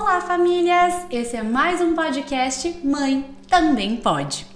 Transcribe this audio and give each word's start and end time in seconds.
Olá, 0.00 0.18
famílias! 0.22 0.94
Esse 1.10 1.36
é 1.36 1.42
mais 1.42 1.78
um 1.82 1.94
podcast 1.94 2.74
Mãe 2.82 3.22
Também 3.46 3.96
Pode. 3.96 4.46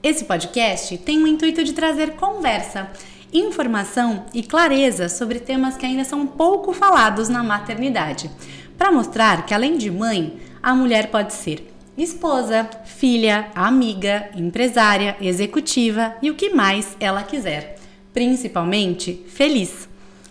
Esse 0.00 0.24
podcast 0.24 0.96
tem 0.98 1.20
o 1.20 1.26
intuito 1.26 1.64
de 1.64 1.72
trazer 1.72 2.12
conversa, 2.12 2.88
informação 3.32 4.26
e 4.32 4.44
clareza 4.44 5.08
sobre 5.08 5.40
temas 5.40 5.76
que 5.76 5.84
ainda 5.84 6.04
são 6.04 6.24
pouco 6.24 6.72
falados 6.72 7.28
na 7.28 7.42
maternidade, 7.42 8.30
para 8.78 8.92
mostrar 8.92 9.44
que 9.44 9.52
além 9.52 9.76
de 9.76 9.90
mãe, 9.90 10.38
a 10.62 10.72
mulher 10.72 11.10
pode 11.10 11.34
ser 11.34 11.68
esposa, 11.98 12.70
filha, 12.84 13.50
amiga, 13.56 14.30
empresária, 14.36 15.16
executiva 15.20 16.14
e 16.22 16.30
o 16.30 16.36
que 16.36 16.50
mais 16.50 16.96
ela 17.00 17.24
quiser, 17.24 17.76
principalmente 18.14 19.20
feliz. 19.26 19.88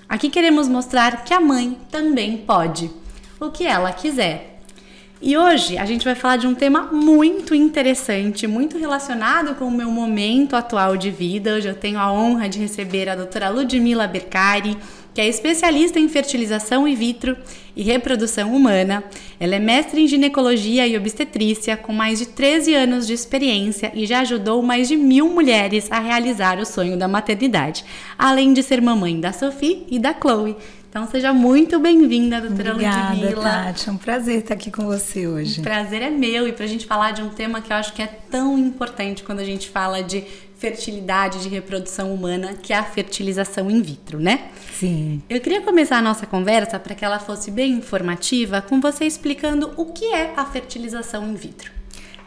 Aqui 0.08 0.30
queremos 0.30 0.70
mostrar 0.70 1.26
que 1.26 1.34
a 1.34 1.42
mãe 1.42 1.78
também 1.92 2.38
pode, 2.38 2.90
o 3.46 3.52
que 3.52 3.66
ela 3.66 3.92
quiser. 3.92 4.56
E 5.22 5.38
hoje 5.38 5.78
a 5.78 5.86
gente 5.86 6.04
vai 6.04 6.14
falar 6.14 6.38
de 6.38 6.46
um 6.46 6.54
tema 6.54 6.90
muito 6.92 7.56
interessante, 7.56 8.46
muito 8.46 8.78
relacionado 8.78 9.56
com 9.56 9.66
o 9.66 9.72
meu 9.72 9.90
momento 9.90 10.56
atual 10.56 10.98
de 10.98 11.10
vida. 11.10 11.56
Hoje 11.56 11.70
eu 11.70 11.76
tenho 11.76 11.98
a 11.98 12.12
honra 12.12 12.50
de 12.50 12.60
receber 12.60 13.08
a 13.08 13.16
doutora 13.16 13.50
Ludmila 13.50 14.08
Bercari, 14.08 14.78
que 15.14 15.22
é 15.22 15.28
especialista 15.30 15.98
em 15.98 16.10
fertilização 16.10 16.86
in 16.86 16.94
vitro 16.94 17.38
e 17.74 17.82
reprodução 17.82 18.54
humana. 18.54 19.02
Ela 19.40 19.56
é 19.56 19.60
mestre 19.60 20.02
em 20.02 20.08
ginecologia 20.08 20.86
e 20.86 20.98
obstetrícia, 20.98 21.78
com 21.78 21.94
mais 21.94 22.20
de 22.20 22.26
13 22.26 22.76
anos 22.76 23.08
de 23.08 23.14
experiência 23.14 23.94
e 23.96 24.06
já 24.06 24.20
ajudou 24.20 24.62
mais 24.62 24.90
de 24.90 24.98
mil 24.98 25.30
mulheres 25.30 25.90
a 25.90 26.00
realizar 26.00 26.60
o 26.60 26.66
sonho 26.66 26.98
da 26.98 27.08
maternidade, 27.08 27.86
além 28.18 28.54
de 28.54 28.62
ser 28.62 28.82
mamãe 28.82 29.18
da 29.18 29.32
Sophie 29.32 29.86
e 29.90 29.98
da 29.98 30.14
Chloe. 30.14 30.58
Então 30.96 31.06
seja 31.10 31.34
muito 31.34 31.78
bem-vinda, 31.78 32.40
doutora 32.40 32.72
Obrigada, 32.72 33.16
Ludmilla. 33.16 33.44
Tati. 33.44 33.90
É 33.90 33.92
um 33.92 33.98
prazer 33.98 34.40
estar 34.40 34.54
aqui 34.54 34.72
com 34.72 34.86
você 34.86 35.28
hoje. 35.28 35.60
O 35.60 35.64
prazer 35.64 36.02
é 36.02 36.10
meu 36.10 36.48
e 36.48 36.54
para 36.54 36.64
a 36.64 36.68
gente 36.70 36.86
falar 36.86 37.12
de 37.12 37.22
um 37.22 37.28
tema 37.28 37.60
que 37.60 37.70
eu 37.70 37.76
acho 37.76 37.92
que 37.92 38.02
é 38.02 38.08
tão 38.08 38.58
importante 38.58 39.22
quando 39.22 39.42
a 39.42 39.44
gente 39.44 39.68
fala 39.68 40.02
de 40.02 40.24
fertilidade, 40.58 41.44
de 41.44 41.50
reprodução 41.50 42.14
humana, 42.14 42.54
que 42.54 42.72
é 42.72 42.78
a 42.78 42.84
fertilização 42.84 43.70
in 43.70 43.82
vitro, 43.82 44.22
né? 44.22 44.48
Sim. 44.72 45.22
Eu 45.30 45.42
queria 45.42 45.60
começar 45.60 45.98
a 45.98 46.02
nossa 46.02 46.26
conversa 46.26 46.80
para 46.80 46.96
que 46.96 47.04
ela 47.04 47.20
fosse 47.20 47.52
bem 47.52 47.74
informativa, 47.74 48.62
com 48.62 48.80
você 48.80 49.04
explicando 49.04 49.74
o 49.76 49.88
que 49.88 50.06
é 50.14 50.32
a 50.38 50.46
fertilização 50.46 51.28
in 51.30 51.36
vitro. 51.36 51.75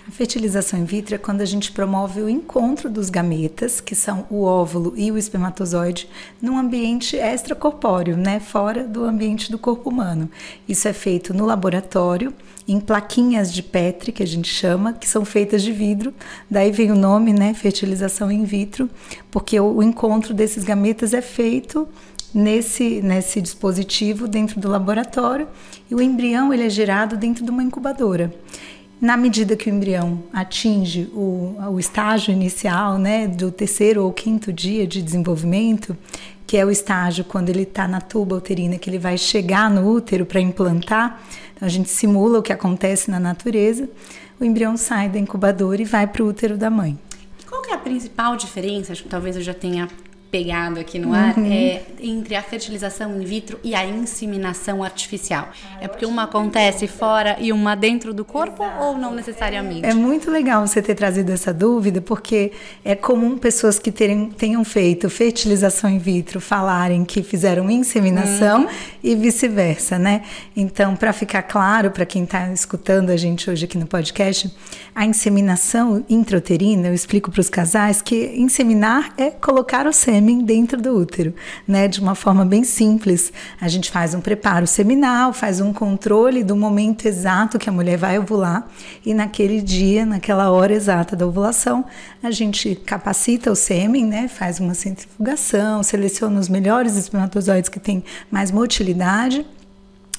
A 0.08 0.10
fertilização 0.10 0.80
in 0.80 0.86
vitro 0.86 1.14
é 1.14 1.18
quando 1.18 1.42
a 1.42 1.44
gente 1.44 1.70
promove 1.70 2.22
o 2.22 2.30
encontro 2.30 2.88
dos 2.88 3.10
gametas, 3.10 3.78
que 3.78 3.94
são 3.94 4.26
o 4.30 4.42
óvulo 4.42 4.94
e 4.96 5.12
o 5.12 5.18
espermatozoide, 5.18 6.08
num 6.40 6.56
ambiente 6.56 7.14
extracorpóreo, 7.14 8.16
né, 8.16 8.40
fora 8.40 8.84
do 8.84 9.04
ambiente 9.04 9.52
do 9.52 9.58
corpo 9.58 9.90
humano. 9.90 10.30
Isso 10.66 10.88
é 10.88 10.94
feito 10.94 11.34
no 11.34 11.44
laboratório, 11.44 12.32
em 12.66 12.80
plaquinhas 12.80 13.52
de 13.52 13.62
Petri, 13.62 14.10
que 14.10 14.22
a 14.22 14.26
gente 14.26 14.48
chama, 14.48 14.94
que 14.94 15.06
são 15.06 15.26
feitas 15.26 15.62
de 15.62 15.72
vidro. 15.72 16.14
Daí 16.50 16.72
vem 16.72 16.90
o 16.90 16.96
nome, 16.96 17.34
né, 17.34 17.52
fertilização 17.52 18.32
in 18.32 18.44
vitro, 18.44 18.88
porque 19.30 19.60
o, 19.60 19.82
encontro 19.82 20.32
desses 20.32 20.64
gametas 20.64 21.12
é 21.12 21.20
feito 21.20 21.86
nesse, 22.32 23.02
nesse 23.02 23.42
dispositivo 23.42 24.26
dentro 24.26 24.58
do 24.58 24.70
laboratório 24.70 25.46
e 25.90 25.94
o 25.94 26.00
embrião 26.00 26.52
ele 26.52 26.64
é 26.64 26.70
gerado 26.70 27.14
dentro 27.14 27.44
de 27.44 27.50
uma 27.50 27.62
incubadora. 27.62 28.32
Na 29.00 29.16
medida 29.16 29.54
que 29.54 29.70
o 29.70 29.74
embrião 29.74 30.24
atinge 30.32 31.08
o, 31.14 31.54
o 31.70 31.78
estágio 31.78 32.32
inicial, 32.32 32.98
né, 32.98 33.28
do 33.28 33.52
terceiro 33.52 34.02
ou 34.02 34.12
quinto 34.12 34.52
dia 34.52 34.88
de 34.88 35.00
desenvolvimento, 35.00 35.96
que 36.44 36.56
é 36.56 36.64
o 36.64 36.70
estágio 36.70 37.24
quando 37.24 37.48
ele 37.48 37.62
está 37.62 37.86
na 37.86 38.00
tuba 38.00 38.34
uterina, 38.34 38.76
que 38.76 38.90
ele 38.90 38.98
vai 38.98 39.16
chegar 39.16 39.70
no 39.70 39.88
útero 39.88 40.26
para 40.26 40.40
implantar, 40.40 41.22
então 41.54 41.66
a 41.66 41.70
gente 41.70 41.88
simula 41.88 42.40
o 42.40 42.42
que 42.42 42.52
acontece 42.52 43.08
na 43.08 43.20
natureza, 43.20 43.88
o 44.40 44.44
embrião 44.44 44.76
sai 44.76 45.08
da 45.08 45.18
incubadora 45.18 45.80
e 45.80 45.84
vai 45.84 46.06
para 46.06 46.22
o 46.24 46.26
útero 46.26 46.56
da 46.56 46.68
mãe. 46.68 46.98
Qual 47.48 47.64
é 47.66 47.74
a 47.74 47.78
principal 47.78 48.36
diferença? 48.36 48.92
Acho 48.92 49.04
que 49.04 49.08
talvez 49.08 49.36
eu 49.36 49.42
já 49.42 49.54
tenha 49.54 49.88
pegado 50.30 50.78
aqui 50.78 50.98
no 50.98 51.14
ar 51.14 51.36
uhum. 51.36 51.50
é 51.50 51.82
entre 52.00 52.34
a 52.34 52.42
fertilização 52.42 53.20
in 53.20 53.24
vitro 53.24 53.58
e 53.64 53.74
a 53.74 53.84
inseminação 53.84 54.82
artificial. 54.82 55.48
Ah, 55.50 55.78
é 55.80 55.88
porque 55.88 56.04
uma 56.04 56.24
acontece 56.24 56.86
fora 56.86 57.36
e 57.40 57.52
uma 57.52 57.74
dentro 57.74 58.12
do 58.12 58.24
corpo 58.24 58.62
Exato. 58.62 58.84
ou 58.84 58.98
não 58.98 59.14
necessariamente? 59.14 59.86
É 59.86 59.94
muito 59.94 60.30
legal 60.30 60.66
você 60.66 60.82
ter 60.82 60.94
trazido 60.94 61.32
essa 61.32 61.52
dúvida, 61.52 62.00
porque 62.00 62.52
é 62.84 62.94
comum 62.94 63.38
pessoas 63.38 63.78
que 63.78 63.90
terem, 63.90 64.26
tenham 64.30 64.64
feito 64.64 65.08
fertilização 65.08 65.88
in 65.90 65.98
vitro 65.98 66.40
falarem 66.40 67.04
que 67.04 67.22
fizeram 67.22 67.70
inseminação 67.70 68.62
uhum. 68.62 68.68
e 69.02 69.14
vice-versa, 69.14 69.98
né? 69.98 70.22
Então, 70.54 70.94
para 70.94 71.12
ficar 71.12 71.42
claro 71.42 71.90
para 71.90 72.04
quem 72.04 72.24
está 72.24 72.52
escutando 72.52 73.10
a 73.10 73.16
gente 73.16 73.50
hoje 73.50 73.64
aqui 73.64 73.78
no 73.78 73.86
podcast, 73.86 74.54
a 74.94 75.06
inseminação 75.06 76.04
intrauterina, 76.08 76.88
eu 76.88 76.94
explico 76.94 77.30
para 77.30 77.40
os 77.40 77.48
casais 77.48 78.02
que 78.02 78.34
inseminar 78.36 79.12
é 79.16 79.30
colocar 79.30 79.86
o 79.86 79.92
sêmen 79.92 80.17
sêmen 80.18 80.44
dentro 80.44 80.80
do 80.80 80.96
útero, 80.96 81.32
né? 81.66 81.86
De 81.86 82.00
uma 82.00 82.14
forma 82.14 82.44
bem 82.44 82.64
simples. 82.64 83.32
A 83.60 83.68
gente 83.68 83.90
faz 83.90 84.14
um 84.14 84.20
preparo 84.20 84.66
seminal, 84.66 85.32
faz 85.32 85.60
um 85.60 85.72
controle 85.72 86.42
do 86.42 86.56
momento 86.56 87.06
exato 87.06 87.58
que 87.58 87.68
a 87.68 87.72
mulher 87.72 87.96
vai 87.96 88.18
ovular 88.18 88.68
e 89.06 89.14
naquele 89.14 89.60
dia, 89.62 90.04
naquela 90.04 90.50
hora 90.50 90.72
exata 90.72 91.14
da 91.14 91.26
ovulação, 91.26 91.84
a 92.22 92.30
gente 92.30 92.74
capacita 92.74 93.50
o 93.50 93.56
sêmen, 93.56 94.04
né? 94.04 94.28
Faz 94.28 94.58
uma 94.58 94.74
centrifugação, 94.74 95.82
seleciona 95.82 96.40
os 96.40 96.48
melhores 96.48 96.96
espermatozoides 96.96 97.68
que 97.68 97.78
têm 97.78 98.02
mais 98.30 98.50
motilidade 98.50 99.46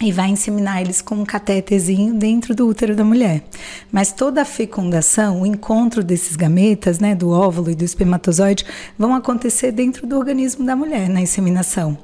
e 0.02 0.12
vai 0.12 0.30
inseminar 0.30 0.82
eles 0.82 1.02
com 1.02 1.16
um 1.16 1.26
catéterzinho 1.26 2.14
dentro 2.14 2.56
do 2.56 2.68
útero 2.68 2.96
da 2.96 3.04
mulher. 3.04 3.44
Mas 3.92 4.14
toda 4.14 4.42
a 4.42 4.46
fecundação, 4.46 5.42
o 5.42 5.46
encontro 5.46 6.04
desses 6.04 6.36
gametas, 6.36 7.00
né, 7.00 7.14
do 7.14 7.30
óvulo 7.30 7.70
e 7.70 7.76
do 7.76 7.84
espermatozoide, 7.84 8.66
vão 8.98 9.14
acontecer 9.14 9.72
dentro 9.72 10.08
do 10.08 10.18
organismo 10.18 10.66
da 10.66 10.76
mulher 10.76 11.10
na 11.10 11.20
inseminação, 11.20 11.98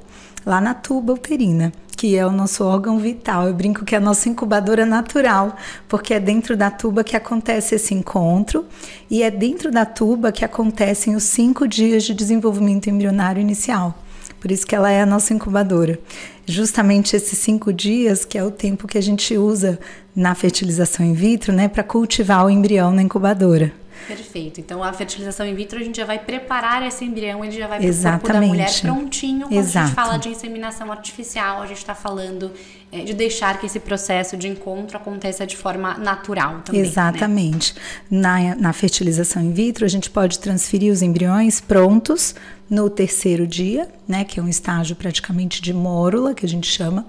lá 0.44 0.60
na 0.60 0.74
tuba 0.74 1.14
uterina, 1.14 1.72
que 1.96 2.14
é 2.14 2.26
o 2.26 2.30
nosso 2.30 2.62
órgão 2.64 2.98
vital. 2.98 3.46
Eu 3.46 3.54
brinco 3.54 3.82
que 3.82 3.94
é 3.94 3.98
a 3.98 4.00
nossa 4.00 4.28
incubadora 4.28 4.84
natural, 4.84 5.56
porque 5.88 6.12
é 6.12 6.20
dentro 6.20 6.54
da 6.54 6.70
tuba 6.70 7.02
que 7.02 7.16
acontece 7.16 7.76
esse 7.76 7.94
encontro 7.94 8.66
e 9.10 9.22
é 9.22 9.30
dentro 9.30 9.70
da 9.70 9.86
tuba 9.86 10.30
que 10.30 10.44
acontecem 10.44 11.16
os 11.16 11.24
cinco 11.24 11.66
dias 11.66 12.04
de 12.04 12.12
desenvolvimento 12.12 12.90
embrionário 12.90 13.40
inicial. 13.40 14.02
Por 14.40 14.50
isso 14.50 14.66
que 14.66 14.74
ela 14.74 14.90
é 14.90 15.00
a 15.00 15.06
nossa 15.06 15.32
incubadora. 15.32 15.98
Justamente 16.46 17.16
esses 17.16 17.38
cinco 17.38 17.72
dias, 17.72 18.24
que 18.24 18.38
é 18.38 18.44
o 18.44 18.50
tempo 18.50 18.86
que 18.86 18.98
a 18.98 19.02
gente 19.02 19.36
usa 19.36 19.78
na 20.14 20.34
fertilização 20.34 21.04
in 21.04 21.14
vitro, 21.14 21.52
né, 21.52 21.68
para 21.68 21.82
cultivar 21.82 22.44
o 22.46 22.50
embrião 22.50 22.92
na 22.92 23.02
incubadora. 23.02 23.72
Perfeito. 24.06 24.60
Então, 24.60 24.82
a 24.82 24.92
fertilização 24.92 25.46
in 25.46 25.54
vitro, 25.54 25.78
a 25.78 25.82
gente 25.82 25.96
já 25.96 26.04
vai 26.04 26.18
preparar 26.18 26.86
esse 26.86 27.04
embrião, 27.04 27.44
ele 27.44 27.56
já 27.56 27.66
vai 27.66 27.80
para 27.80 27.88
o 27.88 28.20
corpo 28.20 28.32
da 28.32 28.40
mulher 28.40 28.80
prontinho. 28.80 29.48
Quando 29.48 29.58
Exato. 29.58 29.78
a 29.78 29.86
gente 29.86 29.94
fala 29.94 30.16
de 30.16 30.28
inseminação 30.28 30.92
artificial, 30.92 31.62
a 31.62 31.66
gente 31.66 31.78
está 31.78 31.94
falando 31.94 32.52
é, 32.92 33.00
de 33.00 33.14
deixar 33.14 33.58
que 33.58 33.66
esse 33.66 33.80
processo 33.80 34.36
de 34.36 34.48
encontro 34.48 34.96
aconteça 34.96 35.46
de 35.46 35.56
forma 35.56 35.98
natural 35.98 36.60
também. 36.64 36.82
Né? 36.82 36.86
Exatamente. 36.86 37.74
Né? 38.10 38.20
Na, 38.20 38.54
na 38.54 38.72
fertilização 38.72 39.42
in 39.42 39.52
vitro, 39.52 39.84
a 39.84 39.88
gente 39.88 40.08
pode 40.08 40.38
transferir 40.38 40.92
os 40.92 41.02
embriões 41.02 41.60
prontos 41.60 42.34
no 42.68 42.90
terceiro 42.90 43.46
dia, 43.46 43.88
né, 44.08 44.24
que 44.24 44.40
é 44.40 44.42
um 44.42 44.48
estágio 44.48 44.96
praticamente 44.96 45.62
de 45.62 45.72
mórula, 45.72 46.34
que 46.34 46.44
a 46.44 46.48
gente 46.48 46.66
chama, 46.66 47.06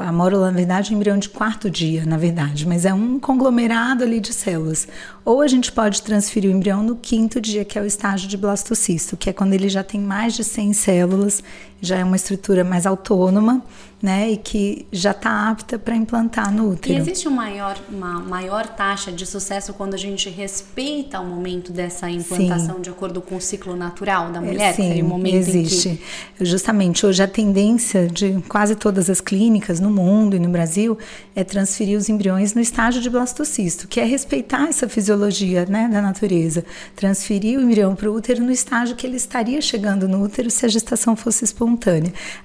a 0.00 0.12
mórula, 0.12 0.50
na 0.50 0.56
verdade, 0.56 0.90
é 0.90 0.94
um 0.94 0.96
embrião 0.96 1.18
de 1.18 1.28
quarto 1.28 1.70
dia, 1.70 2.04
na 2.06 2.16
verdade, 2.16 2.66
mas 2.66 2.84
é 2.84 2.92
um 2.92 3.18
conglomerado 3.18 4.04
ali 4.04 4.20
de 4.20 4.32
células. 4.32 4.86
Ou 5.24 5.42
a 5.42 5.46
gente 5.46 5.72
pode 5.72 6.02
transferir 6.02 6.50
o 6.50 6.54
embrião 6.54 6.82
no 6.82 6.96
quinto 6.96 7.40
dia, 7.40 7.64
que 7.64 7.78
é 7.78 7.82
o 7.82 7.86
estágio 7.86 8.28
de 8.28 8.36
blastocisto, 8.36 9.16
que 9.16 9.30
é 9.30 9.32
quando 9.32 9.52
ele 9.52 9.68
já 9.68 9.82
tem 9.82 10.00
mais 10.00 10.34
de 10.34 10.44
100 10.44 10.72
células, 10.72 11.42
já 11.80 11.96
é 11.96 12.04
uma 12.04 12.16
estrutura 12.16 12.64
mais 12.64 12.86
autônoma, 12.86 13.62
né, 14.00 14.30
e 14.30 14.36
que 14.36 14.86
já 14.92 15.12
está 15.12 15.48
apta 15.48 15.78
para 15.78 15.96
implantar 15.96 16.52
no 16.52 16.70
útero. 16.72 16.92
E 16.92 16.96
existe 16.96 17.26
uma 17.26 17.46
maior, 17.46 17.78
uma 17.88 18.20
maior 18.20 18.66
taxa 18.66 19.10
de 19.10 19.24
sucesso 19.24 19.72
quando 19.72 19.94
a 19.94 19.96
gente 19.96 20.28
respeita 20.28 21.18
o 21.18 21.26
momento 21.26 21.72
dessa 21.72 22.10
implantação 22.10 22.76
sim. 22.76 22.82
de 22.82 22.90
acordo 22.90 23.22
com 23.22 23.36
o 23.36 23.40
ciclo 23.40 23.74
natural 23.74 24.30
da 24.30 24.40
mulher? 24.40 24.74
Sim, 24.74 25.00
o 25.02 25.06
momento 25.06 25.34
existe. 25.34 26.00
Que... 26.36 26.44
Justamente, 26.44 27.06
hoje 27.06 27.22
a 27.22 27.26
tendência 27.26 28.06
de 28.06 28.40
quase 28.48 28.74
todas 28.74 29.08
as 29.08 29.20
clínicas 29.20 29.80
no 29.80 29.90
mundo 29.90 30.36
e 30.36 30.38
no 30.38 30.50
Brasil 30.50 30.98
é 31.34 31.42
transferir 31.42 31.96
os 31.96 32.08
embriões 32.08 32.54
no 32.54 32.60
estágio 32.60 33.00
de 33.00 33.08
blastocisto, 33.08 33.88
que 33.88 33.98
é 33.98 34.04
respeitar 34.04 34.68
essa 34.68 34.88
fisiologia 34.88 35.64
né, 35.64 35.88
da 35.90 36.02
natureza. 36.02 36.64
Transferir 36.94 37.58
o 37.58 37.62
embrião 37.62 37.94
para 37.94 38.10
o 38.10 38.14
útero 38.14 38.42
no 38.42 38.52
estágio 38.52 38.94
que 38.94 39.06
ele 39.06 39.16
estaria 39.16 39.60
chegando 39.60 40.06
no 40.06 40.22
útero 40.22 40.50
se 40.50 40.66
a 40.66 40.68
gestação 40.68 41.16
fosse 41.16 41.44
espontânea. 41.44 41.65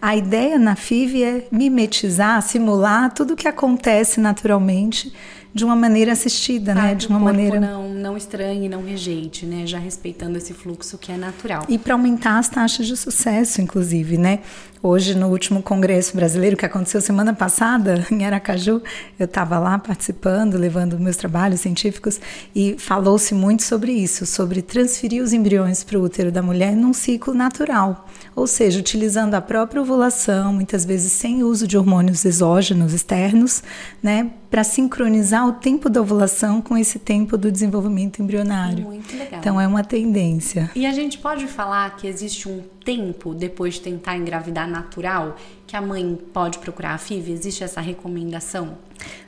A 0.01 0.15
ideia 0.15 0.57
na 0.57 0.75
FIV 0.75 1.23
é 1.23 1.47
mimetizar, 1.51 2.41
simular 2.41 3.13
tudo 3.13 3.33
o 3.33 3.37
que 3.37 3.47
acontece 3.47 4.19
naturalmente 4.19 5.13
de 5.53 5.65
uma 5.65 5.75
maneira 5.75 6.11
assistida, 6.11 6.73
né? 6.73 6.95
De 6.95 7.07
uma 7.07 7.19
maneira 7.19 7.59
não 7.59 7.91
não 8.01 8.17
estranhe, 8.17 8.67
não 8.67 8.83
rejeite, 8.83 9.45
né? 9.45 9.65
Já 9.65 9.77
respeitando 9.77 10.37
esse 10.37 10.53
fluxo 10.53 10.97
que 10.97 11.11
é 11.11 11.17
natural. 11.17 11.65
E 11.69 11.77
para 11.77 11.93
aumentar 11.93 12.39
as 12.39 12.49
taxas 12.49 12.87
de 12.87 12.97
sucesso, 12.97 13.61
inclusive, 13.61 14.17
né? 14.17 14.39
Hoje, 14.83 15.13
no 15.13 15.27
último 15.27 15.61
congresso 15.61 16.15
brasileiro 16.15 16.57
que 16.57 16.65
aconteceu 16.65 16.99
semana 17.01 17.35
passada 17.35 18.03
em 18.09 18.25
Aracaju, 18.25 18.81
eu 19.19 19.25
estava 19.25 19.59
lá 19.59 19.77
participando, 19.77 20.57
levando 20.57 20.99
meus 20.99 21.15
trabalhos 21.15 21.61
científicos 21.61 22.19
e 22.55 22.75
falou-se 22.79 23.35
muito 23.35 23.61
sobre 23.61 23.91
isso, 23.91 24.25
sobre 24.25 24.63
transferir 24.63 25.21
os 25.21 25.33
embriões 25.33 25.83
para 25.83 25.99
o 25.99 26.03
útero 26.03 26.31
da 26.31 26.41
mulher 26.41 26.75
num 26.75 26.93
ciclo 26.93 27.31
natural, 27.31 28.07
ou 28.35 28.47
seja, 28.47 28.79
utilizando 28.79 29.35
a 29.35 29.41
própria 29.41 29.83
ovulação, 29.83 30.51
muitas 30.51 30.83
vezes 30.83 31.11
sem 31.11 31.43
uso 31.43 31.67
de 31.67 31.77
hormônios 31.77 32.25
exógenos 32.25 32.91
externos, 32.91 33.61
né, 34.01 34.31
para 34.49 34.63
sincronizar 34.63 35.40
o 35.45 35.53
tempo 35.53 35.89
da 35.89 36.01
ovulação 36.01 36.61
com 36.61 36.77
esse 36.77 36.99
tempo 36.99 37.37
do 37.37 37.51
desenvolvimento 37.51 38.21
embrionário. 38.21 38.85
Muito 38.85 39.15
legal. 39.15 39.39
Então 39.39 39.59
é 39.59 39.67
uma 39.67 39.83
tendência. 39.83 40.71
E 40.75 40.85
a 40.85 40.91
gente 40.91 41.17
pode 41.17 41.47
falar 41.47 41.95
que 41.95 42.07
existe 42.07 42.47
um 42.47 42.61
tempo 42.83 43.33
depois 43.33 43.75
de 43.75 43.81
tentar 43.81 44.17
engravidar 44.17 44.67
natural 44.67 45.35
que 45.67 45.75
a 45.75 45.81
mãe 45.81 46.19
pode 46.33 46.59
procurar 46.59 46.95
a 46.95 46.97
FIV? 46.97 47.31
Existe 47.31 47.63
essa 47.63 47.79
recomendação? 47.79 48.77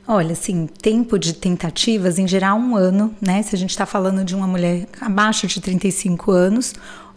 Olha, 0.08 0.34
assim, 0.34 0.68
tempo 0.68 1.18
de 1.18 1.34
tentativas, 1.34 2.20
em 2.20 2.28
geral, 2.28 2.58
um 2.58 2.76
ano, 2.76 3.16
né? 3.22 3.42
Se 3.42 3.56
a 3.56 3.58
gente 3.58 3.70
está 3.70 3.86
falando 3.86 4.26
de 4.26 4.36
uma 4.36 4.46
mulher 4.46 4.88
abaixo 5.00 5.48
de 5.48 5.62
35 5.62 6.32
anos 6.32 6.74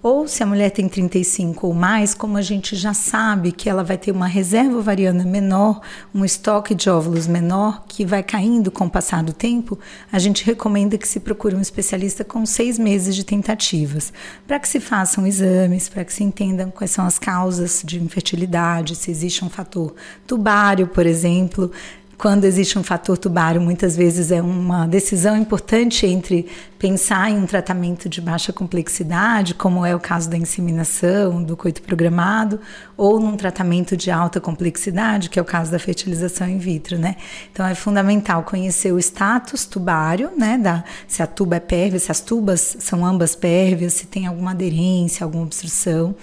ou 0.06 0.28
se 0.28 0.40
a 0.40 0.46
mulher 0.46 0.70
tem 0.70 0.88
35 0.88 1.66
ou 1.66 1.74
mais, 1.74 2.14
como 2.14 2.36
a 2.36 2.42
gente 2.42 2.76
já 2.76 2.94
sabe 2.94 3.50
que 3.50 3.68
ela 3.68 3.82
vai 3.82 3.98
ter 3.98 4.12
uma 4.12 4.28
reserva 4.28 4.78
ovariana 4.78 5.24
menor, 5.24 5.80
um 6.14 6.24
estoque 6.24 6.76
de 6.76 6.88
óvulos 6.88 7.26
menor, 7.26 7.84
que 7.88 8.06
vai 8.06 8.22
caindo 8.22 8.70
com 8.70 8.86
o 8.86 8.90
passar 8.90 9.24
do 9.24 9.32
tempo, 9.32 9.76
a 10.12 10.20
gente 10.20 10.44
recomenda 10.44 10.96
que 10.96 11.08
se 11.08 11.18
procure 11.18 11.56
um 11.56 11.60
especialista 11.60 12.22
com 12.22 12.46
seis 12.46 12.78
meses 12.78 13.16
de 13.16 13.24
tentativas, 13.24 14.12
para 14.46 14.60
que 14.60 14.68
se 14.68 14.78
façam 14.78 15.26
exames, 15.26 15.88
para 15.88 16.04
que 16.04 16.12
se 16.12 16.22
entendam 16.22 16.70
quais 16.70 16.92
são 16.92 17.04
as 17.04 17.18
causas 17.18 17.82
de 17.84 18.00
infertilidade, 18.00 18.94
se 18.94 19.10
existe 19.10 19.44
um 19.44 19.50
fator 19.50 19.92
tubário, 20.24 20.86
por 20.86 21.04
exemplo, 21.04 21.72
quando 22.18 22.44
existe 22.44 22.78
um 22.78 22.82
fator 22.82 23.18
tubário, 23.18 23.60
muitas 23.60 23.94
vezes 23.94 24.30
é 24.30 24.40
uma 24.40 24.86
decisão 24.86 25.36
importante 25.36 26.06
entre 26.06 26.46
pensar 26.78 27.30
em 27.30 27.36
um 27.36 27.44
tratamento 27.44 28.08
de 28.08 28.22
baixa 28.22 28.54
complexidade, 28.54 29.54
como 29.54 29.84
é 29.84 29.94
o 29.94 30.00
caso 30.00 30.30
da 30.30 30.36
inseminação, 30.36 31.42
do 31.42 31.56
coito 31.56 31.82
programado, 31.82 32.58
ou 32.96 33.20
num 33.20 33.36
tratamento 33.36 33.96
de 33.96 34.10
alta 34.10 34.40
complexidade, 34.40 35.28
que 35.28 35.38
é 35.38 35.42
o 35.42 35.44
caso 35.44 35.70
da 35.70 35.78
fertilização 35.78 36.48
in 36.48 36.58
vitro, 36.58 36.98
né? 36.98 37.16
Então 37.52 37.66
é 37.66 37.74
fundamental 37.74 38.44
conhecer 38.44 38.92
o 38.92 38.98
status 38.98 39.66
tubário, 39.66 40.30
né, 40.38 40.56
da 40.56 40.84
se 41.06 41.22
a 41.22 41.26
tuba 41.26 41.56
é 41.56 41.60
pérvia, 41.60 41.98
se 41.98 42.10
as 42.10 42.20
tubas 42.20 42.76
são 42.80 43.04
ambas 43.04 43.36
pérvias, 43.36 43.92
se 43.92 44.06
tem 44.06 44.26
alguma 44.26 44.52
aderência, 44.52 45.22
alguma 45.22 45.44
obstrução. 45.44 46.14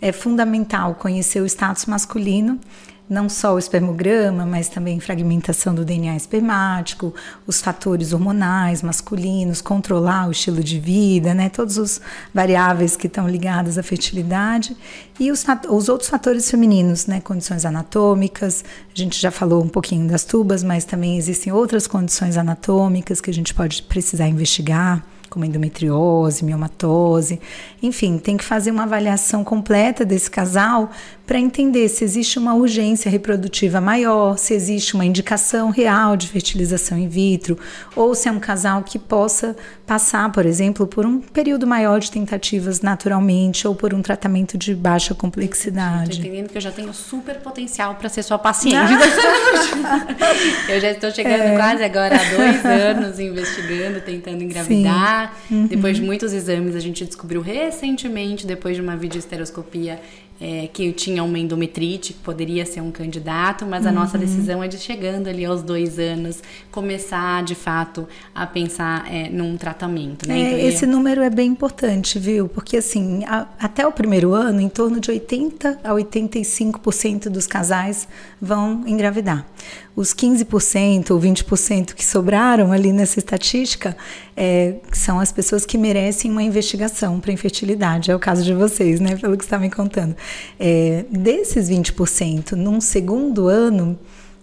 É 0.00 0.10
fundamental 0.10 0.96
conhecer 0.96 1.40
o 1.40 1.46
status 1.46 1.86
masculino 1.86 2.58
não 3.08 3.28
só 3.28 3.54
o 3.54 3.58
espermograma, 3.58 4.44
mas 4.44 4.68
também 4.68 4.98
fragmentação 4.98 5.74
do 5.74 5.84
DNA 5.84 6.16
espermático, 6.16 7.14
os 7.46 7.60
fatores 7.60 8.12
hormonais 8.12 8.82
masculinos, 8.82 9.60
controlar 9.60 10.28
o 10.28 10.32
estilo 10.32 10.62
de 10.62 10.78
vida, 10.78 11.32
né, 11.32 11.48
todos 11.48 11.78
os 11.78 12.00
variáveis 12.34 12.96
que 12.96 13.06
estão 13.06 13.28
ligados 13.28 13.78
à 13.78 13.82
fertilidade 13.82 14.76
e 15.20 15.30
os, 15.30 15.44
os 15.68 15.88
outros 15.88 16.10
fatores 16.10 16.50
femininos, 16.50 17.06
né, 17.06 17.20
condições 17.20 17.64
anatômicas. 17.64 18.64
A 18.94 18.98
gente 18.98 19.20
já 19.20 19.30
falou 19.30 19.62
um 19.62 19.68
pouquinho 19.68 20.08
das 20.08 20.24
tubas, 20.24 20.62
mas 20.62 20.84
também 20.84 21.16
existem 21.16 21.52
outras 21.52 21.86
condições 21.86 22.36
anatômicas 22.36 23.20
que 23.20 23.30
a 23.30 23.34
gente 23.34 23.54
pode 23.54 23.82
precisar 23.84 24.26
investigar 24.26 25.04
como 25.28 25.44
endometriose, 25.44 26.44
miomatose, 26.44 27.40
enfim, 27.82 28.16
tem 28.16 28.36
que 28.36 28.44
fazer 28.44 28.70
uma 28.70 28.84
avaliação 28.84 29.44
completa 29.44 30.04
desse 30.04 30.30
casal 30.30 30.90
para 31.26 31.38
entender 31.40 31.88
se 31.88 32.04
existe 32.04 32.38
uma 32.38 32.54
urgência 32.54 33.10
reprodutiva 33.10 33.80
maior, 33.80 34.38
se 34.38 34.54
existe 34.54 34.94
uma 34.94 35.04
indicação 35.04 35.70
real 35.70 36.16
de 36.16 36.28
fertilização 36.28 36.96
in 36.96 37.08
vitro, 37.08 37.58
ou 37.96 38.14
se 38.14 38.28
é 38.28 38.32
um 38.32 38.38
casal 38.38 38.82
que 38.84 38.98
possa 38.98 39.56
passar, 39.84 40.30
por 40.30 40.46
exemplo, 40.46 40.86
por 40.86 41.04
um 41.04 41.20
período 41.20 41.66
maior 41.66 41.98
de 41.98 42.10
tentativas 42.10 42.80
naturalmente 42.80 43.66
ou 43.66 43.74
por 43.74 43.92
um 43.92 44.02
tratamento 44.02 44.56
de 44.56 44.74
baixa 44.74 45.14
complexidade. 45.14 46.10
Estou 46.10 46.26
entendendo 46.26 46.48
que 46.48 46.58
eu 46.58 46.62
já 46.62 46.70
tenho 46.70 46.92
super 46.92 47.40
potencial 47.40 47.96
para 47.96 48.08
ser 48.08 48.22
sua 48.22 48.38
paciente. 48.38 48.92
eu 50.68 50.80
já 50.80 50.90
estou 50.92 51.10
chegando 51.10 51.42
é. 51.42 51.56
quase 51.56 51.82
agora 51.82 52.14
há 52.14 52.36
dois 52.36 52.64
anos 52.64 53.18
investigando, 53.18 54.00
tentando 54.00 54.42
engravidar. 54.42 55.34
Uhum. 55.50 55.66
Depois 55.66 55.96
de 55.96 56.02
muitos 56.02 56.32
exames, 56.32 56.76
a 56.76 56.80
gente 56.80 57.04
descobriu 57.04 57.40
recentemente, 57.40 58.46
depois 58.46 58.76
de 58.76 58.82
uma 58.82 58.96
videoesteroscopia, 58.96 60.00
é, 60.40 60.68
que 60.72 60.92
tinha 60.92 61.22
uma 61.22 61.38
endometrite, 61.38 62.12
que 62.12 62.18
poderia 62.20 62.66
ser 62.66 62.80
um 62.80 62.90
candidato, 62.90 63.64
mas 63.64 63.86
a 63.86 63.88
uhum. 63.88 63.94
nossa 63.94 64.18
decisão 64.18 64.62
é 64.62 64.68
de 64.68 64.78
chegando 64.78 65.28
ali 65.28 65.44
aos 65.44 65.62
dois 65.62 65.98
anos, 65.98 66.42
começar 66.70 67.42
de 67.42 67.54
fato 67.54 68.06
a 68.34 68.46
pensar 68.46 69.12
é, 69.12 69.28
num 69.28 69.56
tratamento. 69.56 70.28
Né? 70.28 70.38
É, 70.38 70.52
então, 70.52 70.68
esse 70.68 70.86
número 70.86 71.22
é 71.22 71.30
bem 71.30 71.48
importante, 71.50 72.18
viu? 72.18 72.48
Porque 72.48 72.76
assim, 72.76 73.24
a, 73.24 73.46
até 73.58 73.86
o 73.86 73.92
primeiro 73.92 74.34
ano, 74.34 74.60
em 74.60 74.68
torno 74.68 75.00
de 75.00 75.10
80 75.10 75.80
a 75.82 75.90
85% 75.90 77.28
dos 77.28 77.46
casais 77.46 78.06
vão 78.40 78.84
engravidar 78.86 79.46
os 79.96 80.12
15% 80.12 81.10
ou 81.10 81.18
20% 81.18 81.94
que 81.94 82.04
sobraram 82.04 82.70
ali 82.70 82.92
nessa 82.92 83.18
estatística 83.18 83.96
é, 84.36 84.74
são 84.92 85.18
as 85.18 85.32
pessoas 85.32 85.64
que 85.64 85.78
merecem 85.78 86.30
uma 86.30 86.42
investigação 86.42 87.18
para 87.18 87.32
infertilidade. 87.32 88.10
É 88.10 88.14
o 88.14 88.18
caso 88.18 88.44
de 88.44 88.52
vocês, 88.52 89.00
né? 89.00 89.16
Pelo 89.16 89.34
que 89.38 89.42
você 89.42 89.46
está 89.46 89.58
me 89.58 89.70
contando. 89.70 90.14
É, 90.60 91.06
desses 91.10 91.70
20%, 91.70 92.52
num 92.52 92.78
segundo 92.78 93.48
ano, 93.48 93.98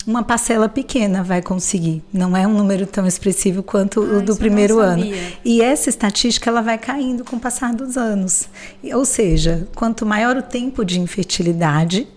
uma 0.06 0.24
parcela 0.24 0.68
pequena 0.68 1.24
vai 1.24 1.42
conseguir. 1.42 2.04
Não 2.12 2.36
é 2.36 2.48
um 2.48 2.54
número 2.54 2.86
tão 2.86 3.06
expressivo 3.06 3.62
quanto 3.62 4.02
ah, 4.02 4.18
o 4.18 4.22
do 4.22 4.36
primeiro 4.36 4.80
ano. 4.80 5.06
E 5.46 5.62
essa 5.62 5.88
estatística 5.88 6.50
ela 6.50 6.62
vai 6.62 6.78
caindo 6.80 7.24
com 7.24 7.36
o 7.36 7.40
passar 7.40 7.74
dos 7.74 7.96
anos. 7.96 8.50
Ou 8.94 9.06
seja, 9.06 9.68
quanto 9.76 10.06
maior 10.06 10.36
o 10.36 10.42
tempo 10.42 10.84
de 10.84 11.00
infertilidade, 11.00 12.08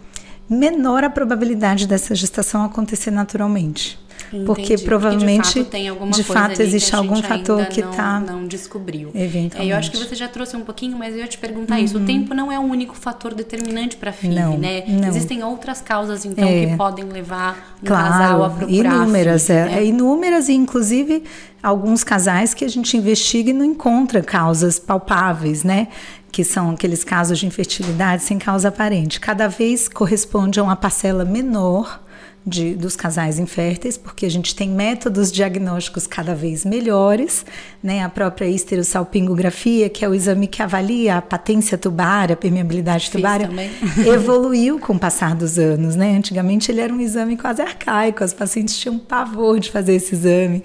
menor 0.49 1.05
a 1.05 1.11
probabilidade 1.11 1.87
dessa 1.87 2.15
gestação 2.15 2.65
acontecer 2.65 3.11
naturalmente. 3.11 3.99
Entendi, 4.29 4.45
porque 4.45 4.79
provavelmente 4.79 5.63
porque 5.63 5.79
de 5.79 5.95
fato, 5.95 6.17
de 6.17 6.25
fato 6.25 6.63
existe 6.63 6.95
algum 6.95 7.23
fator 7.23 7.67
que 7.67 7.81
está 7.81 8.19
não, 8.19 8.41
não 8.41 8.47
descobriu. 8.47 9.11
Eventualmente. 9.15 9.71
É, 9.71 9.73
eu 9.73 9.77
acho 9.77 9.91
que 9.91 9.97
você 9.97 10.15
já 10.15 10.27
trouxe 10.27 10.57
um 10.57 10.63
pouquinho, 10.63 10.97
mas 10.99 11.15
eu 11.15 11.21
ia 11.21 11.29
te 11.29 11.39
perguntar 11.39 11.77
uhum. 11.77 11.85
isso. 11.85 11.97
O 11.97 12.01
uhum. 12.01 12.07
tempo 12.07 12.35
não 12.35 12.51
é 12.51 12.59
o 12.59 12.63
único 12.63 12.95
fator 12.95 13.35
determinante 13.35 13.97
para 13.97 14.13
FIV, 14.13 14.35
não, 14.35 14.59
né? 14.59 14.85
Não. 14.89 15.09
Existem 15.09 15.45
outras 15.45 15.81
causas 15.81 16.25
então 16.25 16.49
é. 16.49 16.67
que 16.67 16.77
podem 16.77 17.05
levar 17.05 17.77
um 17.83 17.87
claro, 17.87 18.09
casal 18.09 18.45
a 18.45 18.51
procurar 18.51 18.95
inúmeras, 18.95 19.47
FIV, 19.47 19.59
é, 19.59 19.65
né? 19.65 19.79
é, 19.79 19.85
inúmeras 19.85 20.49
e 20.49 20.55
inclusive 20.55 21.23
alguns 21.63 22.03
casais 22.03 22.55
que 22.55 22.65
a 22.65 22.69
gente 22.69 22.97
investiga 22.97 23.51
e 23.51 23.53
não 23.53 23.65
encontra 23.65 24.23
causas 24.23 24.79
palpáveis, 24.79 25.63
né? 25.63 25.89
Que 26.31 26.45
são 26.45 26.71
aqueles 26.71 27.03
casos 27.03 27.39
de 27.39 27.47
infertilidade 27.47 28.23
sem 28.23 28.39
causa 28.39 28.69
aparente. 28.69 29.19
Cada 29.21 29.49
vez 29.49 29.89
corresponde 29.89 30.61
a 30.61 30.63
uma 30.63 30.77
parcela 30.77 31.25
menor 31.25 32.01
de, 32.47 32.75
dos 32.77 32.95
casais 32.95 33.41
inférteis, 33.41 33.99
porque 33.99 34.25
a 34.25 34.31
gente 34.31 34.55
tem 34.55 34.69
métodos 34.69 35.33
diagnósticos 35.33 36.07
cada 36.07 36.33
vez 36.33 36.65
melhores, 36.65 37.45
né? 37.83 38.05
A 38.05 38.09
própria 38.09 38.47
histerosalpingografia, 38.47 39.89
que 39.89 40.05
é 40.05 40.09
o 40.09 40.15
exame 40.15 40.47
que 40.47 40.63
avalia 40.63 41.17
a 41.17 41.23
patência 41.23 41.77
tubária, 41.77 42.35
a 42.35 42.37
permeabilidade 42.37 43.11
tubária, 43.11 43.51
evoluiu 44.07 44.79
com 44.79 44.93
o 44.93 44.99
passar 44.99 45.35
dos 45.35 45.59
anos, 45.59 45.97
né? 45.97 46.17
Antigamente 46.17 46.71
ele 46.71 46.81
era 46.81 46.93
um 46.93 47.01
exame 47.01 47.37
quase 47.37 47.61
arcaico, 47.61 48.23
as 48.23 48.33
pacientes 48.33 48.79
tinham 48.79 48.97
pavor 48.97 49.59
de 49.59 49.71
fazer 49.71 49.95
esse 49.95 50.15
exame. 50.15 50.63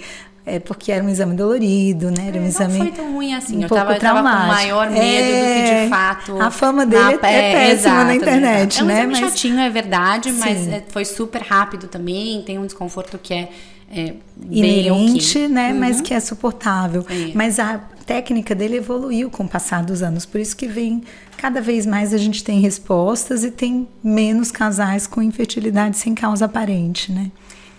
É 0.55 0.59
porque 0.59 0.91
era 0.91 1.03
um 1.03 1.07
exame 1.07 1.33
dolorido, 1.35 2.11
né? 2.11 2.27
Era 2.27 2.39
um 2.39 2.43
é, 2.43 2.47
exame. 2.47 2.77
Não 2.77 2.85
foi 2.85 2.91
tão 2.91 3.13
ruim 3.13 3.33
assim. 3.33 3.57
Um 3.57 3.61
eu, 3.61 3.69
tava, 3.69 3.93
eu 3.93 3.99
tava 3.99 4.19
com 4.19 4.47
maior 4.47 4.89
medo 4.89 5.01
é, 5.01 5.47
do 5.47 5.55
que 5.55 5.63
de 5.63 5.71
é, 5.71 5.87
fato. 5.89 6.41
A 6.41 6.51
fama 6.51 6.85
dele 6.85 7.17
na, 7.21 7.29
é, 7.29 7.49
é 7.49 7.53
péssima 7.53 7.71
exato, 7.71 8.05
na 8.05 8.15
internet, 8.15 8.79
é 8.79 8.83
um 8.83 8.85
né? 8.85 9.05
Mas... 9.05 9.19
chatinho, 9.19 9.59
é 9.59 9.69
verdade, 9.69 10.31
mas 10.33 10.67
é, 10.67 10.83
foi 10.89 11.05
super 11.05 11.41
rápido 11.41 11.87
também. 11.87 12.41
Tem 12.41 12.59
um 12.59 12.65
desconforto 12.65 13.17
que 13.17 13.33
é. 13.33 13.49
é 13.89 14.13
Inerente, 14.49 15.37
okay. 15.37 15.47
né? 15.47 15.71
Uhum. 15.71 15.79
Mas 15.79 16.01
que 16.01 16.13
é 16.13 16.19
suportável. 16.19 17.05
Mas 17.33 17.57
a 17.57 17.77
técnica 18.05 18.53
dele 18.53 18.75
evoluiu 18.75 19.29
com 19.29 19.43
o 19.43 19.47
passar 19.47 19.83
dos 19.83 20.03
anos. 20.03 20.25
Por 20.25 20.41
isso 20.41 20.57
que 20.57 20.67
vem 20.67 21.01
cada 21.37 21.61
vez 21.61 21.85
mais 21.85 22.13
a 22.13 22.17
gente 22.17 22.43
tem 22.43 22.59
respostas 22.59 23.45
e 23.45 23.51
tem 23.51 23.87
menos 24.03 24.51
casais 24.51 25.07
com 25.07 25.21
infertilidade 25.21 25.95
sem 25.97 26.13
causa 26.13 26.43
aparente, 26.43 27.11
né? 27.11 27.31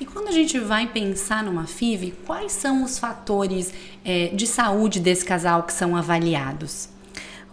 E 0.03 0.05
quando 0.05 0.27
a 0.27 0.33
gente 0.33 0.59
vai 0.59 0.89
pensar 0.89 1.45
numa 1.45 1.65
FIV, 1.65 2.13
quais 2.27 2.51
são 2.51 2.83
os 2.83 2.99
fatores 2.99 3.73
é, 4.05 4.31
de 4.35 4.49
saúde 4.49 4.99
desse 4.99 5.25
casal 5.25 5.63
que 5.63 5.73
são 5.73 5.95
avaliados? 5.95 6.89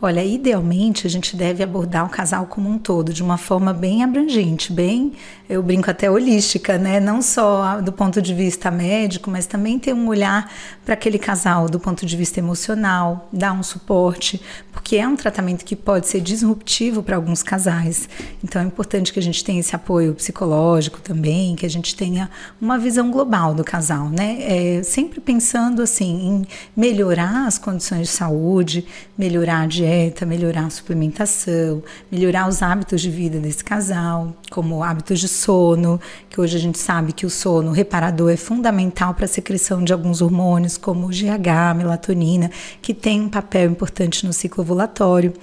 Olha, 0.01 0.24
idealmente 0.24 1.06
a 1.06 1.10
gente 1.10 1.36
deve 1.36 1.62
abordar 1.62 2.06
o 2.06 2.10
casal 2.10 2.46
como 2.46 2.70
um 2.70 2.77
todo, 2.77 3.12
de 3.12 3.22
uma 3.22 3.38
forma 3.38 3.74
bem 3.74 4.01
abrangente, 4.01 4.72
bem, 4.72 5.12
eu 5.50 5.62
brinco 5.62 5.91
até 5.91 6.10
holística, 6.10 6.77
né? 6.77 7.01
Não 7.01 7.22
só 7.22 7.82
do 7.82 7.91
ponto 7.91 8.22
de 8.22 8.34
vista 8.34 8.72
médico, 8.72 9.29
mas 9.29 9.46
também 9.46 9.77
ter 9.77 9.94
um 9.94 10.08
olhar 10.08 10.50
para 10.86 10.94
aquele 10.94 11.20
casal 11.20 11.68
do 11.68 11.79
ponto 11.79 12.06
de 12.06 12.15
vista 12.15 12.39
emocional, 12.39 13.27
dar 13.34 13.51
um 13.51 13.62
suporte, 13.62 14.39
porque 14.72 14.96
é 14.96 15.08
um 15.08 15.15
tratamento 15.15 15.65
que 15.65 15.75
pode 15.75 16.08
ser 16.08 16.22
disruptivo 16.22 17.03
para 17.03 17.15
alguns 17.15 17.44
casais. 17.44 18.08
Então 18.44 18.62
é 18.62 18.65
importante 18.65 19.12
que 19.12 19.20
a 19.20 19.22
gente 19.24 19.44
tenha 19.44 19.60
esse 19.60 19.75
apoio 19.75 20.13
psicológico 20.13 21.01
também, 21.01 21.56
que 21.56 21.65
a 21.65 21.70
gente 21.70 21.96
tenha 21.96 22.29
uma 22.62 22.77
visão 22.77 23.12
global 23.12 23.53
do 23.53 23.63
casal, 23.63 24.08
né? 24.08 24.38
É, 24.41 24.84
sempre 24.84 25.20
pensando 25.20 25.82
assim 25.82 26.27
em 26.27 26.48
melhorar 26.74 27.48
as 27.48 27.58
condições 27.58 28.08
de 28.08 28.13
saúde, 28.13 28.86
melhorar 29.18 29.62
a 29.62 29.65
dieta, 29.65 29.88
melhorar 30.25 30.65
a 30.65 30.69
suplementação, 30.69 31.84
melhorar 32.12 32.48
os 32.48 32.62
hábitos 32.62 33.01
de 33.01 33.10
vida 33.10 33.39
desse 33.39 33.63
casal, 33.63 34.36
como 34.50 34.84
hábitos 34.84 35.19
de 35.19 35.27
sono, 35.27 36.00
que 36.29 36.39
hoje 36.39 36.58
a 36.58 36.60
gente 36.60 36.77
sabe 36.77 37.13
que 37.13 37.25
o 37.25 37.29
sono 37.29 37.72
reparador 37.72 38.31
é 38.31 38.38
fundamental 38.38 39.13
para 39.13 39.25
a 39.25 39.27
secreção 39.27 39.84
de 39.84 39.93
alguns 39.93 40.22
hormônios, 40.22 40.77
como 40.77 41.08
o 41.08 41.10
GH, 41.10 41.75
melatonina, 41.75 42.51
que 42.81 42.93
tem 42.93 43.22
um 43.22 43.29
papel 43.29 43.69
importante 43.72 44.25
no 44.25 44.34
ciclo 44.34 44.63
ovulatório, 44.63 45.34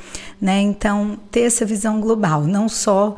né? 0.41 0.61
Então, 0.61 1.19
ter 1.31 1.43
essa 1.43 1.65
visão 1.65 2.01
global, 2.01 2.45
não 2.45 2.69
só 2.69 3.17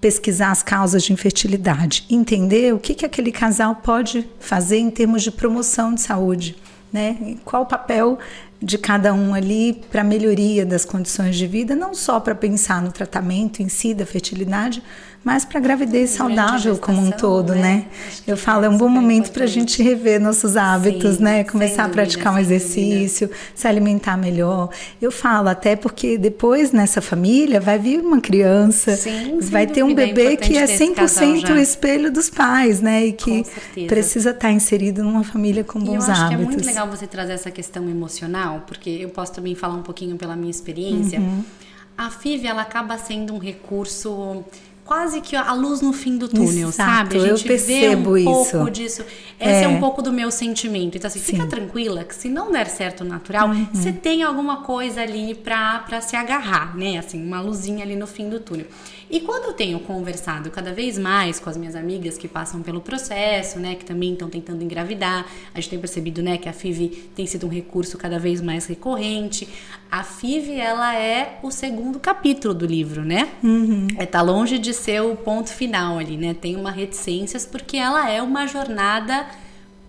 pesquisar 0.00 0.50
as 0.50 0.62
causas 0.62 1.02
de 1.02 1.12
infertilidade, 1.12 2.04
entender 2.10 2.74
o 2.74 2.78
que, 2.78 2.94
que 2.94 3.04
aquele 3.04 3.32
casal 3.32 3.76
pode 3.76 4.28
fazer 4.38 4.78
em 4.78 4.90
termos 4.90 5.22
de 5.22 5.30
promoção 5.30 5.94
de 5.94 6.00
saúde, 6.00 6.56
né? 6.92 7.36
Qual 7.44 7.62
o 7.62 7.66
papel 7.66 8.18
de 8.66 8.76
cada 8.76 9.14
um 9.14 9.32
ali 9.32 9.72
para 9.92 10.02
melhoria 10.02 10.66
das 10.66 10.84
condições 10.84 11.36
de 11.36 11.46
vida, 11.46 11.76
não 11.76 11.94
só 11.94 12.18
para 12.18 12.34
pensar 12.34 12.82
no 12.82 12.90
tratamento 12.90 13.62
em 13.62 13.68
si 13.68 13.94
da 13.94 14.04
fertilidade, 14.04 14.82
mas 15.26 15.44
para 15.44 15.58
a 15.58 15.60
gravidez 15.60 16.10
saudável 16.10 16.78
como 16.78 17.02
um 17.02 17.10
todo, 17.10 17.52
né? 17.52 17.60
né? 17.60 17.86
Eu 18.24 18.36
falo, 18.36 18.64
é 18.64 18.68
um 18.68 18.78
bom 18.78 18.88
momento 18.88 19.32
para 19.32 19.42
a 19.42 19.48
gente 19.48 19.82
rever 19.82 20.20
nossos 20.20 20.56
hábitos, 20.56 21.16
Sim, 21.16 21.24
né? 21.24 21.42
Começar 21.42 21.84
a 21.84 21.88
praticar 21.88 22.32
um 22.32 22.38
exercício, 22.38 23.28
se 23.52 23.66
alimentar 23.66 24.16
melhor. 24.16 24.70
Eu 25.02 25.10
falo 25.10 25.48
até 25.48 25.74
porque 25.74 26.16
depois 26.16 26.70
nessa 26.70 27.00
família 27.02 27.60
vai 27.60 27.76
vir 27.76 27.98
uma 27.98 28.20
criança, 28.20 28.94
Sim, 28.94 29.40
vai 29.40 29.66
ter 29.66 29.82
um 29.82 29.90
é 29.90 29.94
bebê 29.94 30.34
é 30.34 30.36
que 30.36 30.56
é 30.56 30.64
100% 30.64 31.50
o 31.50 31.58
espelho 31.58 32.12
dos 32.12 32.30
pais, 32.30 32.80
né? 32.80 33.06
E 33.06 33.12
que 33.12 33.44
precisa 33.88 34.30
estar 34.30 34.46
tá 34.46 34.52
inserido 34.52 35.02
numa 35.02 35.24
família 35.24 35.64
com 35.64 35.80
bons 35.80 36.04
hábitos. 36.04 36.06
eu 36.06 36.12
acho 36.12 36.22
hábitos. 36.22 36.38
que 36.38 36.44
é 36.44 36.54
muito 36.54 36.66
legal 36.66 36.88
você 36.88 37.04
trazer 37.04 37.32
essa 37.32 37.50
questão 37.50 37.90
emocional, 37.90 38.62
porque 38.64 38.90
eu 38.90 39.08
posso 39.08 39.32
também 39.32 39.56
falar 39.56 39.74
um 39.74 39.82
pouquinho 39.82 40.16
pela 40.16 40.36
minha 40.36 40.52
experiência. 40.52 41.18
Uhum. 41.18 41.42
A 41.98 42.10
FIV 42.10 42.46
ela 42.46 42.62
acaba 42.62 42.96
sendo 42.96 43.34
um 43.34 43.38
recurso 43.38 44.44
quase 44.86 45.20
que 45.20 45.34
a 45.34 45.52
luz 45.52 45.80
no 45.80 45.92
fim 45.92 46.16
do 46.16 46.28
túnel, 46.28 46.68
Exato, 46.68 46.90
sabe? 46.90 47.16
A 47.16 47.20
gente 47.20 47.42
eu 47.42 47.48
percebo 47.48 48.12
vê 48.12 48.26
um 48.26 48.42
isso. 48.42 48.50
pouco 48.52 48.70
disso. 48.70 49.02
Esse 49.38 49.50
é. 49.50 49.62
é. 49.64 49.68
um 49.68 49.80
pouco 49.80 50.00
do 50.00 50.12
meu 50.12 50.30
sentimento. 50.30 50.96
Então, 50.96 51.08
assim, 51.08 51.18
Sim. 51.18 51.32
fica 51.32 51.46
tranquila 51.46 52.04
que 52.04 52.14
se 52.14 52.28
não 52.28 52.50
der 52.52 52.68
certo 52.68 53.04
natural, 53.04 53.48
uhum. 53.48 53.66
você 53.72 53.92
tem 53.92 54.22
alguma 54.22 54.62
coisa 54.62 55.02
ali 55.02 55.34
pra 55.34 56.00
se 56.00 56.14
agarrar, 56.14 56.76
né? 56.76 56.98
Assim, 56.98 57.22
uma 57.22 57.40
luzinha 57.40 57.84
ali 57.84 57.96
no 57.96 58.06
fim 58.06 58.30
do 58.30 58.38
túnel. 58.38 58.66
E 59.08 59.20
quando 59.20 59.44
eu 59.44 59.52
tenho 59.52 59.78
conversado 59.80 60.50
cada 60.50 60.72
vez 60.72 60.98
mais 60.98 61.38
com 61.38 61.48
as 61.48 61.56
minhas 61.56 61.76
amigas 61.76 62.18
que 62.18 62.26
passam 62.26 62.62
pelo 62.62 62.80
processo, 62.80 63.58
né, 63.60 63.74
que 63.76 63.84
também 63.84 64.12
estão 64.12 64.28
tentando 64.28 64.62
engravidar, 64.62 65.26
a 65.54 65.60
gente 65.60 65.70
tem 65.70 65.78
percebido, 65.78 66.22
né, 66.22 66.36
que 66.38 66.48
a 66.48 66.52
FIV 66.52 67.10
tem 67.14 67.26
sido 67.26 67.46
um 67.46 67.50
recurso 67.50 67.96
cada 67.96 68.18
vez 68.18 68.40
mais 68.40 68.66
recorrente. 68.66 69.48
A 69.90 70.02
FIV, 70.02 70.58
ela 70.58 70.96
é 70.96 71.38
o 71.42 71.50
segundo 71.50 72.00
capítulo 72.00 72.52
do 72.52 72.66
livro, 72.66 73.04
né? 73.04 73.28
Uhum. 73.42 73.86
É, 73.96 74.04
tá 74.04 74.20
longe 74.20 74.58
de 74.58 74.74
ser 74.74 75.00
o 75.02 75.14
ponto 75.14 75.50
final 75.50 75.98
ali, 75.98 76.16
né? 76.16 76.34
Tem 76.34 76.56
uma 76.56 76.72
reticências 76.72 77.46
porque 77.46 77.76
ela 77.76 78.10
é 78.10 78.20
uma 78.20 78.46
jornada 78.46 79.26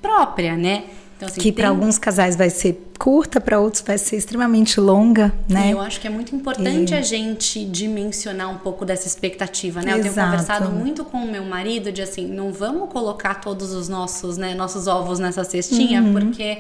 própria, 0.02 0.56
né? 0.56 0.84
Então, 1.18 1.28
assim, 1.28 1.42
que 1.42 1.52
tem... 1.52 1.54
para 1.54 1.70
alguns 1.70 1.98
casais 1.98 2.36
vai 2.36 2.50
ser 2.50 2.80
curta, 3.00 3.42
para 3.42 3.60
outros 3.60 3.84
vai 3.86 3.98
ser 3.98 4.18
extremamente 4.18 4.80
longa, 4.80 5.34
né? 5.50 5.70
E 5.70 5.72
eu 5.72 5.82
acho 5.82 6.00
que 6.00 6.06
é 6.06 6.10
muito 6.10 6.36
importante 6.36 6.94
e... 6.94 6.96
a 6.96 7.02
gente 7.02 7.66
dimensionar 7.66 8.52
um 8.52 8.58
pouco 8.58 8.86
dessa 8.86 9.08
expectativa, 9.08 9.82
né? 9.82 9.92
Exato. 9.94 10.08
Eu 10.08 10.14
tenho 10.14 10.26
conversado 10.26 10.70
muito 10.70 11.04
com 11.04 11.18
o 11.18 11.32
meu 11.32 11.44
marido 11.44 11.92
de 11.92 12.04
assim, 12.04 12.28
não 12.28 12.52
vamos 12.54 12.90
colocar 12.90 13.36
todos 13.36 13.74
os 13.74 13.90
nossos, 13.90 14.38
né, 14.38 14.54
nossos 14.54 14.88
ovos 14.88 15.18
nessa 15.18 15.44
cestinha, 15.44 16.02
uhum. 16.02 16.14
porque 16.14 16.60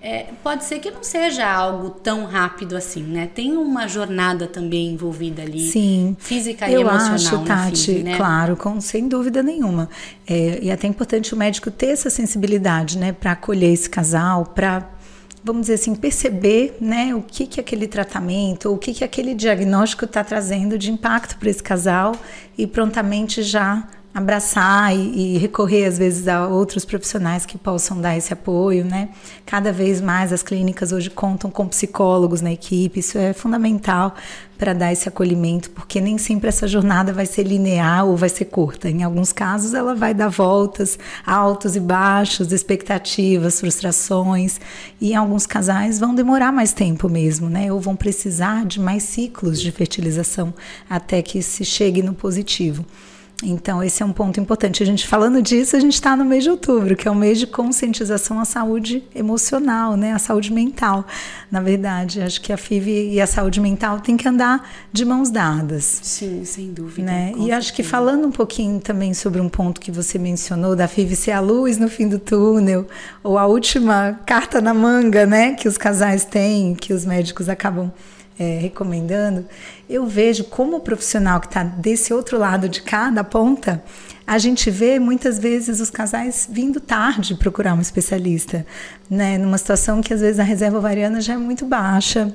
é, 0.00 0.26
pode 0.44 0.62
ser 0.64 0.78
que 0.78 0.92
não 0.92 1.02
seja 1.02 1.50
algo 1.50 1.90
tão 1.90 2.24
rápido 2.24 2.76
assim, 2.76 3.02
né? 3.02 3.28
Tem 3.34 3.56
uma 3.56 3.88
jornada 3.88 4.46
também 4.46 4.92
envolvida 4.92 5.42
ali, 5.42 5.68
Sim, 5.70 6.16
física 6.20 6.70
e 6.70 6.74
emocional. 6.74 7.14
Acho, 7.14 7.44
Tati, 7.44 7.86
FIV, 7.86 8.02
né? 8.04 8.16
claro, 8.16 8.56
com, 8.56 8.80
sem 8.80 9.08
dúvida 9.08 9.42
nenhuma. 9.42 9.88
É, 10.24 10.60
e 10.62 10.70
é 10.70 10.72
até 10.72 10.86
importante 10.86 11.34
o 11.34 11.36
médico 11.36 11.68
ter 11.68 11.88
essa 11.88 12.10
sensibilidade, 12.10 12.96
né, 12.96 13.10
para 13.10 13.32
acolher 13.32 13.72
esse 13.72 13.90
casal, 13.90 14.46
para 14.46 14.88
vamos 15.42 15.62
dizer 15.62 15.74
assim, 15.74 15.94
perceber 15.94 16.76
né, 16.80 17.14
o 17.14 17.22
que, 17.22 17.46
que 17.46 17.58
aquele 17.58 17.86
tratamento, 17.86 18.72
o 18.72 18.76
que, 18.76 18.92
que 18.92 19.02
aquele 19.02 19.34
diagnóstico 19.34 20.04
está 20.04 20.22
trazendo 20.22 20.76
de 20.76 20.92
impacto 20.92 21.38
para 21.38 21.48
esse 21.48 21.62
casal 21.62 22.14
e 22.56 22.66
prontamente 22.66 23.42
já 23.42 23.88
abraçar 24.18 24.94
e, 24.94 25.36
e, 25.36 25.38
recorrer 25.38 25.84
às 25.84 25.96
vezes 25.96 26.28
a 26.28 26.46
outros 26.46 26.84
profissionais 26.84 27.46
que 27.46 27.56
possam 27.56 28.00
dar 28.00 28.16
esse 28.16 28.32
apoio, 28.32 28.84
né? 28.84 29.10
Cada 29.46 29.72
vez 29.72 30.00
mais 30.00 30.32
as 30.32 30.42
clínicas 30.42 30.92
hoje 30.92 31.08
contam 31.08 31.50
com 31.50 31.66
psicólogos 31.66 32.40
na 32.40 32.52
equipe, 32.52 33.00
isso 33.00 33.16
é 33.16 33.32
fundamental 33.32 34.14
para 34.58 34.72
dar 34.72 34.92
esse 34.92 35.08
acolhimento, 35.08 35.70
porque 35.70 36.00
nem 36.00 36.18
sempre 36.18 36.48
essa 36.48 36.66
jornada 36.66 37.12
vai 37.12 37.24
ser 37.24 37.44
linear 37.44 38.04
ou 38.04 38.16
vai 38.16 38.28
ser 38.28 38.46
curta. 38.46 38.90
Em 38.90 39.04
alguns 39.04 39.32
casos 39.32 39.72
ela 39.72 39.94
vai 39.94 40.12
dar 40.12 40.28
voltas, 40.28 40.98
altos 41.24 41.76
e 41.76 41.80
baixos, 41.80 42.52
expectativas, 42.52 43.60
frustrações, 43.60 44.60
e 45.00 45.14
alguns 45.14 45.46
casais 45.46 46.00
vão 46.00 46.12
demorar 46.12 46.52
mais 46.52 46.72
tempo 46.72 47.08
mesmo, 47.08 47.48
né? 47.48 47.72
Ou 47.72 47.78
vão 47.78 47.94
precisar 47.94 48.66
de 48.66 48.80
mais 48.80 49.04
ciclos 49.04 49.60
de 49.60 49.70
fertilização 49.70 50.52
até 50.90 51.22
que 51.22 51.40
se 51.40 51.64
chegue 51.64 52.02
no 52.02 52.12
positivo. 52.12 52.84
Então, 53.42 53.80
esse 53.82 54.02
é 54.02 54.06
um 54.06 54.12
ponto 54.12 54.40
importante. 54.40 54.82
A 54.82 54.86
gente 54.86 55.06
falando 55.06 55.40
disso, 55.40 55.76
a 55.76 55.80
gente 55.80 55.94
está 55.94 56.16
no 56.16 56.24
mês 56.24 56.42
de 56.42 56.50
outubro, 56.50 56.96
que 56.96 57.06
é 57.06 57.10
o 57.10 57.14
mês 57.14 57.38
de 57.38 57.46
conscientização 57.46 58.40
à 58.40 58.44
saúde 58.44 59.04
emocional, 59.14 59.96
né? 59.96 60.12
A 60.12 60.18
saúde 60.18 60.52
mental. 60.52 61.06
Na 61.48 61.60
verdade, 61.60 62.20
acho 62.20 62.40
que 62.40 62.52
a 62.52 62.56
FIV 62.56 63.12
e 63.12 63.20
a 63.20 63.28
saúde 63.28 63.60
mental 63.60 64.00
têm 64.00 64.16
que 64.16 64.26
andar 64.26 64.68
de 64.92 65.04
mãos 65.04 65.30
dadas. 65.30 66.00
Sim, 66.02 66.44
sem 66.44 66.72
dúvida. 66.72 67.06
Né? 67.06 67.32
E 67.36 67.52
acho 67.52 67.72
que 67.72 67.84
falando 67.84 68.26
um 68.26 68.32
pouquinho 68.32 68.80
também 68.80 69.14
sobre 69.14 69.40
um 69.40 69.48
ponto 69.48 69.80
que 69.80 69.92
você 69.92 70.18
mencionou, 70.18 70.74
da 70.74 70.88
FIV 70.88 71.14
ser 71.14 71.30
a 71.30 71.40
luz 71.40 71.78
no 71.78 71.88
fim 71.88 72.08
do 72.08 72.18
túnel, 72.18 72.88
ou 73.22 73.38
a 73.38 73.46
última 73.46 74.18
carta 74.26 74.60
na 74.60 74.74
manga, 74.74 75.24
né? 75.26 75.54
Que 75.54 75.68
os 75.68 75.78
casais 75.78 76.24
têm, 76.24 76.74
que 76.74 76.92
os 76.92 77.04
médicos 77.04 77.48
acabam 77.48 77.92
é, 78.38 78.58
recomendando, 78.58 79.44
eu 79.88 80.06
vejo 80.06 80.44
como 80.44 80.76
o 80.76 80.80
profissional 80.80 81.40
que 81.40 81.46
está 81.46 81.62
desse 81.62 82.12
outro 82.12 82.38
lado 82.38 82.68
de 82.68 82.82
cada 82.82 83.24
ponta, 83.24 83.82
a 84.26 84.38
gente 84.38 84.70
vê 84.70 84.98
muitas 84.98 85.38
vezes 85.38 85.80
os 85.80 85.90
casais 85.90 86.46
vindo 86.50 86.80
tarde 86.80 87.34
procurar 87.34 87.74
um 87.74 87.80
especialista, 87.80 88.66
né? 89.08 89.38
Numa 89.38 89.56
situação 89.56 90.02
que 90.02 90.12
às 90.12 90.20
vezes 90.20 90.38
a 90.38 90.42
reserva 90.42 90.78
ovariana 90.78 91.20
já 91.20 91.32
é 91.32 91.36
muito 91.38 91.64
baixa, 91.64 92.32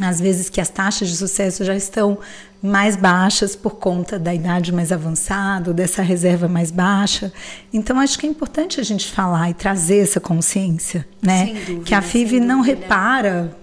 às 0.00 0.20
vezes 0.20 0.48
que 0.48 0.60
as 0.60 0.70
taxas 0.70 1.08
de 1.08 1.16
sucesso 1.16 1.64
já 1.64 1.74
estão 1.74 2.18
mais 2.62 2.96
baixas 2.96 3.54
por 3.54 3.76
conta 3.76 4.18
da 4.18 4.34
idade 4.34 4.72
mais 4.72 4.90
avançada, 4.90 5.72
dessa 5.72 6.02
reserva 6.02 6.48
mais 6.48 6.70
baixa. 6.70 7.32
Então 7.72 8.00
acho 8.00 8.18
que 8.18 8.26
é 8.26 8.30
importante 8.30 8.80
a 8.80 8.82
gente 8.82 9.06
falar 9.06 9.50
e 9.50 9.54
trazer 9.54 9.98
essa 9.98 10.18
consciência, 10.18 11.06
né? 11.22 11.46
Dúvida, 11.66 11.84
que 11.84 11.94
a 11.94 12.02
FIV 12.02 12.40
não 12.40 12.60
repara 12.60 13.56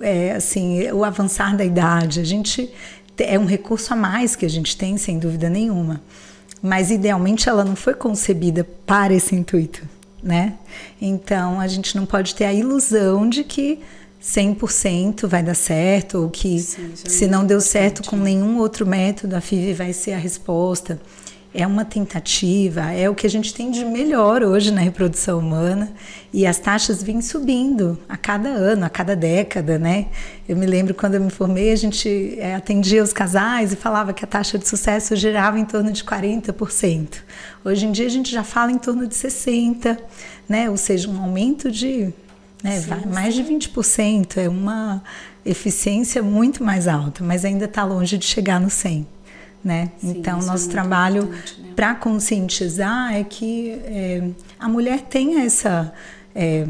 é, 0.00 0.32
assim, 0.32 0.90
o 0.92 1.04
avançar 1.04 1.56
da 1.56 1.64
idade. 1.64 2.20
A 2.20 2.24
gente 2.24 2.72
é 3.18 3.38
um 3.38 3.44
recurso 3.44 3.92
a 3.92 3.96
mais 3.96 4.34
que 4.34 4.46
a 4.46 4.50
gente 4.50 4.76
tem, 4.76 4.96
sem 4.96 5.18
dúvida 5.18 5.48
nenhuma. 5.48 6.00
Mas 6.62 6.90
idealmente 6.90 7.48
ela 7.48 7.64
não 7.64 7.76
foi 7.76 7.94
concebida 7.94 8.64
para 8.86 9.14
esse 9.14 9.34
intuito, 9.34 9.82
né? 10.22 10.54
Então 11.00 11.60
a 11.60 11.66
gente 11.66 11.96
não 11.96 12.04
pode 12.04 12.34
ter 12.34 12.44
a 12.44 12.52
ilusão 12.52 13.28
de 13.28 13.44
que 13.44 13.78
100% 14.22 15.26
vai 15.26 15.42
dar 15.42 15.54
certo 15.54 16.18
ou 16.18 16.30
que 16.30 16.58
Sim, 16.60 16.92
é 16.92 17.08
se 17.08 17.26
não 17.26 17.46
deu 17.46 17.60
certo 17.60 18.02
com 18.02 18.16
nenhum 18.16 18.58
outro 18.58 18.86
método 18.86 19.34
a 19.34 19.40
FIV 19.40 19.72
vai 19.72 19.92
ser 19.94 20.12
a 20.12 20.18
resposta 20.18 21.00
é 21.52 21.66
uma 21.66 21.84
tentativa, 21.84 22.92
é 22.92 23.10
o 23.10 23.14
que 23.14 23.26
a 23.26 23.30
gente 23.30 23.52
tem 23.52 23.70
de 23.70 23.84
melhor 23.84 24.42
hoje 24.44 24.70
na 24.70 24.80
reprodução 24.80 25.40
humana 25.40 25.92
e 26.32 26.46
as 26.46 26.58
taxas 26.58 27.02
vêm 27.02 27.20
subindo 27.20 27.98
a 28.08 28.16
cada 28.16 28.48
ano, 28.48 28.84
a 28.84 28.88
cada 28.88 29.16
década, 29.16 29.76
né? 29.76 30.06
Eu 30.48 30.56
me 30.56 30.64
lembro 30.64 30.94
quando 30.94 31.16
eu 31.16 31.20
me 31.20 31.30
formei, 31.30 31.72
a 31.72 31.76
gente 31.76 32.36
é, 32.38 32.54
atendia 32.54 33.02
os 33.02 33.12
casais 33.12 33.72
e 33.72 33.76
falava 33.76 34.12
que 34.12 34.24
a 34.24 34.28
taxa 34.28 34.58
de 34.58 34.68
sucesso 34.68 35.16
girava 35.16 35.58
em 35.58 35.64
torno 35.64 35.90
de 35.90 36.04
40%. 36.04 37.16
Hoje 37.64 37.84
em 37.84 37.90
dia 37.90 38.06
a 38.06 38.10
gente 38.10 38.30
já 38.30 38.44
fala 38.44 38.70
em 38.70 38.78
torno 38.78 39.06
de 39.06 39.14
60%, 39.14 39.98
né? 40.48 40.70
Ou 40.70 40.76
seja, 40.76 41.10
um 41.10 41.20
aumento 41.20 41.70
de 41.70 42.12
né? 42.62 42.78
Sim, 42.78 42.90
mais 43.12 43.34
de 43.34 43.42
20% 43.42 44.36
é 44.36 44.48
uma 44.48 45.02
eficiência 45.44 46.22
muito 46.22 46.62
mais 46.62 46.86
alta, 46.86 47.24
mas 47.24 47.44
ainda 47.44 47.64
está 47.64 47.84
longe 47.84 48.18
de 48.18 48.26
chegar 48.26 48.60
no 48.60 48.68
100%. 48.68 49.06
Né? 49.62 49.90
Sim, 49.98 50.18
então, 50.18 50.40
nosso 50.40 50.68
é 50.68 50.72
trabalho 50.72 51.24
né? 51.24 51.42
para 51.76 51.94
conscientizar 51.94 53.14
é 53.14 53.22
que 53.22 53.72
é, 53.84 54.30
a 54.58 54.68
mulher 54.68 55.02
tenha 55.02 55.44
essa, 55.44 55.92
é, 56.34 56.66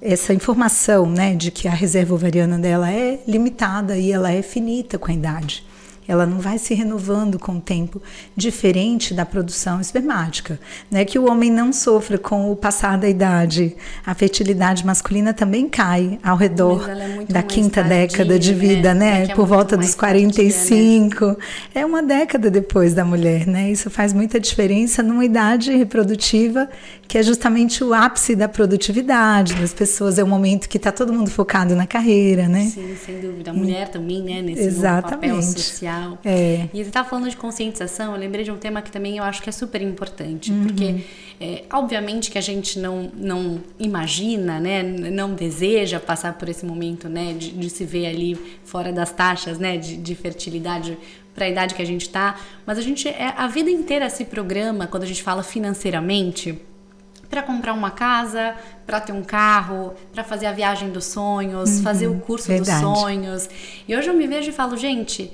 essa 0.00 0.32
informação 0.32 1.06
né, 1.10 1.34
de 1.34 1.50
que 1.50 1.68
a 1.68 1.72
reserva 1.72 2.14
ovariana 2.14 2.58
dela 2.58 2.90
é 2.90 3.20
limitada 3.28 3.98
e 3.98 4.10
ela 4.10 4.32
é 4.32 4.40
finita 4.40 4.98
com 4.98 5.10
a 5.10 5.14
idade 5.14 5.62
ela 6.06 6.26
não 6.26 6.38
vai 6.38 6.58
se 6.58 6.74
renovando 6.74 7.38
com 7.38 7.56
o 7.56 7.60
tempo, 7.60 8.02
diferente 8.36 9.14
da 9.14 9.24
produção 9.24 9.80
espermática. 9.80 10.58
Né? 10.90 11.04
Que 11.04 11.18
o 11.18 11.30
homem 11.30 11.50
não 11.50 11.72
sofra 11.72 12.18
com 12.18 12.50
o 12.50 12.56
passar 12.56 12.98
da 12.98 13.08
idade. 13.08 13.76
A 14.04 14.14
fertilidade 14.14 14.84
masculina 14.84 15.32
também 15.32 15.68
cai 15.68 16.18
ao 16.22 16.36
redor 16.36 16.88
é 16.88 17.24
da 17.32 17.42
quinta 17.42 17.82
década 17.82 18.38
de 18.38 18.52
vida, 18.54 18.94
né? 18.94 19.02
né? 19.02 19.24
É 19.24 19.34
Por 19.34 19.46
volta 19.46 19.76
dos 19.76 19.94
45. 19.94 21.18
Tardia, 21.18 21.28
né? 21.28 21.36
É 21.74 21.86
uma 21.86 22.02
década 22.02 22.50
depois 22.50 22.94
da 22.94 23.04
mulher, 23.04 23.46
né? 23.46 23.70
Isso 23.70 23.90
faz 23.90 24.12
muita 24.12 24.38
diferença 24.38 25.02
numa 25.02 25.24
idade 25.24 25.72
reprodutiva 25.72 26.68
que 27.08 27.18
é 27.18 27.22
justamente 27.22 27.84
o 27.84 27.92
ápice 27.92 28.34
da 28.34 28.48
produtividade 28.48 29.54
das 29.54 29.74
pessoas. 29.74 30.18
É 30.18 30.24
o 30.24 30.26
momento 30.26 30.68
que 30.68 30.76
está 30.76 30.90
todo 30.90 31.12
mundo 31.12 31.30
focado 31.30 31.76
na 31.76 31.86
carreira, 31.86 32.48
né? 32.48 32.64
Sim, 32.64 32.96
sem 32.96 33.20
dúvida. 33.20 33.50
A 33.50 33.54
mulher 33.54 33.88
e, 33.88 33.90
também, 33.90 34.22
né? 34.22 34.40
Nesse 34.40 34.62
Exatamente. 34.62 35.10
papel 35.10 35.42
social. 35.42 36.18
É. 36.24 36.68
E 36.72 36.82
você 36.82 36.88
estava 36.88 37.08
falando 37.08 37.28
de 37.28 37.36
conscientização, 37.36 38.14
eu 38.14 38.18
lembrei 38.18 38.44
de 38.44 38.50
um 38.50 38.56
tema 38.56 38.80
que 38.80 38.90
também 38.90 39.18
eu 39.18 39.24
acho 39.24 39.42
que 39.42 39.48
é 39.48 39.52
super 39.52 39.82
importante, 39.82 40.50
uhum. 40.50 40.66
porque 40.66 41.04
é, 41.40 41.64
obviamente 41.72 42.30
que 42.30 42.38
a 42.38 42.42
gente 42.42 42.78
não, 42.78 43.10
não 43.14 43.60
imagina, 43.78 44.58
né? 44.58 44.82
Não 44.82 45.34
deseja 45.34 46.00
passar 46.00 46.34
por 46.34 46.48
esse 46.48 46.64
momento, 46.64 47.08
né? 47.08 47.34
De, 47.34 47.50
de 47.50 47.68
se 47.68 47.84
ver 47.84 48.06
ali 48.06 48.38
fora 48.64 48.92
das 48.92 49.12
taxas, 49.12 49.58
né? 49.58 49.76
de, 49.76 49.96
de 49.96 50.14
fertilidade 50.14 50.96
para 51.34 51.46
a 51.46 51.48
idade 51.48 51.74
que 51.74 51.82
a 51.82 51.86
gente 51.86 52.02
está, 52.02 52.38
mas 52.66 52.78
a 52.78 52.82
gente 52.82 53.08
é 53.08 53.32
a 53.36 53.46
vida 53.46 53.70
inteira 53.70 54.08
se 54.10 54.24
programa 54.24 54.86
quando 54.86 55.02
a 55.02 55.06
gente 55.06 55.22
fala 55.22 55.42
financeiramente 55.42 56.58
para 57.32 57.42
comprar 57.42 57.72
uma 57.72 57.90
casa, 57.90 58.54
para 58.86 59.00
ter 59.00 59.12
um 59.12 59.24
carro, 59.24 59.94
para 60.12 60.22
fazer 60.22 60.44
a 60.44 60.52
viagem 60.52 60.90
dos 60.90 61.06
sonhos, 61.06 61.78
uhum, 61.78 61.82
fazer 61.82 62.06
o 62.06 62.20
curso 62.20 62.48
verdade. 62.48 62.84
dos 62.84 62.98
sonhos. 63.00 63.48
E 63.88 63.96
hoje 63.96 64.08
eu 64.08 64.14
me 64.14 64.26
vejo 64.26 64.50
e 64.50 64.52
falo, 64.52 64.76
gente, 64.76 65.32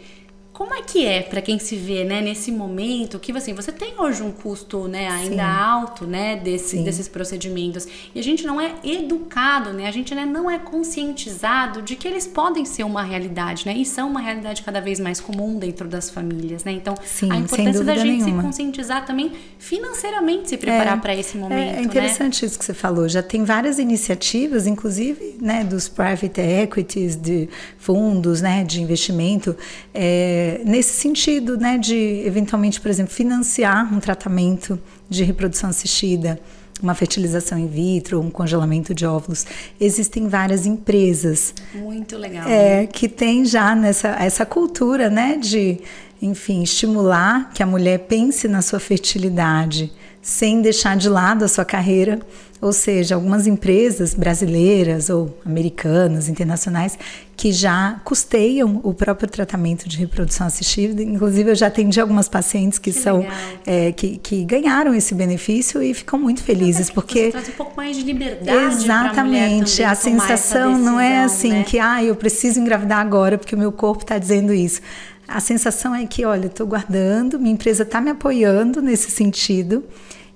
como 0.59 0.75
é 0.75 0.83
que 0.83 1.07
é 1.07 1.23
para 1.23 1.41
quem 1.41 1.57
se 1.57 1.77
vê, 1.77 2.03
né, 2.03 2.21
nesse 2.21 2.51
momento 2.51 3.21
que 3.21 3.31
assim, 3.31 3.55
você 3.55 3.71
tem 3.71 3.95
hoje 3.97 4.25
um 4.25 4.33
custo, 4.33 4.89
né, 4.89 5.09
ainda 5.09 5.37
Sim. 5.37 5.41
alto, 5.41 6.05
né, 6.05 6.35
desse, 6.35 6.83
desses 6.83 7.07
procedimentos 7.07 7.87
e 8.13 8.19
a 8.19 8.23
gente 8.25 8.45
não 8.45 8.61
é 8.61 8.73
educado, 8.83 9.73
né, 9.73 9.87
a 9.87 9.93
gente 9.93 10.13
né, 10.17 10.27
não 10.27 10.51
é 10.51 10.59
conscientizado 10.59 11.81
de 11.81 11.95
que 11.95 12.09
eles 12.09 12.27
podem 12.27 12.65
ser 12.65 12.83
uma 12.83 13.05
realidade, 13.05 13.67
né, 13.67 13.73
e 13.77 13.85
são 13.85 14.09
uma 14.11 14.19
realidade 14.19 14.63
cada 14.63 14.81
vez 14.81 14.99
mais 14.99 15.21
comum 15.21 15.61
dentro 15.61 15.87
das 15.87 16.11
famílias, 16.11 16.65
né, 16.65 16.73
então 16.73 16.97
Sim, 17.05 17.31
a 17.31 17.37
importância 17.37 17.85
da 17.85 17.95
gente 17.95 18.25
nenhuma. 18.25 18.43
se 18.43 18.47
conscientizar 18.49 19.07
também 19.07 19.31
financeiramente, 19.61 20.49
se 20.49 20.57
preparar 20.57 20.99
é, 20.99 21.01
para 21.01 21.15
esse 21.15 21.39
momento, 21.39 21.77
É, 21.77 21.79
é 21.79 21.83
interessante 21.83 22.43
né? 22.43 22.49
isso 22.49 22.59
que 22.59 22.65
você 22.65 22.75
falou, 22.75 23.09
já 23.09 23.23
tem 23.23 23.45
várias 23.45 23.79
iniciativas, 23.79 24.67
inclusive, 24.67 25.37
né, 25.41 25.63
dos 25.63 25.89
private 25.89 26.41
equities, 26.41 27.15
de 27.15 27.49
fundos, 27.79 28.43
né, 28.43 28.65
de 28.65 28.83
investimento, 28.83 29.57
é, 29.95 30.48
nesse 30.65 30.93
sentido, 30.95 31.57
né, 31.57 31.79
de 31.79 32.23
eventualmente, 32.25 32.81
por 32.81 32.91
exemplo, 32.91 33.13
financiar 33.13 33.93
um 33.93 34.01
tratamento 34.01 34.79
de 35.09 35.25
reprodução 35.25 35.71
assistida, 35.71 36.41
uma 36.83 36.95
fertilização 36.95 37.59
in 37.59 37.67
vitro, 37.67 38.21
um 38.21 38.31
congelamento 38.31 38.95
de 38.95 39.05
óvulos. 39.05 39.45
Existem 39.81 40.29
várias 40.29 40.67
empresas. 40.67 41.55
Muito 41.75 42.17
legal. 42.17 42.49
É, 42.49 42.87
que 42.87 43.09
tem 43.09 43.45
já 43.45 43.75
nessa 43.75 44.09
essa 44.11 44.47
cultura, 44.47 45.11
né, 45.11 45.37
de, 45.37 45.81
enfim, 46.23 46.63
estimular 46.63 47.51
que 47.53 47.63
a 47.63 47.67
mulher 47.67 47.99
pense 48.01 48.47
na 48.47 48.63
sua 48.63 48.79
fertilidade 48.79 49.93
sem 50.21 50.61
deixar 50.61 50.97
de 50.97 51.09
lado 51.09 51.45
a 51.45 51.49
sua 51.49 51.65
carreira 51.65 52.21
ou 52.61 52.73
seja, 52.73 53.15
algumas 53.15 53.47
empresas 53.47 54.15
brasileiras 54.15 55.09
ou 55.11 55.37
americanas, 55.45 56.29
internacionais, 56.29 56.99
que 57.39 57.53
já 57.53 58.01
custeiam 58.05 58.81
o 58.83 58.93
próprio 58.93 59.31
tratamento 59.31 59.89
de 59.89 59.97
reprodução 59.97 60.49
assistida. 60.49 61.01
Inclusive, 61.01 61.53
eu 61.53 61.55
já 61.55 61.69
atendi 61.69 62.01
algumas 62.01 62.29
pacientes 62.29 62.81
que, 62.81 62.91
que 62.91 62.99
são 62.99 63.25
é, 63.65 63.93
que, 63.93 64.19
que, 64.19 64.45
ganharam 64.45 64.93
esse 64.93 65.15
benefício 65.15 65.81
e 65.81 65.95
ficam 65.95 66.19
muito 66.19 66.43
felizes 66.43 66.91
porque 66.91 67.31
traz 67.31 67.49
um 67.49 67.53
pouco 67.53 67.77
mais 67.77 67.97
de 67.97 68.03
liberdade. 68.03 68.75
Exatamente, 68.75 69.85
a 69.85 69.95
sensação 69.95 70.73
decisão, 70.73 70.79
não 70.79 70.99
é 70.99 71.23
assim 71.23 71.53
né? 71.53 71.63
que 71.63 71.79
ah, 71.79 72.03
eu 72.03 72.17
preciso 72.17 72.59
engravidar 72.59 72.99
agora 72.99 73.39
porque 73.39 73.55
o 73.55 73.59
meu 73.59 73.71
corpo 73.71 74.03
está 74.03 74.19
dizendo 74.19 74.53
isso. 74.53 74.81
A 75.29 75.39
sensação 75.39 75.95
é 75.95 76.05
que, 76.07 76.25
olha, 76.25 76.47
estou 76.47 76.67
guardando, 76.67 77.39
minha 77.39 77.53
empresa 77.53 77.85
está 77.85 78.01
me 78.01 78.11
apoiando 78.11 78.83
nesse 78.83 79.13
sentido 79.13 79.85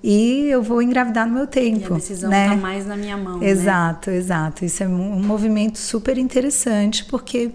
e 0.03 0.47
eu 0.49 0.61
vou 0.61 0.81
engravidar 0.81 1.25
no 1.25 1.33
meu 1.33 1.47
tempo. 1.47 1.91
E 1.91 1.93
a 1.93 1.95
decisão 1.95 2.29
né? 2.29 2.47
está 2.47 2.57
mais 2.57 2.85
na 2.85 2.97
minha 2.97 3.15
mão. 3.15 3.39
Né? 3.39 3.47
Exato, 3.47 4.11
né? 4.11 4.17
exato. 4.17 4.65
Isso 4.65 4.83
é 4.83 4.87
um 4.87 5.23
movimento 5.23 5.77
super 5.77 6.17
interessante 6.17 7.05
porque 7.05 7.51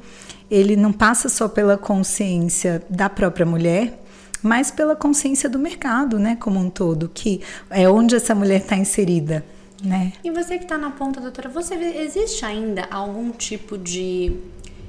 ele 0.51 0.75
não 0.75 0.93
passa 0.93 1.29
só 1.29 1.47
pela 1.47 1.77
consciência 1.77 2.83
da 2.89 3.11
própria 3.11 3.45
mulher, 3.45 4.03
mas 4.43 4.71
pela 4.71 4.97
consciência 4.97 5.49
do 5.49 5.59
mercado, 5.59 6.19
né, 6.19 6.37
como 6.41 6.59
um 6.59 6.71
todo, 6.71 7.11
que 7.13 7.43
é 7.69 7.89
onde 7.89 8.17
essa 8.17 8.35
mulher 8.35 8.61
está 8.61 8.77
inserida. 8.77 9.45
Né? 9.83 10.13
E 10.25 10.31
você 10.31 10.57
que 10.59 10.65
está 10.65 10.77
na 10.79 10.91
ponta, 10.91 11.21
doutora, 11.21 11.49
você 11.49 11.75
existe 11.75 12.45
ainda 12.45 12.89
algum 12.91 13.31
tipo 13.31 13.77
de 13.77 14.33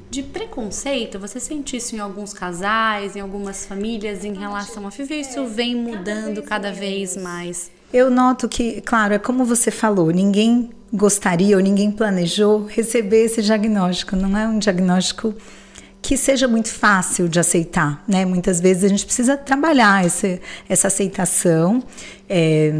de 0.10 0.24
preconceito? 0.24 1.19
Você 1.19 1.39
sente 1.39 1.78
isso 1.78 1.95
em 1.95 2.00
alguns 2.00 2.34
casais, 2.34 3.15
em 3.15 3.19
algumas 3.19 3.65
famílias 3.65 4.26
em 4.26 4.34
relação 4.34 4.88
a 4.88 4.91
FIV? 4.91 5.19
Isso 5.19 5.45
vem 5.45 5.76
mudando 5.76 6.41
cada 6.41 6.72
vez 6.72 7.15
mais? 7.15 7.72
Eu 7.93 8.10
noto 8.10 8.48
que, 8.48 8.82
claro, 8.82 9.13
é 9.13 9.19
como 9.19 9.45
você 9.45 9.72
falou, 9.72 10.12
ninguém 10.12 10.69
gostaria 10.93 11.56
ou 11.56 11.62
ninguém 11.62 11.91
planejou 11.91 12.65
receber 12.65 13.26
esse 13.26 13.41
diagnóstico. 13.41 14.15
Não 14.15 14.38
é 14.38 14.48
um 14.48 14.60
diagnóstico 14.60 15.34
que 16.02 16.17
seja 16.17 16.48
muito 16.48 16.69
fácil 16.69 17.28
de 17.28 17.39
aceitar, 17.39 18.04
né? 18.08 18.26
Muitas 18.26 18.60
vezes 18.60 18.84
a 18.84 18.88
gente 18.88 19.06
precisa 19.06 19.38
trabalhar 19.38 20.06
essa, 20.06 20.39
essa 20.67 20.88
aceitação. 20.88 21.84
É, 22.28 22.74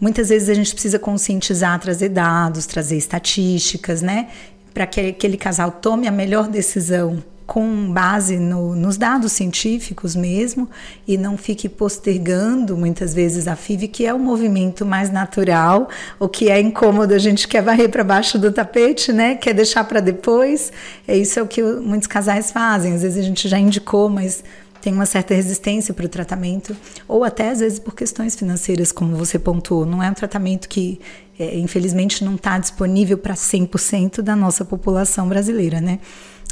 muitas 0.00 0.28
vezes 0.28 0.48
a 0.48 0.54
gente 0.54 0.72
precisa 0.72 0.98
conscientizar, 0.98 1.78
trazer 1.80 2.10
dados, 2.10 2.66
trazer 2.66 2.96
estatísticas, 2.96 4.02
né? 4.02 4.28
Para 4.74 4.86
que 4.86 5.00
aquele 5.00 5.36
casal 5.36 5.70
tome 5.70 6.06
a 6.08 6.12
melhor 6.12 6.48
decisão 6.48 7.22
com 7.46 7.92
base 7.92 8.38
no, 8.38 8.74
nos 8.74 8.96
dados 8.96 9.32
científicos 9.32 10.16
mesmo 10.16 10.68
e 11.06 11.18
não 11.18 11.36
fique 11.36 11.68
postergando 11.68 12.76
muitas 12.76 13.12
vezes 13.12 13.46
a 13.46 13.54
FIV, 13.54 13.88
que 13.88 14.06
é 14.06 14.14
o 14.14 14.18
movimento 14.18 14.84
mais 14.86 15.10
natural, 15.10 15.88
o 16.18 16.28
que 16.28 16.50
é 16.50 16.58
incômodo, 16.58 17.12
a 17.12 17.18
gente 17.18 17.46
quer 17.46 17.62
varrer 17.62 17.90
para 17.90 18.02
baixo 18.02 18.38
do 18.38 18.50
tapete, 18.50 19.12
né? 19.12 19.34
Quer 19.34 19.52
deixar 19.52 19.84
para 19.84 20.00
depois. 20.00 20.72
É 21.06 21.16
isso 21.16 21.38
é 21.38 21.42
o 21.42 21.46
que 21.46 21.62
muitos 21.62 22.08
casais 22.08 22.50
fazem. 22.50 22.94
Às 22.94 23.02
vezes 23.02 23.18
a 23.18 23.22
gente 23.22 23.46
já 23.46 23.58
indicou, 23.58 24.08
mas 24.08 24.42
tem 24.84 24.92
uma 24.92 25.06
certa 25.06 25.32
resistência 25.32 25.94
para 25.94 26.04
o 26.04 26.08
tratamento, 26.10 26.76
ou 27.08 27.24
até 27.24 27.48
às 27.48 27.60
vezes 27.60 27.78
por 27.78 27.94
questões 27.94 28.36
financeiras, 28.36 28.92
como 28.92 29.16
você 29.16 29.38
pontuou. 29.38 29.86
Não 29.86 30.02
é 30.02 30.10
um 30.10 30.12
tratamento 30.12 30.68
que 30.68 31.00
é, 31.38 31.56
infelizmente 31.56 32.22
não 32.22 32.34
está 32.34 32.58
disponível 32.58 33.16
para 33.16 33.32
100% 33.32 34.20
da 34.20 34.36
nossa 34.36 34.62
população 34.62 35.26
brasileira, 35.26 35.80
né? 35.80 36.00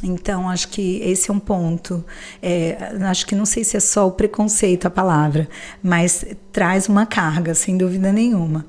Então, 0.02 0.48
acho 0.48 0.68
que 0.68 0.98
esse 1.02 1.30
é 1.30 1.34
um 1.34 1.38
ponto. 1.38 2.02
É, 2.42 2.94
acho 3.02 3.26
que 3.26 3.34
não 3.34 3.44
sei 3.44 3.64
se 3.64 3.76
é 3.76 3.80
só 3.80 4.08
o 4.08 4.12
preconceito 4.12 4.86
a 4.86 4.90
palavra, 4.90 5.46
mas 5.82 6.24
traz 6.50 6.88
uma 6.88 7.04
carga, 7.04 7.54
sem 7.54 7.76
dúvida 7.76 8.10
nenhuma. 8.14 8.64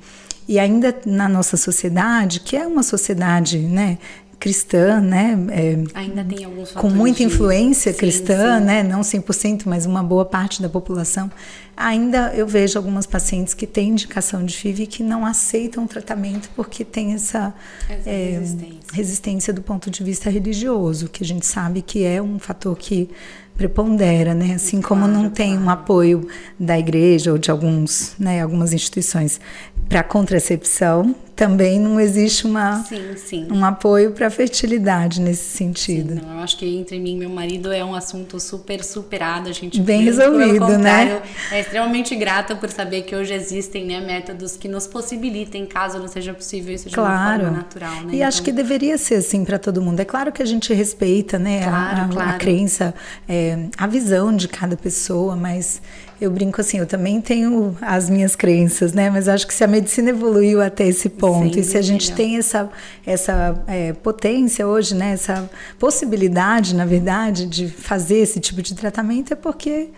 E 0.46 0.60
ainda 0.60 0.94
na 1.06 1.30
nossa 1.30 1.56
sociedade, 1.56 2.42
que 2.42 2.58
é 2.58 2.68
uma 2.68 2.84
sociedade 2.84 3.60
né, 3.60 3.98
cristã, 4.44 5.00
né? 5.00 5.38
É, 5.52 5.78
Ainda 5.94 6.22
tem 6.22 6.44
alguns 6.44 6.74
com 6.74 6.90
muita 6.90 7.24
influência 7.24 7.94
de... 7.94 7.98
cristã, 7.98 8.60
sim. 8.60 8.66
né? 8.66 8.84
Não 8.84 9.00
100%, 9.00 9.62
mas 9.66 9.86
uma 9.86 10.04
boa 10.04 10.26
parte 10.26 10.62
da 10.62 10.68
população. 10.68 11.32
Ainda 11.78 12.34
eu 12.36 12.46
vejo 12.46 12.78
algumas 12.78 13.06
pacientes 13.06 13.54
que 13.54 13.66
têm 13.66 13.92
indicação 13.92 14.44
de 14.44 14.54
FIV 14.58 14.84
e 14.84 14.88
que 14.88 15.02
não 15.02 15.26
aceitam 15.26 15.86
o 15.86 15.88
tratamento 15.88 16.50
porque 16.58 16.84
tem 16.84 17.14
essa, 17.14 17.54
essa 17.88 18.10
é, 18.10 18.32
resistência. 18.32 18.80
resistência 18.92 19.54
do 19.54 19.62
ponto 19.62 19.90
de 19.90 20.04
vista 20.04 20.30
religioso, 20.30 21.08
que 21.08 21.24
a 21.24 21.26
gente 21.26 21.46
sabe 21.46 21.82
que 21.82 22.04
é 22.04 22.22
um 22.22 22.38
fator 22.38 22.76
que 22.78 23.10
prepondera, 23.56 24.34
né? 24.34 24.56
Assim 24.56 24.82
claro, 24.82 25.04
como 25.04 25.08
não 25.08 25.30
tem 25.30 25.52
claro. 25.52 25.66
um 25.66 25.70
apoio 25.70 26.28
da 26.60 26.78
igreja 26.78 27.32
ou 27.32 27.38
de 27.38 27.50
alguns, 27.50 28.16
né, 28.20 28.42
algumas 28.42 28.74
instituições 28.74 29.40
para 29.88 30.04
contracepção, 30.04 31.16
também 31.36 31.80
não 31.80 32.00
existe 32.00 32.46
uma, 32.46 32.84
sim, 32.84 33.16
sim. 33.16 33.48
um 33.52 33.66
apoio 33.66 34.12
para 34.12 34.28
a 34.28 34.30
fertilidade 34.30 35.20
nesse 35.20 35.58
sentido. 35.58 36.14
Sim, 36.14 36.22
não, 36.22 36.38
eu 36.38 36.44
acho 36.44 36.58
que 36.58 36.66
entre 36.66 37.00
mim 37.00 37.14
e 37.14 37.18
meu 37.18 37.30
marido 37.30 37.72
é 37.72 37.84
um 37.84 37.96
assunto 37.96 38.40
super 38.40 38.84
superado, 38.84 39.50
a 39.50 39.52
gente 39.52 39.82
bem 39.82 40.04
resolvido, 40.04 40.78
né? 40.78 41.22
É 41.52 41.60
extremamente 41.60 42.16
grata 42.16 42.56
por 42.56 42.70
saber 42.70 43.02
que 43.04 43.16
hoje 43.16 43.34
existem 43.34 43.86
né, 43.86 44.00
métodos 44.00 44.56
que 44.56 44.68
nos 44.68 44.86
possibilitem, 44.86 45.66
caso 45.66 45.98
não 45.98 46.08
seja 46.08 46.34
possível 46.34 46.74
isso 46.74 46.88
de 46.90 46.96
claro. 46.96 47.14
uma 47.14 47.44
forma 47.44 47.58
natural. 47.58 47.96
Né? 48.04 48.14
E 48.14 48.16
então... 48.18 48.28
acho 48.28 48.44
que 48.44 48.52
deveria 48.52 48.98
ser 48.98 49.16
assim 49.16 49.44
para 49.44 49.58
todo 49.58 49.82
mundo. 49.82 50.00
É 50.00 50.06
claro 50.06 50.32
que 50.32 50.42
a 50.42 50.46
gente 50.46 50.74
respeita, 50.74 51.40
né, 51.40 51.64
claro, 51.64 52.02
a, 52.02 52.08
claro. 52.10 52.30
a, 52.30 52.34
crença, 52.34 52.94
é, 53.28 53.68
a 53.78 53.88
visão 53.88 54.36
de 54.36 54.48
cada 54.48 54.78
pessoa, 54.78 55.36
mas 55.36 55.82
eu 56.26 56.32
brinco 56.32 56.62
assim, 56.62 56.80
eu 56.80 56.88
também 56.88 57.20
tenho 57.22 57.76
as 57.82 58.10
minhas 58.10 58.36
crenças, 58.36 58.94
né? 58.94 59.10
Mas 59.10 59.28
acho 59.28 59.46
que 59.46 59.54
se 59.54 59.64
a 59.64 59.68
medicina 59.68 60.10
evoluiu 60.10 60.62
até 60.62 60.88
esse 60.88 61.10
ponto 61.10 61.54
Sem 61.54 61.62
e 61.62 61.64
se 61.64 61.78
a 61.78 61.82
gente 61.82 62.14
tem 62.14 62.38
essa, 62.38 62.70
essa 63.06 63.64
é, 63.68 63.94
potência 63.94 64.68
hoje, 64.68 64.96
né? 64.96 65.12
Essa 65.14 65.50
possibilidade, 65.78 66.76
na 66.76 66.86
verdade, 66.86 67.46
de 67.46 67.68
fazer 67.68 68.18
esse 68.18 68.40
tipo 68.40 68.62
de 68.62 68.74
tratamento 68.74 69.34
é 69.34 69.36
porque 69.36 69.90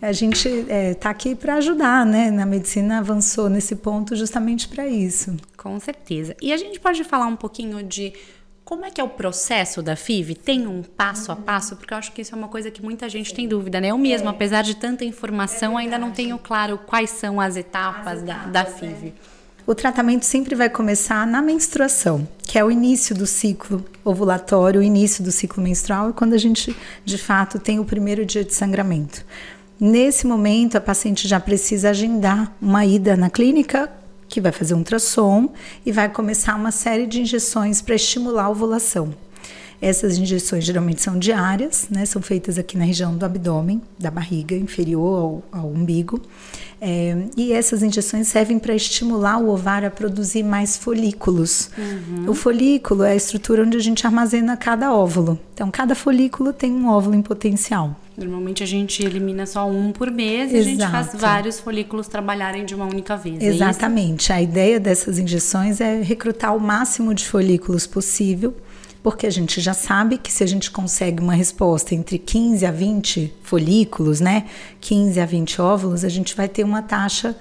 a 0.00 0.12
gente 0.12 0.48
está 0.48 0.74
é, 0.74 0.94
tá 0.94 1.10
aqui 1.10 1.34
para 1.34 1.54
ajudar, 1.54 2.04
né? 2.04 2.30
Na 2.30 2.46
medicina 2.46 2.98
avançou 2.98 3.48
nesse 3.48 3.76
ponto 3.76 4.14
justamente 4.14 4.68
para 4.68 4.86
isso. 4.86 5.36
Com 5.56 5.78
certeza. 5.80 6.36
E 6.40 6.52
a 6.52 6.56
gente 6.56 6.78
pode 6.78 7.02
falar 7.04 7.26
um 7.26 7.36
pouquinho 7.36 7.82
de 7.82 8.12
como 8.66 8.84
é 8.84 8.90
que 8.90 9.00
é 9.00 9.04
o 9.04 9.08
processo 9.08 9.80
da 9.80 9.94
FIV? 9.94 10.34
Tem 10.34 10.66
um 10.66 10.82
passo 10.82 11.30
a 11.30 11.36
passo? 11.36 11.76
Porque 11.76 11.94
eu 11.94 11.98
acho 11.98 12.10
que 12.10 12.20
isso 12.20 12.34
é 12.34 12.36
uma 12.36 12.48
coisa 12.48 12.68
que 12.68 12.82
muita 12.82 13.08
gente 13.08 13.32
tem 13.32 13.46
dúvida, 13.46 13.80
né? 13.80 13.92
Eu 13.92 13.96
mesma, 13.96 14.32
apesar 14.32 14.62
de 14.62 14.74
tanta 14.74 15.04
informação, 15.04 15.78
ainda 15.78 15.96
não 15.96 16.10
tenho 16.10 16.36
claro 16.36 16.76
quais 16.84 17.10
são 17.10 17.40
as 17.40 17.56
etapas, 17.56 18.24
da, 18.24 18.38
da 18.46 18.64
FIV. 18.64 19.14
O 19.64 19.72
tratamento 19.72 20.24
sempre 20.24 20.56
vai 20.56 20.68
começar 20.68 21.24
na 21.28 21.40
menstruação, 21.40 22.26
que 22.42 22.58
é 22.58 22.64
o 22.64 22.68
início 22.68 23.14
do 23.14 23.24
ciclo 23.24 23.84
ovulatório, 24.04 24.80
o 24.80 24.82
início 24.82 25.22
do 25.22 25.30
ciclo 25.30 25.62
menstrual, 25.62 26.10
e 26.10 26.12
quando 26.12 26.32
a 26.32 26.38
gente, 26.38 26.76
de 27.04 27.18
fato, 27.18 27.60
tem 27.60 27.78
o 27.78 27.84
primeiro 27.84 28.26
dia 28.26 28.42
de 28.42 28.52
sangramento. 28.52 29.24
Nesse 29.78 30.26
momento, 30.26 30.74
a 30.74 30.80
paciente 30.80 31.28
já 31.28 31.38
precisa 31.38 31.90
agendar 31.90 32.52
uma 32.60 32.84
ida 32.84 33.16
na 33.16 33.30
clínica 33.30 33.88
que 34.28 34.40
vai 34.40 34.52
fazer 34.52 34.74
um 34.74 34.78
ultrassom 34.78 35.52
e 35.84 35.92
vai 35.92 36.08
começar 36.08 36.54
uma 36.54 36.70
série 36.70 37.06
de 37.06 37.20
injeções 37.20 37.80
para 37.80 37.94
estimular 37.94 38.44
a 38.44 38.50
ovulação. 38.50 39.25
Essas 39.86 40.18
injeções 40.18 40.64
geralmente 40.64 41.00
são 41.00 41.16
diárias, 41.16 41.86
né? 41.88 42.04
São 42.04 42.20
feitas 42.20 42.58
aqui 42.58 42.76
na 42.76 42.84
região 42.84 43.16
do 43.16 43.24
abdômen, 43.24 43.80
da 43.96 44.10
barriga 44.10 44.56
inferior 44.56 45.42
ao, 45.52 45.60
ao 45.60 45.68
umbigo. 45.68 46.20
É, 46.80 47.16
e 47.36 47.52
essas 47.52 47.84
injeções 47.84 48.26
servem 48.26 48.58
para 48.58 48.74
estimular 48.74 49.38
o 49.38 49.48
ovário 49.48 49.86
a 49.86 49.90
produzir 49.90 50.42
mais 50.42 50.76
folículos. 50.76 51.70
Uhum. 51.78 52.30
O 52.30 52.34
folículo 52.34 53.04
é 53.04 53.12
a 53.12 53.14
estrutura 53.14 53.62
onde 53.62 53.76
a 53.76 53.80
gente 53.80 54.04
armazena 54.04 54.56
cada 54.56 54.92
óvulo. 54.92 55.38
Então, 55.54 55.70
cada 55.70 55.94
folículo 55.94 56.52
tem 56.52 56.72
um 56.72 56.88
óvulo 56.88 57.14
em 57.14 57.22
potencial. 57.22 57.94
Normalmente 58.18 58.64
a 58.64 58.66
gente 58.66 59.04
elimina 59.04 59.46
só 59.46 59.70
um 59.70 59.92
por 59.92 60.10
mês 60.10 60.50
e 60.50 60.56
a 60.56 60.62
gente 60.62 60.84
faz 60.90 61.10
vários 61.14 61.60
folículos 61.60 62.08
trabalharem 62.08 62.64
de 62.64 62.74
uma 62.74 62.86
única 62.86 63.16
vez. 63.16 63.40
É 63.40 63.46
Exatamente. 63.46 64.32
É 64.32 64.34
a 64.34 64.42
ideia 64.42 64.80
dessas 64.80 65.20
injeções 65.20 65.80
é 65.80 66.02
recrutar 66.02 66.56
o 66.56 66.60
máximo 66.60 67.14
de 67.14 67.24
folículos 67.24 67.86
possível 67.86 68.52
porque 69.06 69.24
a 69.24 69.30
gente 69.30 69.60
já 69.60 69.72
sabe 69.72 70.18
que 70.18 70.32
se 70.32 70.42
a 70.42 70.46
gente 70.48 70.68
consegue 70.68 71.22
uma 71.22 71.32
resposta 71.32 71.94
entre 71.94 72.18
15 72.18 72.66
a 72.66 72.72
20 72.72 73.32
folículos, 73.40 74.20
né, 74.20 74.46
15 74.80 75.20
a 75.20 75.24
20 75.24 75.62
óvulos, 75.62 76.04
a 76.04 76.08
gente 76.08 76.34
vai 76.34 76.48
ter 76.48 76.64
uma 76.64 76.82
taxa 76.82 77.36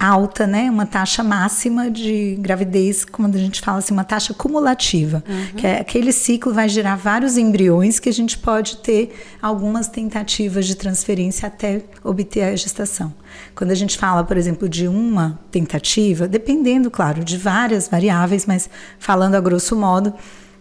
alta, 0.00 0.48
né, 0.48 0.68
uma 0.68 0.84
taxa 0.84 1.22
máxima 1.22 1.88
de 1.88 2.34
gravidez, 2.40 3.04
como 3.04 3.28
a 3.28 3.38
gente 3.38 3.60
fala 3.60 3.78
assim, 3.78 3.94
uma 3.94 4.02
taxa 4.02 4.34
cumulativa, 4.34 5.22
uhum. 5.28 5.46
que 5.56 5.64
é 5.64 5.78
aquele 5.78 6.10
ciclo 6.10 6.52
vai 6.52 6.68
gerar 6.68 6.96
vários 6.96 7.36
embriões 7.36 8.00
que 8.00 8.08
a 8.08 8.12
gente 8.12 8.36
pode 8.36 8.78
ter 8.78 9.14
algumas 9.40 9.86
tentativas 9.86 10.66
de 10.66 10.74
transferência 10.74 11.46
até 11.46 11.84
obter 12.02 12.42
a 12.42 12.56
gestação. 12.56 13.14
Quando 13.54 13.70
a 13.70 13.76
gente 13.76 13.96
fala, 13.96 14.24
por 14.24 14.36
exemplo, 14.36 14.68
de 14.68 14.88
uma 14.88 15.38
tentativa, 15.52 16.26
dependendo, 16.26 16.90
claro, 16.90 17.22
de 17.22 17.38
várias 17.38 17.86
variáveis, 17.86 18.44
mas 18.44 18.68
falando 18.98 19.36
a 19.36 19.40
grosso 19.40 19.76
modo, 19.76 20.12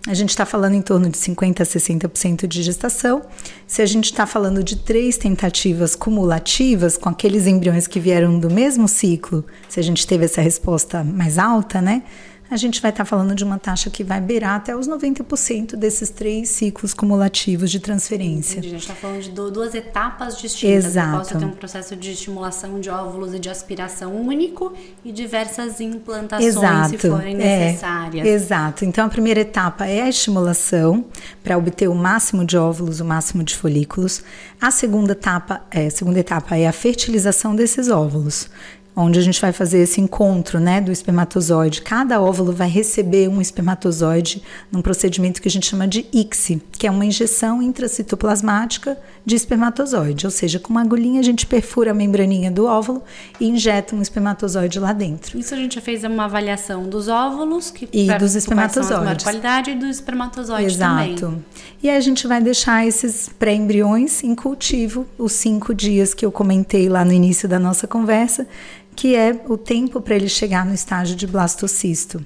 a 0.07 0.13
gente 0.13 0.29
está 0.29 0.45
falando 0.45 0.75
em 0.75 0.81
torno 0.81 1.09
de 1.09 1.17
50% 1.17 1.61
a 1.61 1.63
60% 1.63 2.47
de 2.47 2.61
gestação. 2.61 3.23
Se 3.65 3.81
a 3.81 3.85
gente 3.85 4.05
está 4.05 4.27
falando 4.27 4.63
de 4.63 4.75
três 4.75 5.17
tentativas 5.17 5.95
cumulativas, 5.95 6.95
com 6.97 7.09
aqueles 7.09 7.47
embriões 7.47 7.87
que 7.87 7.99
vieram 7.99 8.39
do 8.39 8.49
mesmo 8.49 8.87
ciclo, 8.87 9.43
se 9.67 9.79
a 9.79 9.83
gente 9.83 10.05
teve 10.05 10.25
essa 10.25 10.41
resposta 10.41 11.03
mais 11.03 11.39
alta, 11.39 11.81
né? 11.81 12.03
A 12.49 12.57
gente 12.57 12.81
vai 12.81 12.91
estar 12.91 13.03
tá 13.03 13.09
falando 13.09 13.33
de 13.33 13.43
uma 13.43 13.57
taxa 13.57 13.89
que 13.89 14.03
vai 14.03 14.21
beirar 14.21 14.55
até 14.55 14.75
os 14.75 14.87
90% 14.87 15.75
desses 15.75 16.09
três 16.09 16.49
ciclos 16.49 16.93
cumulativos 16.93 17.71
de 17.71 17.79
transferência. 17.79 18.59
Entendi. 18.59 18.67
A 18.67 18.71
gente 18.71 18.81
está 18.81 18.95
falando 18.95 19.21
de 19.21 19.31
duas 19.31 19.73
etapas 19.73 20.37
distintas. 20.37 20.85
Exato. 20.85 21.17
Posso 21.17 21.37
ter 21.37 21.45
um 21.45 21.51
processo 21.51 21.95
de 21.95 22.11
estimulação 22.11 22.79
de 22.79 22.89
óvulos 22.89 23.33
e 23.33 23.39
de 23.39 23.49
aspiração 23.49 24.15
único 24.15 24.73
e 25.03 25.11
diversas 25.11 25.81
implantações 25.81 26.55
Exato. 26.55 26.89
se 26.89 26.97
forem 26.97 27.35
é. 27.35 27.37
necessárias. 27.37 28.27
É. 28.27 28.29
Exato. 28.29 28.85
Então 28.85 29.05
a 29.05 29.09
primeira 29.09 29.39
etapa 29.39 29.85
é 29.87 30.03
a 30.03 30.09
estimulação 30.09 31.05
para 31.43 31.57
obter 31.57 31.87
o 31.87 31.95
máximo 31.95 32.45
de 32.45 32.57
óvulos, 32.57 32.99
o 32.99 33.05
máximo 33.05 33.43
de 33.43 33.55
folículos. 33.55 34.23
A 34.61 34.69
segunda 34.69 35.13
etapa, 35.13 35.61
é, 35.71 35.87
a 35.87 35.91
segunda 35.91 36.19
etapa 36.19 36.55
é 36.55 36.67
a 36.67 36.71
fertilização 36.71 37.55
desses 37.55 37.89
óvulos 37.89 38.49
onde 38.95 39.19
a 39.19 39.21
gente 39.21 39.41
vai 39.41 39.51
fazer 39.51 39.79
esse 39.79 39.99
encontro 39.99 40.59
né, 40.59 40.79
do 40.79 40.91
espermatozoide. 40.91 41.81
Cada 41.81 42.21
óvulo 42.21 42.53
vai 42.53 42.69
receber 42.69 43.27
um 43.27 43.41
espermatozoide 43.41 44.41
num 44.71 44.81
procedimento 44.81 45.41
que 45.41 45.47
a 45.47 45.51
gente 45.51 45.67
chama 45.67 45.87
de 45.87 46.05
ICSI, 46.13 46.61
que 46.71 46.87
é 46.87 46.91
uma 46.91 47.05
injeção 47.05 47.61
intracitoplasmática 47.61 48.97
de 49.25 49.35
espermatozoide. 49.35 50.25
Ou 50.25 50.31
seja, 50.31 50.59
com 50.59 50.69
uma 50.69 50.81
agulhinha 50.81 51.19
a 51.19 51.23
gente 51.23 51.45
perfura 51.45 51.91
a 51.91 51.93
membraninha 51.93 52.49
do 52.49 52.65
óvulo 52.65 53.03
e 53.39 53.47
injeta 53.47 53.95
um 53.95 54.01
espermatozoide 54.01 54.79
lá 54.79 54.93
dentro. 54.93 55.37
Isso 55.37 55.53
a 55.53 55.57
gente 55.57 55.75
já 55.75 55.81
fez 55.81 56.03
uma 56.03 56.25
avaliação 56.25 56.87
dos 56.87 57.07
óvulos 57.07 57.71
que 57.71 57.89
e 57.91 58.07
dos 58.17 58.35
espermatozoides. 58.35 59.23
qualidade 59.23 59.71
e 59.71 59.75
do 59.75 59.87
espermatozoide 59.87 60.73
Exato. 60.73 61.15
também. 61.15 61.45
E 61.83 61.89
aí 61.89 61.97
a 61.97 62.01
gente 62.01 62.27
vai 62.27 62.41
deixar 62.41 62.85
esses 62.87 63.29
pré-embriões 63.37 64.23
em 64.23 64.33
cultivo 64.33 65.05
os 65.17 65.33
cinco 65.33 65.73
dias 65.73 66.13
que 66.13 66.25
eu 66.25 66.31
comentei 66.31 66.87
lá 66.87 67.03
no 67.03 67.11
início 67.11 67.49
da 67.49 67.59
nossa 67.59 67.87
conversa 67.87 68.47
que 68.95 69.15
é 69.15 69.39
o 69.47 69.57
tempo 69.57 69.99
para 70.01 70.15
ele 70.15 70.29
chegar 70.29 70.65
no 70.65 70.73
estágio 70.73 71.15
de 71.15 71.27
blastocisto. 71.27 72.25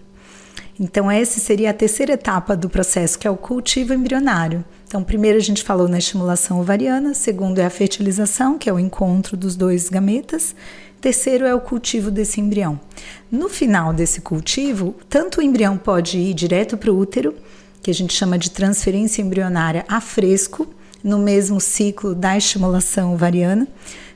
Então, 0.80 1.12
essa 1.12 1.42
seria 1.42 1.72
a 1.72 1.74
terceira 1.74 2.14
etapa 2.14 2.56
do 2.56 2.70
processo, 2.70 3.20
que 3.20 3.28
é 3.28 3.32
o 3.32 3.36
cultivo 3.36 3.94
embrionário. 3.94 4.64
Então, 4.88 5.04
primeiro 5.04 5.38
a 5.38 5.42
gente 5.42 5.62
falou 5.62 5.90
na 5.90 5.98
estimulação 5.98 6.60
ovariana, 6.62 7.14
segundo 7.14 7.60
é 7.60 7.66
a 7.66 7.70
fertilização, 7.70 8.58
que 8.58 8.70
é 8.70 8.74
o 8.74 8.80
encontro 8.80 9.36
dos 9.36 9.58
dois 9.58 9.90
gametas, 9.90 10.56
terceiro 11.02 11.46
é 11.46 11.54
o 11.54 11.60
cultivo 11.60 12.10
desse 12.10 12.40
embrião. 12.40 12.80
No 13.30 13.50
final 13.50 13.92
desse 13.92 14.22
cultivo, 14.22 14.96
tanto 15.10 15.40
o 15.40 15.44
embrião 15.44 15.78
pode 15.78 16.18
ir 16.18 16.34
direto 16.34 16.78
para 16.78 16.92
o 16.92 16.98
útero, 16.98 17.36
que 17.84 17.92
a 17.92 17.94
gente 17.94 18.14
chama 18.14 18.38
de 18.38 18.52
transferência 18.52 19.22
embrionária 19.22 19.84
a 19.88 20.00
fresco, 20.00 20.68
no 21.04 21.18
mesmo 21.18 21.60
ciclo 21.60 22.16
da 22.16 22.38
estimulação 22.38 23.14
ovariana, 23.14 23.68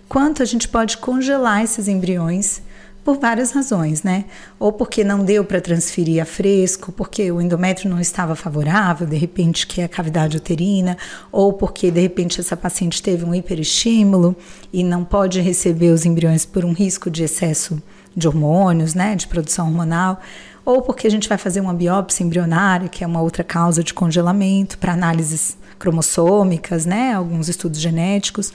quanto 0.08 0.42
a 0.44 0.46
gente 0.46 0.68
pode 0.68 0.98
congelar 0.98 1.64
esses 1.64 1.88
embriões 1.88 2.62
por 3.04 3.20
várias 3.20 3.52
razões, 3.52 4.02
né? 4.02 4.26
Ou 4.58 4.72
porque 4.72 5.04
não 5.04 5.26
deu 5.26 5.44
para 5.44 5.60
transferir 5.60 6.22
a 6.22 6.26
fresco, 6.26 6.92
porque 6.92 7.32
o 7.32 7.42
endométrio 7.42 7.90
não 7.90 8.00
estava 8.00 8.36
favorável, 8.36 9.06
de 9.06 9.18
repente 9.18 9.68
que 9.68 9.82
é 9.82 9.84
a 9.84 9.90
cavidade 9.90 10.38
uterina, 10.38 10.98
ou 11.32 11.54
porque 11.54 11.92
de 11.92 12.00
repente 12.00 12.40
essa 12.40 12.56
paciente 12.56 13.04
teve 13.04 13.26
um 13.26 13.36
hiperestímulo 13.36 14.36
e 14.72 14.84
não 14.84 15.04
pode 15.04 15.42
receber 15.42 15.90
os 15.92 16.06
embriões 16.06 16.46
por 16.46 16.64
um 16.64 16.72
risco 16.72 17.10
de 17.10 17.24
excesso 17.24 17.82
de 18.16 18.28
hormônios, 18.28 18.94
né, 18.94 19.16
de 19.16 19.28
produção 19.28 19.68
hormonal, 19.68 20.22
ou 20.64 20.82
porque 20.82 21.08
a 21.08 21.12
gente 21.12 21.28
vai 21.28 21.38
fazer 21.38 21.60
uma 21.60 21.74
biópsia 21.74 22.24
embrionária, 22.24 22.88
que 22.88 23.04
é 23.04 23.08
uma 23.08 23.22
outra 23.22 23.44
causa 23.44 23.84
de 23.84 23.94
congelamento 23.94 24.78
para 24.78 24.94
análises 24.94 25.58
cromossômicas, 25.78 26.86
né, 26.86 27.14
alguns 27.14 27.50
estudos 27.50 27.82
genéticos. 27.82 28.54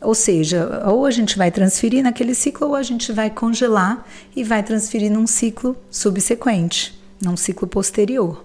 Ou 0.00 0.14
seja, 0.14 0.84
ou 0.86 1.06
a 1.06 1.10
gente 1.10 1.38
vai 1.38 1.50
transferir 1.50 2.02
naquele 2.02 2.34
ciclo 2.34 2.68
ou 2.68 2.74
a 2.74 2.82
gente 2.82 3.12
vai 3.12 3.30
congelar 3.30 4.06
e 4.34 4.44
vai 4.44 4.62
transferir 4.62 5.10
num 5.10 5.26
ciclo 5.26 5.76
subsequente, 5.90 6.98
num 7.22 7.36
ciclo 7.36 7.66
posterior. 7.66 8.44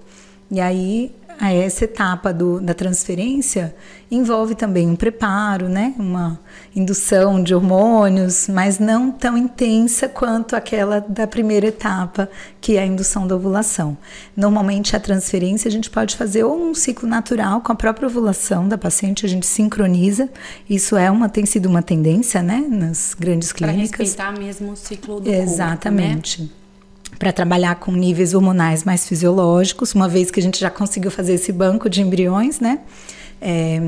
E 0.50 0.60
aí 0.60 1.12
essa 1.50 1.86
etapa 1.86 2.32
do, 2.32 2.60
da 2.60 2.74
transferência 2.74 3.74
envolve 4.12 4.54
também 4.54 4.88
um 4.88 4.96
preparo, 4.96 5.70
né? 5.70 5.96
uma 5.98 6.40
indução 6.76 7.42
de 7.42 7.56
hormônios, 7.56 8.48
mas 8.48 8.78
não 8.78 9.10
tão 9.10 9.38
intensa 9.38 10.08
quanto 10.08 10.56
aquela 10.56 11.00
da 11.00 11.26
primeira 11.26 11.68
etapa, 11.68 12.30
que 12.60 12.76
é 12.76 12.82
a 12.82 12.86
indução 12.86 13.26
da 13.26 13.36
ovulação. 13.36 13.98
Normalmente, 14.36 14.96
a 14.96 15.00
transferência 15.00 15.68
a 15.68 15.72
gente 15.72 15.90
pode 15.90 16.16
fazer 16.16 16.44
ou 16.44 16.62
um 16.62 16.76
ciclo 16.76 17.08
natural 17.08 17.62
com 17.62 17.72
a 17.72 17.76
própria 17.76 18.08
ovulação 18.08 18.68
da 18.68 18.78
paciente, 18.78 19.26
a 19.26 19.30
gente 19.30 19.48
sincroniza. 19.48 20.30
Isso 20.70 20.96
é 20.98 21.10
uma, 21.10 21.28
tem 21.28 21.46
sido 21.46 21.68
uma 21.68 21.82
tendência 21.82 22.44
né? 22.44 22.64
nas 22.70 23.16
grandes 23.18 23.52
clínicas. 23.52 23.90
Para 23.90 24.04
respeitar 24.04 24.32
mesmo 24.34 24.74
o 24.74 24.76
ciclo 24.76 25.20
do 25.20 25.28
Exatamente. 25.30 26.38
corpo, 26.38 26.54
né? 26.56 26.61
Para 27.22 27.32
trabalhar 27.32 27.76
com 27.76 27.92
níveis 27.92 28.34
hormonais 28.34 28.84
mais 28.84 29.08
fisiológicos, 29.08 29.94
uma 29.94 30.10
vez 30.10 30.32
que 30.32 30.40
a 30.40 30.44
gente 30.44 30.60
já 30.60 30.72
conseguiu 30.72 31.12
fazer 31.12 31.36
esse 31.36 31.52
banco 31.52 31.88
de 31.88 32.02
embriões, 32.02 32.60
né? 32.60 32.80
É, 33.40 33.80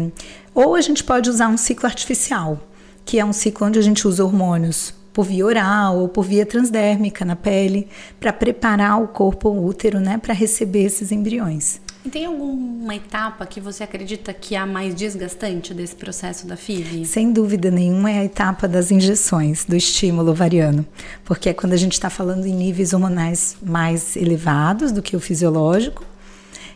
ou 0.54 0.76
a 0.76 0.82
gente 0.82 1.04
pode 1.04 1.32
usar 1.32 1.48
um 1.48 1.58
ciclo 1.58 1.88
artificial, 1.88 2.60
que 3.04 3.18
é 3.18 3.26
um 3.26 3.34
ciclo 3.34 3.66
onde 3.66 3.80
a 3.80 3.82
gente 3.82 4.08
usa 4.08 4.24
hormônios 4.24 4.94
por 5.12 5.26
via 5.26 5.48
oral 5.48 5.98
ou 5.98 6.08
por 6.08 6.24
via 6.24 6.46
transdérmica 6.46 7.26
na 7.26 7.36
pele, 7.36 7.88
para 8.20 8.32
preparar 8.32 9.02
o 9.02 9.08
corpo 9.08 9.50
o 9.50 9.66
útero, 9.66 10.00
né, 10.00 10.20
para 10.20 10.36
receber 10.36 10.84
esses 10.84 11.12
embriões. 11.12 11.82
E 12.06 12.10
tem 12.10 12.26
alguma 12.26 12.94
etapa 12.96 13.46
que 13.46 13.62
você 13.62 13.84
acredita 13.84 14.34
que 14.34 14.56
é 14.56 14.58
a 14.58 14.66
mais 14.66 14.94
desgastante 14.94 15.74
desse 15.74 15.96
processo 15.96 16.46
da 16.46 16.58
FIV? 16.58 17.06
Sem 17.06 17.32
dúvida 17.32 17.72
nenhuma 17.72 18.12
é 18.12 18.20
a 18.20 18.26
etapa 18.26 18.68
das 18.68 18.92
injeções, 18.92 19.64
do 19.64 19.74
estímulo 19.74 20.32
ovariano. 20.32 20.86
Porque 21.24 21.48
é 21.48 21.54
quando 21.54 21.72
a 21.72 21.78
gente 21.78 21.94
está 21.94 22.10
falando 22.10 22.46
em 22.46 22.54
níveis 22.54 22.92
hormonais 22.92 23.56
mais 23.62 24.18
elevados 24.18 24.92
do 24.92 25.02
que 25.02 25.16
o 25.16 25.20
fisiológico, 25.20 26.06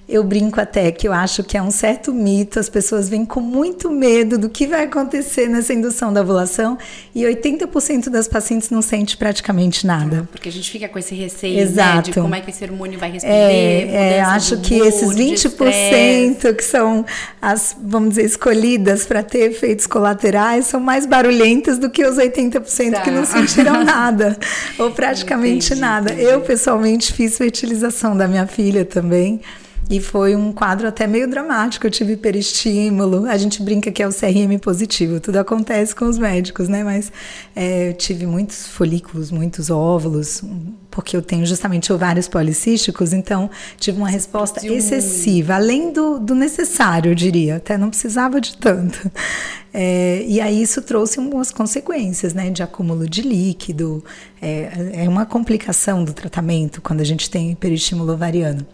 eu 0.08 0.24
brinco 0.24 0.62
até 0.62 0.90
que 0.90 1.08
eu 1.08 1.12
acho 1.12 1.44
que 1.44 1.58
é 1.58 1.62
um 1.62 1.70
certo 1.70 2.14
mito, 2.14 2.60
as 2.60 2.70
pessoas 2.70 3.10
vêm 3.10 3.26
com 3.26 3.42
muito 3.42 3.92
medo 3.92 4.38
do 4.38 4.50
que 4.50 4.66
vai 4.66 4.86
acontecer 4.86 5.50
nessa 5.50 5.74
indução 5.74 6.14
da 6.14 6.22
ovulação 6.22 6.78
e 7.14 7.24
80% 7.24 8.10
das 8.10 8.26
pacientes 8.28 8.70
não 8.70 8.82
sente 8.82 9.18
praticamente 9.18 9.86
nada. 9.86 10.22
Ah, 10.24 10.28
porque 10.32 10.48
a 10.48 10.52
gente 10.52 10.70
fica 10.72 10.88
com 10.88 10.98
esse 10.98 11.14
receio 11.14 11.60
Exato. 11.60 11.98
Né, 11.98 12.02
de 12.04 12.14
como 12.14 12.36
é 12.36 12.40
que 12.40 12.50
esse 12.50 12.64
hormônio 12.64 12.98
vai 12.98 13.12
responder. 13.12 13.36
É, 13.36 14.18
é 14.18 14.22
acho 14.22 14.58
que 14.62 14.78
mood, 14.78 14.88
esses 14.88 15.10
20% 15.10 16.56
que 16.56 16.64
são 16.64 17.06
as, 17.42 17.76
vamos 17.82 18.12
dizer, 18.12 18.26
escolhidas 18.26 19.06
para 19.06 19.22
ter 19.22 19.52
efeitos 19.52 19.86
colaterais 19.88 20.68
são 20.68 20.80
mais 20.80 21.06
barulhentas 21.06 21.78
do 21.78 21.90
que 21.90 22.06
os 22.06 22.16
80% 22.16 22.92
tá. 22.92 23.02
que 23.02 23.12
não 23.12 23.26
sentiram 23.26 23.84
nada, 23.86 24.38
ou 24.80 24.92
praticamente 24.92 25.68
entendi, 25.68 25.82
nada. 25.82 26.14
Entendi. 26.14 26.30
Eu, 26.30 26.42
pessoalmente, 26.42 27.12
fiz 27.12 27.38
fertilização 27.38 28.16
da 28.16 28.26
minha 28.26 28.48
filha 28.48 28.86
também. 28.86 29.42
E 29.90 30.02
foi 30.02 30.36
um 30.36 30.52
quadro 30.52 30.88
até 30.88 31.08
meio 31.08 31.30
dramático. 31.30 31.88
Eu 31.88 31.92
tive 31.92 32.14
hiperestímulo. 32.14 33.26
A 33.26 33.38
gente 33.38 33.62
brinca 33.64 33.90
que 33.90 34.04
é 34.04 34.08
o 34.08 34.12
CRM 34.12 34.58
positivo. 34.62 35.20
Tudo 35.20 35.38
acontece 35.38 35.96
com 35.96 36.06
os 36.06 36.18
médicos, 36.18 36.68
né? 36.68 36.84
Mas 36.84 37.12
é, 37.56 37.90
eu 37.90 37.94
tive 37.94 38.26
muitos 38.26 38.68
folículos, 38.68 39.32
muitos 39.32 39.70
óvulos, 39.70 40.44
porque 40.92 41.16
eu 41.16 41.22
tenho 41.22 41.46
justamente 41.46 41.94
ovários 41.94 42.28
policísticos. 42.28 43.14
Então, 43.14 43.50
tive 43.78 43.98
uma 43.98 44.10
resposta 44.10 44.66
excessiva, 44.68 45.56
além 45.56 45.94
do, 45.94 46.20
do 46.20 46.36
necessário, 46.36 47.12
eu 47.12 47.16
diria. 47.16 47.56
Até 47.56 47.78
não 47.78 47.90
precisava 47.90 48.42
de 48.42 48.58
tanto. 48.58 49.10
É, 49.74 50.26
e 50.28 50.42
aí 50.42 50.62
isso 50.62 50.82
trouxe 50.82 51.20
algumas 51.20 51.52
consequências, 51.52 52.34
né? 52.34 52.50
De 52.50 52.62
acúmulo 52.62 53.08
de 53.08 53.22
líquido. 53.22 54.04
É, 54.42 55.04
é 55.04 55.10
uma 55.10 55.26
complicação 55.26 56.04
do 56.04 56.12
tratamento 56.12 56.82
quando 56.82 57.00
a 57.00 57.06
gente 57.06 57.30
tem 57.30 57.52
hiperestímulo 57.52 58.12
ovariano. 58.12 58.66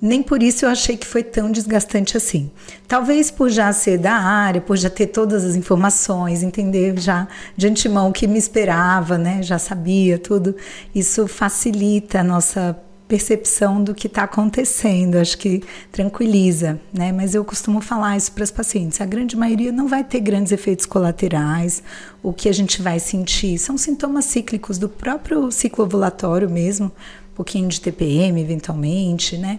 Nem 0.00 0.22
por 0.22 0.42
isso 0.42 0.64
eu 0.64 0.70
achei 0.70 0.96
que 0.96 1.06
foi 1.06 1.24
tão 1.24 1.50
desgastante 1.50 2.16
assim. 2.16 2.50
Talvez 2.86 3.30
por 3.30 3.50
já 3.50 3.72
ser 3.72 3.98
da 3.98 4.14
área, 4.14 4.60
por 4.60 4.76
já 4.76 4.88
ter 4.88 5.08
todas 5.08 5.44
as 5.44 5.56
informações, 5.56 6.42
entender 6.42 6.98
já 6.98 7.26
de 7.56 7.66
antemão 7.66 8.08
o 8.08 8.12
que 8.12 8.26
me 8.26 8.38
esperava, 8.38 9.18
né? 9.18 9.42
Já 9.42 9.58
sabia 9.58 10.16
tudo. 10.16 10.54
Isso 10.94 11.26
facilita 11.26 12.20
a 12.20 12.24
nossa 12.24 12.78
percepção 13.08 13.82
do 13.82 13.94
que 13.94 14.06
está 14.06 14.24
acontecendo, 14.24 15.16
acho 15.16 15.38
que 15.38 15.64
tranquiliza, 15.90 16.78
né? 16.92 17.10
Mas 17.10 17.34
eu 17.34 17.44
costumo 17.44 17.80
falar 17.80 18.16
isso 18.16 18.30
para 18.30 18.44
as 18.44 18.50
pacientes. 18.50 19.00
A 19.00 19.06
grande 19.06 19.34
maioria 19.34 19.72
não 19.72 19.88
vai 19.88 20.04
ter 20.04 20.20
grandes 20.20 20.52
efeitos 20.52 20.84
colaterais. 20.84 21.82
O 22.22 22.32
que 22.32 22.48
a 22.48 22.52
gente 22.52 22.82
vai 22.82 23.00
sentir 23.00 23.58
são 23.58 23.78
sintomas 23.78 24.26
cíclicos 24.26 24.78
do 24.78 24.88
próprio 24.88 25.50
ciclo 25.50 25.86
ovulatório 25.86 26.48
mesmo, 26.48 26.86
um 26.86 27.34
pouquinho 27.34 27.68
de 27.68 27.80
TPM 27.80 28.40
eventualmente, 28.40 29.38
né? 29.38 29.58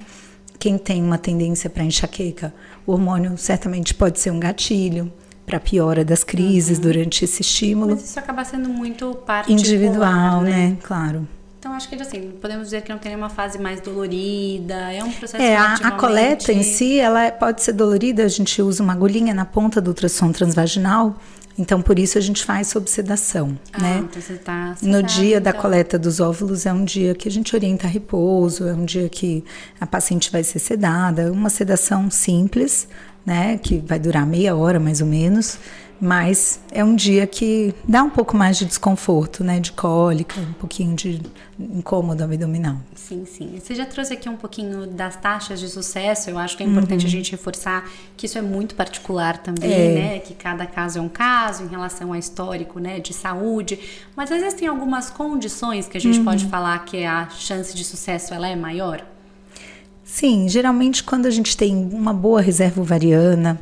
Quem 0.60 0.78
tem 0.78 1.02
uma 1.02 1.18
tendência 1.18 1.70
para 1.70 1.84
enxaqueca, 1.84 2.54
o 2.86 2.92
hormônio 2.92 3.38
certamente 3.38 3.94
pode 3.94 4.20
ser 4.20 4.30
um 4.32 4.40
gatilho 4.40 5.12
para 5.46 5.60
piora 5.60 6.06
das 6.06 6.24
crises 6.24 6.78
uhum. 6.78 6.84
durante 6.84 7.24
esse 7.24 7.42
estímulo. 7.42 7.92
Mas 7.92 8.04
isso 8.04 8.20
acaba 8.20 8.44
sendo 8.44 8.70
muito 8.70 9.16
particular, 9.26 9.58
individual, 9.58 10.42
né? 10.42 10.52
né? 10.52 10.78
Claro. 10.84 11.28
Então 11.60 11.74
acho 11.74 11.90
que 11.90 11.96
assim, 11.96 12.32
podemos 12.42 12.66
dizer 12.66 12.82
que 12.84 12.90
não 12.90 12.98
tem 12.98 13.12
nenhuma 13.12 13.30
fase 13.30 13.60
mais 13.60 13.82
dolorida, 13.82 14.94
é 14.94 15.04
um 15.04 15.12
processo 15.12 15.44
É, 15.44 15.58
a, 15.58 15.74
a 15.74 15.92
coleta 15.92 16.54
em 16.54 16.64
si, 16.64 17.00
ela 17.00 17.30
pode 17.32 17.62
ser 17.62 17.74
dolorida, 17.74 18.24
a 18.24 18.30
gente 18.30 18.62
usa 18.62 18.82
uma 18.82 18.94
agulhinha 18.94 19.34
na 19.34 19.44
ponta 19.44 19.82
do 19.82 19.90
ultrassom 19.90 20.32
transvaginal 20.32 21.18
então, 21.60 21.82
por 21.82 22.00
isso 22.00 22.18
a 22.18 22.22
gente 22.22 22.46
faz 22.46 22.70
sob 22.70 22.90
sedação, 22.90 23.60
ah, 23.74 23.82
né? 23.82 24.06
Então 24.10 24.22
você 24.22 24.36
tá 24.36 24.76
no 24.82 25.04
dia 25.04 25.40
então. 25.40 25.42
da 25.42 25.54
coleta 25.54 26.00
dos 26.00 26.22
óvulos 26.22 26.66
é 26.66 26.72
um 26.72 26.86
dia 26.86 27.14
que 27.14 27.28
a 27.28 27.32
gente 27.32 27.54
orienta 27.54 27.86
a 27.86 27.90
repouso, 27.90 28.66
é 28.66 28.74
um 28.74 28.86
dia 28.86 29.10
que 29.10 29.44
a 29.78 29.86
paciente 29.86 30.32
vai 30.32 30.42
ser 30.42 30.60
sedada, 30.60 31.30
uma 31.30 31.50
sedação 31.50 32.10
simples, 32.10 32.88
né? 33.26 33.58
Que 33.58 33.78
vai 33.86 34.00
durar 34.00 34.26
meia 34.26 34.56
hora 34.56 34.80
mais 34.80 35.02
ou 35.02 35.08
menos 35.08 35.60
mas 36.00 36.60
é 36.72 36.84
um 36.84 36.96
dia 36.96 37.28
que 37.28 37.74
dá 37.88 38.04
um 38.04 38.10
pouco 38.10 38.36
mais 38.36 38.58
de 38.58 38.66
desconforto, 38.66 39.44
né? 39.44 39.60
De 39.60 39.72
cólica, 39.72 40.40
um 40.40 40.54
pouquinho 40.54 40.96
de 40.96 41.22
incômodo 41.60 42.24
abdominal. 42.24 42.78
Sim, 42.96 43.26
sim. 43.26 43.60
Você 43.60 43.76
já 43.76 43.86
trouxe 43.86 44.14
aqui 44.14 44.30
um 44.30 44.38
pouquinho 44.38 44.88
das 44.88 45.18
taxas 45.18 45.60
de 45.60 45.68
sucesso. 45.68 46.30
Eu 46.30 46.38
acho 46.38 46.56
que 46.56 46.64
é 46.64 46.66
importante 46.66 47.02
uhum. 47.02 47.08
a 47.08 47.12
gente 47.12 47.32
reforçar 47.32 47.90
que 48.16 48.26
isso 48.26 48.38
é 48.38 48.42
muito 48.42 48.76
particular 48.76 49.38
também, 49.40 49.72
é. 49.72 49.96
né? 49.96 50.20
Que 50.20 50.34
cada 50.34 50.66
caso 50.66 51.00
é 51.00 51.02
um 51.02 51.10
caso 51.10 51.64
em 51.64 51.68
relação 51.68 52.14
a 52.14 52.18
histórico, 52.18 52.80
né? 52.80 53.00
De 53.00 53.14
saúde. 53.14 53.80
Mas 54.16 54.32
às 54.32 54.40
vezes 54.40 54.58
tem 54.58 54.68
algumas 54.68 55.10
condições 55.10 55.88
que 55.88 55.98
a 55.98 56.02
gente 56.02 56.20
uhum. 56.20 56.26
pode 56.26 56.46
falar 56.46 56.86
que 56.86 57.04
a 57.04 57.30
chance 57.30 57.76
de 57.76 57.84
sucesso 57.84 58.34
ela 58.34 58.48
é 58.48 58.56
maior. 58.56 59.04
Sim, 60.04 60.50
geralmente 60.50 61.04
quando 61.04 61.28
a 61.28 61.30
gente 61.30 61.56
tem 61.56 61.76
uma 61.76 62.14
boa 62.14 62.42
reserva 62.42 62.82
ovariana, 62.82 63.62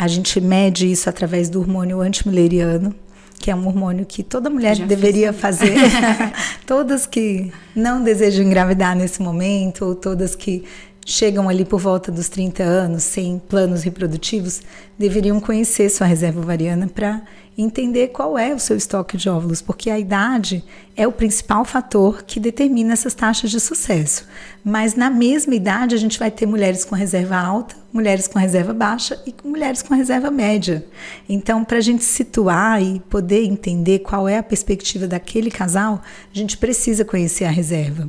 a 0.00 0.08
gente 0.08 0.40
mede 0.40 0.90
isso 0.90 1.10
através 1.10 1.50
do 1.50 1.60
hormônio 1.60 2.00
antimileriano, 2.00 2.94
que 3.38 3.50
é 3.50 3.54
um 3.54 3.66
hormônio 3.66 4.06
que 4.06 4.22
toda 4.22 4.48
mulher 4.48 4.74
Já 4.74 4.86
deveria 4.86 5.30
fazer. 5.30 5.74
todas 6.64 7.04
que 7.04 7.52
não 7.76 8.02
desejam 8.02 8.46
engravidar 8.46 8.96
nesse 8.96 9.20
momento, 9.20 9.84
ou 9.84 9.94
todas 9.94 10.34
que 10.34 10.64
chegam 11.04 11.48
ali 11.48 11.64
por 11.64 11.80
volta 11.80 12.12
dos 12.12 12.28
30 12.28 12.62
anos 12.62 13.04
sem 13.04 13.38
planos 13.38 13.82
reprodutivos, 13.82 14.62
deveriam 14.98 15.40
conhecer 15.40 15.88
sua 15.88 16.06
reserva 16.06 16.40
ovariana 16.40 16.86
para 16.86 17.22
entender 17.56 18.08
qual 18.08 18.38
é 18.38 18.54
o 18.54 18.58
seu 18.58 18.76
estoque 18.76 19.16
de 19.16 19.28
óvulos, 19.28 19.60
porque 19.60 19.90
a 19.90 19.98
idade 19.98 20.64
é 20.96 21.06
o 21.06 21.12
principal 21.12 21.64
fator 21.64 22.22
que 22.22 22.40
determina 22.40 22.92
essas 22.92 23.14
taxas 23.14 23.50
de 23.50 23.60
sucesso. 23.60 24.26
Mas 24.64 24.94
na 24.94 25.10
mesma 25.10 25.54
idade 25.54 25.94
a 25.94 25.98
gente 25.98 26.18
vai 26.18 26.30
ter 26.30 26.46
mulheres 26.46 26.84
com 26.84 26.94
reserva 26.94 27.36
alta, 27.36 27.76
mulheres 27.92 28.26
com 28.28 28.38
reserva 28.38 28.72
baixa 28.72 29.20
e 29.26 29.34
mulheres 29.44 29.82
com 29.82 29.94
reserva 29.94 30.30
média. 30.30 30.86
Então, 31.28 31.64
para 31.64 31.78
a 31.78 31.82
gente 31.82 32.04
situar 32.04 32.82
e 32.82 33.00
poder 33.10 33.44
entender 33.44 34.00
qual 34.00 34.28
é 34.28 34.38
a 34.38 34.42
perspectiva 34.42 35.06
daquele 35.06 35.50
casal, 35.50 36.02
a 36.34 36.38
gente 36.38 36.56
precisa 36.56 37.04
conhecer 37.04 37.44
a 37.44 37.50
reserva 37.50 38.08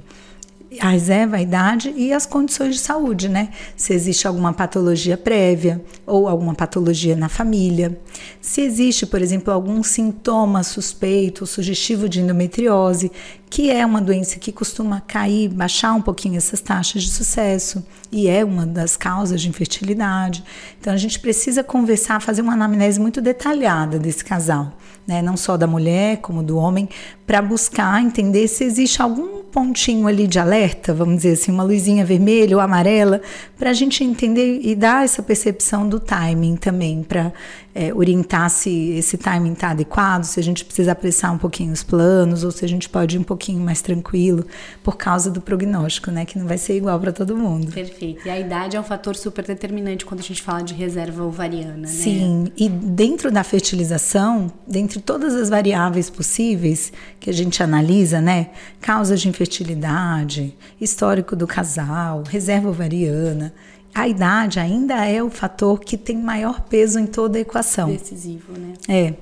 a 0.80 0.90
reserva, 0.90 1.36
a 1.36 1.42
idade 1.42 1.94
e 1.98 2.14
as 2.14 2.26
condições 2.26 2.76
de 2.76 2.82
saúde, 2.82 3.28
né? 3.28 3.50
Se 3.76 3.94
existe 3.94 4.26
alguma 4.26 4.54
patologia 4.54 5.18
prévia 5.18 5.84
ou 6.06 6.30
alguma 6.30 6.56
patologia 6.56 7.16
na 7.16 7.28
família. 7.28 8.00
Se 8.40 8.62
existe, 8.62 9.06
por 9.06 9.22
exemplo, 9.22 9.54
algum 9.54 9.84
sintoma 9.84 10.64
suspeito 10.64 11.42
ou 11.42 11.48
sugestivo 11.48 12.08
de 12.08 12.22
endometriose, 12.22 13.12
que 13.50 13.70
é 13.70 13.86
uma 13.86 14.00
doença 14.00 14.40
que 14.40 14.50
costuma 14.50 15.02
cair, 15.02 15.50
baixar 15.50 15.92
um 15.92 16.02
pouquinho 16.02 16.38
essas 16.38 16.62
taxas 16.62 17.04
de 17.04 17.12
sucesso 17.12 17.86
e 18.10 18.30
é 18.30 18.46
uma 18.46 18.66
das 18.66 18.96
causas 18.96 19.42
de 19.42 19.50
infertilidade. 19.50 20.42
Então 20.80 20.94
a 20.94 20.98
gente 20.98 21.20
precisa 21.20 21.62
conversar, 21.62 22.22
fazer 22.22 22.42
uma 22.42 22.54
anamnese 22.54 22.98
muito 22.98 23.20
detalhada 23.20 24.00
desse 24.00 24.24
casal, 24.24 24.72
né? 25.06 25.22
Não 25.22 25.36
só 25.36 25.58
da 25.58 25.68
mulher 25.68 26.20
como 26.20 26.42
do 26.42 26.56
homem, 26.56 26.88
para 27.32 27.42
buscar 27.42 28.04
entender 28.04 28.46
se 28.50 28.66
existe 28.66 29.02
algum 29.02 29.42
pontinho 29.44 30.06
ali 30.06 30.28
de 30.28 30.38
alerta, 30.38 30.94
vamos 30.94 31.16
dizer 31.18 31.34
assim, 31.34 31.50
uma 31.50 31.64
luzinha 31.64 32.04
vermelha 32.04 32.58
ou 32.58 32.62
amarela, 32.62 33.22
para 33.58 33.70
a 33.70 33.74
gente 33.74 34.04
entender 34.04 34.60
e 34.62 34.76
dar 34.76 35.06
essa 35.06 35.24
percepção 35.24 35.88
do 35.88 35.98
timing 35.98 36.58
também, 36.58 37.04
para 37.04 37.32
é, 37.74 37.94
orientar 37.94 38.50
se 38.50 38.92
esse 38.92 39.18
timing 39.18 39.54
está 39.54 39.70
adequado, 39.72 40.24
se 40.24 40.40
a 40.40 40.44
gente 40.44 40.66
precisa 40.66 40.92
apressar 40.92 41.34
um 41.34 41.38
pouquinho 41.38 41.72
os 41.72 41.84
planos, 41.84 42.44
ou 42.44 42.52
se 42.52 42.66
a 42.66 42.68
gente 42.68 42.90
pode 42.90 43.16
ir 43.16 43.20
um 43.20 43.24
pouquinho 43.24 43.60
mais 43.60 43.82
tranquilo, 43.82 44.46
por 44.84 44.98
causa 44.98 45.30
do 45.30 45.42
prognóstico, 45.42 46.12
né? 46.12 46.26
Que 46.26 46.38
não 46.38 46.48
vai 46.48 46.58
ser 46.58 46.76
igual 46.76 47.00
para 47.00 47.12
todo 47.12 47.36
mundo. 47.36 47.72
Perfeito. 47.72 48.28
E 48.28 48.30
a 48.30 48.40
idade 48.40 48.76
é 48.76 48.80
um 48.80 48.84
fator 48.84 49.16
super 49.16 49.46
determinante 49.46 50.06
quando 50.06 50.20
a 50.20 50.24
gente 50.24 50.42
fala 50.42 50.62
de 50.62 50.74
reserva 50.74 51.24
ovariana, 51.24 51.78
né? 51.78 51.88
Sim. 51.88 52.52
E 52.58 52.68
dentro 52.68 53.32
da 53.32 53.44
fertilização, 53.44 54.52
dentre 54.68 55.00
todas 55.00 55.34
as 55.34 55.50
variáveis 55.50 56.10
possíveis 56.10 56.92
que 57.22 57.30
a 57.30 57.34
gente 57.34 57.64
analisa, 57.64 58.20
né? 58.20 58.50
Causas 58.82 59.22
de 59.22 59.30
infertilidade, 59.30 60.54
histórico 60.80 61.38
do 61.38 61.48
casal, 61.48 62.24
reserva 62.28 62.68
ovariana 62.68 63.54
a 63.94 64.08
idade 64.08 64.60
ainda 64.60 65.06
é 65.06 65.22
o 65.22 65.30
fator 65.30 65.80
que 65.80 65.98
tem 65.98 66.18
maior 66.18 66.62
peso 66.62 66.98
em 66.98 67.06
toda 67.06 67.38
a 67.38 67.42
equação. 67.42 67.90
Decisivo, 67.90 68.54
né? 68.58 68.74
É. 68.88 69.14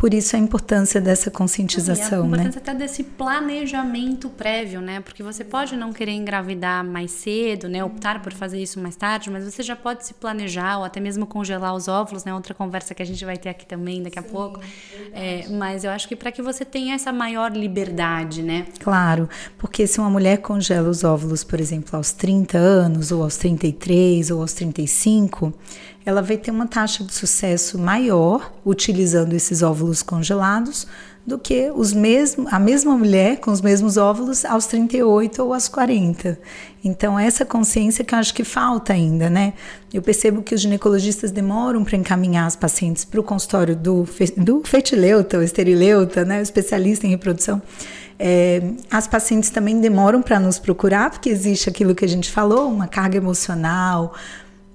Por 0.00 0.14
isso 0.14 0.34
a 0.34 0.38
importância 0.38 0.98
dessa 0.98 1.30
conscientização, 1.30 2.22
né? 2.22 2.24
A 2.24 2.26
importância 2.26 2.58
né? 2.58 2.70
até 2.70 2.74
desse 2.74 3.02
planejamento 3.04 4.30
prévio, 4.30 4.80
né? 4.80 5.00
Porque 5.00 5.22
você 5.22 5.44
pode 5.44 5.76
não 5.76 5.92
querer 5.92 6.12
engravidar 6.12 6.82
mais 6.82 7.10
cedo, 7.10 7.68
né? 7.68 7.84
Optar 7.84 8.22
por 8.22 8.32
fazer 8.32 8.62
isso 8.62 8.80
mais 8.80 8.96
tarde, 8.96 9.28
mas 9.28 9.44
você 9.44 9.62
já 9.62 9.76
pode 9.76 10.06
se 10.06 10.14
planejar 10.14 10.78
ou 10.78 10.84
até 10.84 11.00
mesmo 11.00 11.26
congelar 11.26 11.74
os 11.74 11.86
óvulos, 11.86 12.24
né? 12.24 12.32
Outra 12.32 12.54
conversa 12.54 12.94
que 12.94 13.02
a 13.02 13.04
gente 13.04 13.22
vai 13.26 13.36
ter 13.36 13.50
aqui 13.50 13.66
também 13.66 14.02
daqui 14.02 14.18
Sim, 14.18 14.26
a 14.26 14.30
pouco. 14.30 14.60
É, 15.12 15.46
mas 15.50 15.84
eu 15.84 15.90
acho 15.90 16.08
que 16.08 16.16
para 16.16 16.32
que 16.32 16.40
você 16.40 16.64
tenha 16.64 16.94
essa 16.94 17.12
maior 17.12 17.52
liberdade, 17.52 18.42
né? 18.42 18.68
Claro, 18.78 19.28
porque 19.58 19.86
se 19.86 20.00
uma 20.00 20.08
mulher 20.08 20.38
congela 20.38 20.88
os 20.88 21.04
óvulos, 21.04 21.44
por 21.44 21.60
exemplo, 21.60 21.94
aos 21.94 22.10
30 22.10 22.56
anos, 22.56 23.12
ou 23.12 23.22
aos 23.22 23.36
33, 23.36 24.30
ou 24.30 24.40
aos 24.40 24.54
35, 24.54 25.52
ela 26.04 26.22
vai 26.22 26.36
ter 26.36 26.50
uma 26.50 26.66
taxa 26.66 27.04
de 27.04 27.12
sucesso 27.12 27.78
maior 27.78 28.52
utilizando 28.64 29.34
esses 29.34 29.62
óvulos 29.62 29.89
congelados 30.02 30.86
do 31.26 31.38
que 31.38 31.70
os 31.74 31.92
mesmos, 31.92 32.52
a 32.52 32.58
mesma 32.58 32.96
mulher 32.96 33.38
com 33.38 33.50
os 33.50 33.60
mesmos 33.60 33.96
óvulos 33.96 34.44
aos 34.44 34.66
38 34.66 35.42
ou 35.42 35.52
aos 35.52 35.68
40. 35.68 36.38
Então, 36.82 37.18
essa 37.18 37.44
consciência 37.44 38.04
que 38.04 38.14
eu 38.14 38.18
acho 38.18 38.32
que 38.32 38.42
falta 38.42 38.92
ainda, 38.92 39.28
né? 39.28 39.52
Eu 39.92 40.00
percebo 40.00 40.42
que 40.42 40.54
os 40.54 40.60
ginecologistas 40.60 41.30
demoram 41.30 41.84
para 41.84 41.96
encaminhar 41.96 42.46
as 42.46 42.56
pacientes 42.56 43.04
para 43.04 43.20
o 43.20 43.22
consultório 43.22 43.76
do, 43.76 44.06
do 44.36 44.62
fetileuta, 44.64 45.38
o 45.38 45.42
esterileuta, 45.42 46.24
né? 46.24 46.40
O 46.40 46.42
especialista 46.42 47.06
em 47.06 47.10
reprodução. 47.10 47.60
É, 48.18 48.62
as 48.90 49.06
pacientes 49.06 49.50
também 49.50 49.80
demoram 49.80 50.20
para 50.22 50.38
nos 50.40 50.58
procurar, 50.58 51.10
porque 51.10 51.30
existe 51.30 51.68
aquilo 51.68 51.94
que 51.94 52.04
a 52.04 52.08
gente 52.08 52.30
falou, 52.30 52.68
uma 52.68 52.86
carga 52.86 53.16
emocional, 53.16 54.14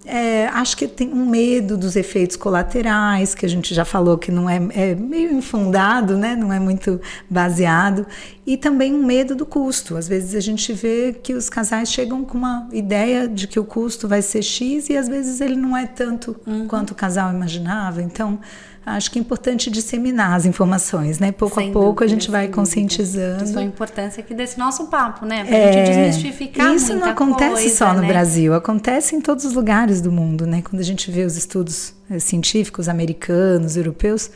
é, 0.06 0.48
acho 0.48 0.78
que 0.78 0.88
tem 0.88 1.12
um 1.12 1.26
medo 1.26 1.78
dos 1.78 1.96
efeitos 1.96 2.36
colaterais, 2.36 3.34
que 3.34 3.46
a 3.46 3.50
gente 3.50 3.74
já 3.74 3.84
falou 3.84 4.18
que 4.18 4.32
não 4.32 4.50
é, 4.50 4.62
é, 4.74 4.96
meio 4.96 5.34
infundado, 5.34 6.18
né? 6.18 6.36
não 6.36 6.54
é 6.54 6.60
muito 6.60 7.02
baseado, 7.30 8.06
e 8.46 8.56
também 8.56 8.94
um 8.94 9.04
medo 9.04 9.36
do 9.36 9.46
custo. 9.46 9.98
Às 9.98 10.08
vezes 10.08 10.36
a 10.36 10.40
gente 10.40 10.72
vê 10.74 11.14
que 11.14 11.34
os 11.34 11.50
casais 11.50 11.92
chegam 11.92 12.24
com 12.24 12.38
uma 12.38 12.68
ideia 12.72 13.28
de 13.28 13.48
que 13.48 13.60
o 13.60 13.64
custo 13.64 14.08
vai 14.08 14.22
ser 14.22 14.42
X 14.42 14.90
e 14.90 14.98
às 14.98 15.08
vezes 15.08 15.42
ele 15.42 15.56
não 15.56 15.76
é 15.76 15.88
tanto 15.88 16.36
uhum. 16.46 16.68
quanto 16.68 16.92
o 16.92 16.96
casal 16.96 17.32
imaginava. 17.32 18.02
Então, 18.02 18.40
acho 18.86 19.10
que 19.10 19.18
é 19.18 19.22
importante 19.22 19.70
disseminar 19.72 20.34
as 20.34 20.46
informações, 20.46 21.18
né? 21.20 21.32
Pouco 21.32 21.56
sem 21.56 21.70
a 21.70 21.74
pouco 21.74 22.02
dúvida, 22.02 22.06
a 22.06 22.08
gente 22.08 22.30
vai 22.30 22.48
conscientizando. 22.48 23.44
Isso 23.44 23.58
é 23.58 23.62
a 23.62 23.66
importância 23.66 24.22
aqui 24.22 24.34
desse 24.34 24.60
nosso 24.60 24.88
papo, 24.88 25.26
né? 25.26 25.44
Pra 25.44 25.58
é, 25.58 25.74
gente 25.74 25.88
desmistificar 25.90 26.74
Isso 26.74 26.94
não 26.94 27.08
acontece 27.08 27.54
coisa, 27.54 27.76
só 27.76 27.94
no 27.94 28.02
né? 28.02 28.08
Brasil, 28.08 28.54
acontece 28.54 29.16
em 29.16 29.22
todos 29.22 29.44
os 29.44 29.54
lugares 29.54 30.02
do 30.02 30.12
mundo, 30.12 30.46
né? 30.46 30.62
Quando 30.62 30.80
a 30.80 30.86
gente 30.86 31.10
vê 31.10 31.24
os 31.24 31.36
estudos 31.36 31.94
é, 32.10 32.20
científicos 32.20 32.88
americanos, 32.88 33.76
europeus, 33.76 34.30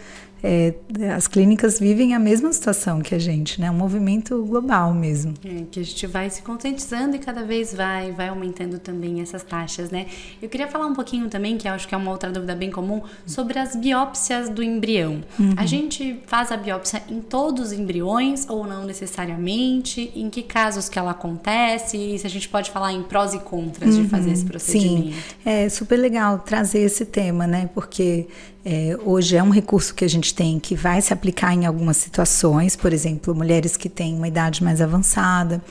é, 0.43 0.73
as 1.15 1.28
clínicas 1.28 1.80
vivem 1.80 2.13
a 2.13 2.19
mesma 2.19 2.52
situação 2.54 3.02
que 3.02 3.13
a 3.13 3.19
gente, 3.19 3.60
né? 3.60 3.69
Um 3.69 3.75
movimento 3.75 4.43
global 4.45 4.93
mesmo. 4.93 5.34
É, 5.43 5.63
que 5.69 5.80
a 5.80 5.84
gente 5.84 6.08
vai 6.08 6.30
se 6.30 6.41
conscientizando 6.41 7.15
e 7.15 7.19
cada 7.19 7.43
vez 7.43 7.73
vai, 7.73 8.12
vai 8.12 8.30
aumentando 8.30 8.80
também 8.80 9.21
essas 9.21 9.43
taxas, 9.43 9.89
né? 9.89 10.08
Eu 10.41 10.47
queria 10.47 10.67
falar 10.67 10.86
um 10.86 10.93
pouquinho 10.93 11.30
também, 11.30 11.58
que 11.58 11.67
eu 11.67 11.73
acho 11.73 11.88
que 11.88 11.93
é 11.93 11.97
uma 11.97 12.12
outra 12.12 12.32
dúvida 12.32 12.56
bem 12.56 12.71
comum, 12.71 13.02
sobre 13.25 13.60
as 13.60 13.75
biópsias 13.75 14.49
do 14.49 14.63
embrião. 14.63 15.21
Uhum. 15.38 15.54
A 15.58 15.65
gente 15.65 16.19
faz 16.25 16.52
a 16.52 16.58
biópsia 16.58 17.04
em 17.10 17.19
todos 17.19 17.67
os 17.67 17.73
embriões 17.73 18.47
ou 18.47 18.65
não 18.65 18.86
necessariamente? 18.86 20.12
Em 20.15 20.30
que 20.30 20.41
casos 20.41 20.88
que 20.88 20.97
ela 20.97 21.12
acontece? 21.12 21.97
E 21.97 22.19
se 22.19 22.25
a 22.25 22.30
gente 22.30 22.47
pode 22.47 22.71
falar 22.71 22.93
em 22.93 23.04
prós 23.04 23.34
e 23.34 23.39
contras 23.39 23.95
uhum. 23.95 24.04
de 24.04 24.10
fazer 24.10 24.32
esse 24.32 24.45
procedimento? 24.45 25.15
Sim, 25.15 25.23
é 25.45 25.67
super 25.67 25.97
legal 25.97 26.39
trazer 26.39 26.80
esse 26.80 27.06
tema, 27.06 27.45
né? 27.45 27.69
Porque 27.73 28.28
é, 28.65 28.98
hoje 29.06 29.38
é 29.38 29.43
um 29.43 29.50
recurso 29.50 29.93
que 29.93 30.04
a 30.04 30.10
gente 30.10 30.34
tem 30.34 30.60
que 30.60 30.76
vai 30.76 31.02
se 31.02 31.13
aplicar 31.13 31.54
em 31.54 31.65
algumas 31.65 31.98
situações, 31.98 32.76
por 32.76 32.91
exemplo, 32.91 33.34
mulheres 33.34 33.78
que 33.78 33.88
têm 33.88 34.15
uma 34.15 34.28
idade 34.28 34.63
mais 34.63 34.82
avançada. 34.82 35.62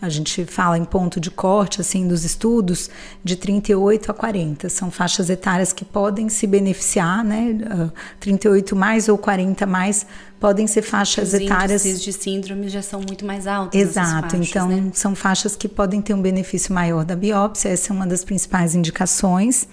A 0.00 0.08
gente 0.08 0.44
fala 0.44 0.78
em 0.78 0.84
ponto 0.84 1.18
de 1.18 1.28
corte, 1.28 1.80
assim, 1.80 2.06
dos 2.06 2.24
estudos, 2.24 2.88
de 3.24 3.34
38 3.34 4.12
a 4.12 4.14
40. 4.14 4.68
São 4.68 4.92
faixas 4.92 5.28
etárias 5.28 5.72
que 5.72 5.84
podem 5.84 6.28
se 6.28 6.46
beneficiar, 6.46 7.24
né? 7.24 7.58
Uh, 7.74 7.92
38 8.20 8.76
mais 8.76 9.08
ou 9.08 9.18
40 9.18 9.66
mais 9.66 10.06
podem 10.38 10.68
ser 10.68 10.82
faixas 10.82 11.28
Os 11.28 11.34
etárias. 11.34 11.84
Os 11.84 12.00
de 12.00 12.12
síndrome 12.12 12.68
já 12.68 12.80
são 12.80 13.00
muito 13.00 13.26
mais 13.26 13.48
altos. 13.48 13.78
Exato, 13.78 14.36
faixas, 14.36 14.48
então 14.48 14.68
né? 14.68 14.90
são 14.94 15.16
faixas 15.16 15.56
que 15.56 15.66
podem 15.66 16.00
ter 16.00 16.14
um 16.14 16.22
benefício 16.22 16.72
maior 16.72 17.04
da 17.04 17.16
biópsia, 17.16 17.70
essa 17.70 17.92
é 17.92 17.96
uma 17.96 18.06
das 18.06 18.22
principais 18.22 18.76
indicações. 18.76 19.66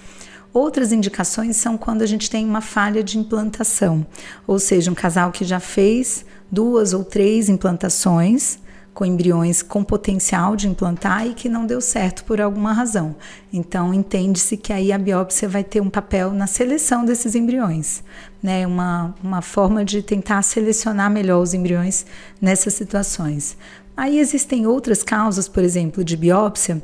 Outras 0.55 0.93
indicações 0.93 1.57
são 1.57 1.77
quando 1.77 2.01
a 2.01 2.05
gente 2.05 2.29
tem 2.29 2.45
uma 2.45 2.61
falha 2.61 3.03
de 3.03 3.19
implantação, 3.19 4.07
ou 4.47 4.57
seja, 4.57 4.89
um 4.89 4.95
casal 4.95 5.29
que 5.29 5.43
já 5.43 5.59
fez 5.59 6.25
duas 6.49 6.93
ou 6.93 7.03
três 7.03 7.49
implantações 7.49 8.57
com 8.93 9.03
embriões 9.03 9.61
com 9.61 9.83
potencial 9.83 10.55
de 10.55 10.69
implantar 10.69 11.27
e 11.27 11.33
que 11.33 11.49
não 11.49 11.65
deu 11.65 11.81
certo 11.81 12.23
por 12.23 12.39
alguma 12.39 12.71
razão. 12.71 13.17
Então, 13.51 13.93
entende-se 13.93 14.55
que 14.55 14.71
aí 14.71 14.93
a 14.93 14.97
biópsia 14.97 15.49
vai 15.49 15.61
ter 15.61 15.81
um 15.81 15.89
papel 15.89 16.31
na 16.31 16.47
seleção 16.47 17.03
desses 17.03 17.35
embriões, 17.35 18.01
né? 18.41 18.65
Uma, 18.65 19.13
uma 19.21 19.41
forma 19.41 19.83
de 19.83 20.01
tentar 20.01 20.41
selecionar 20.41 21.11
melhor 21.11 21.41
os 21.41 21.53
embriões 21.53 22.05
nessas 22.39 22.75
situações. 22.75 23.57
Aí 23.97 24.17
existem 24.19 24.65
outras 24.65 25.03
causas, 25.03 25.49
por 25.49 25.63
exemplo, 25.63 26.01
de 26.01 26.15
biópsia, 26.15 26.81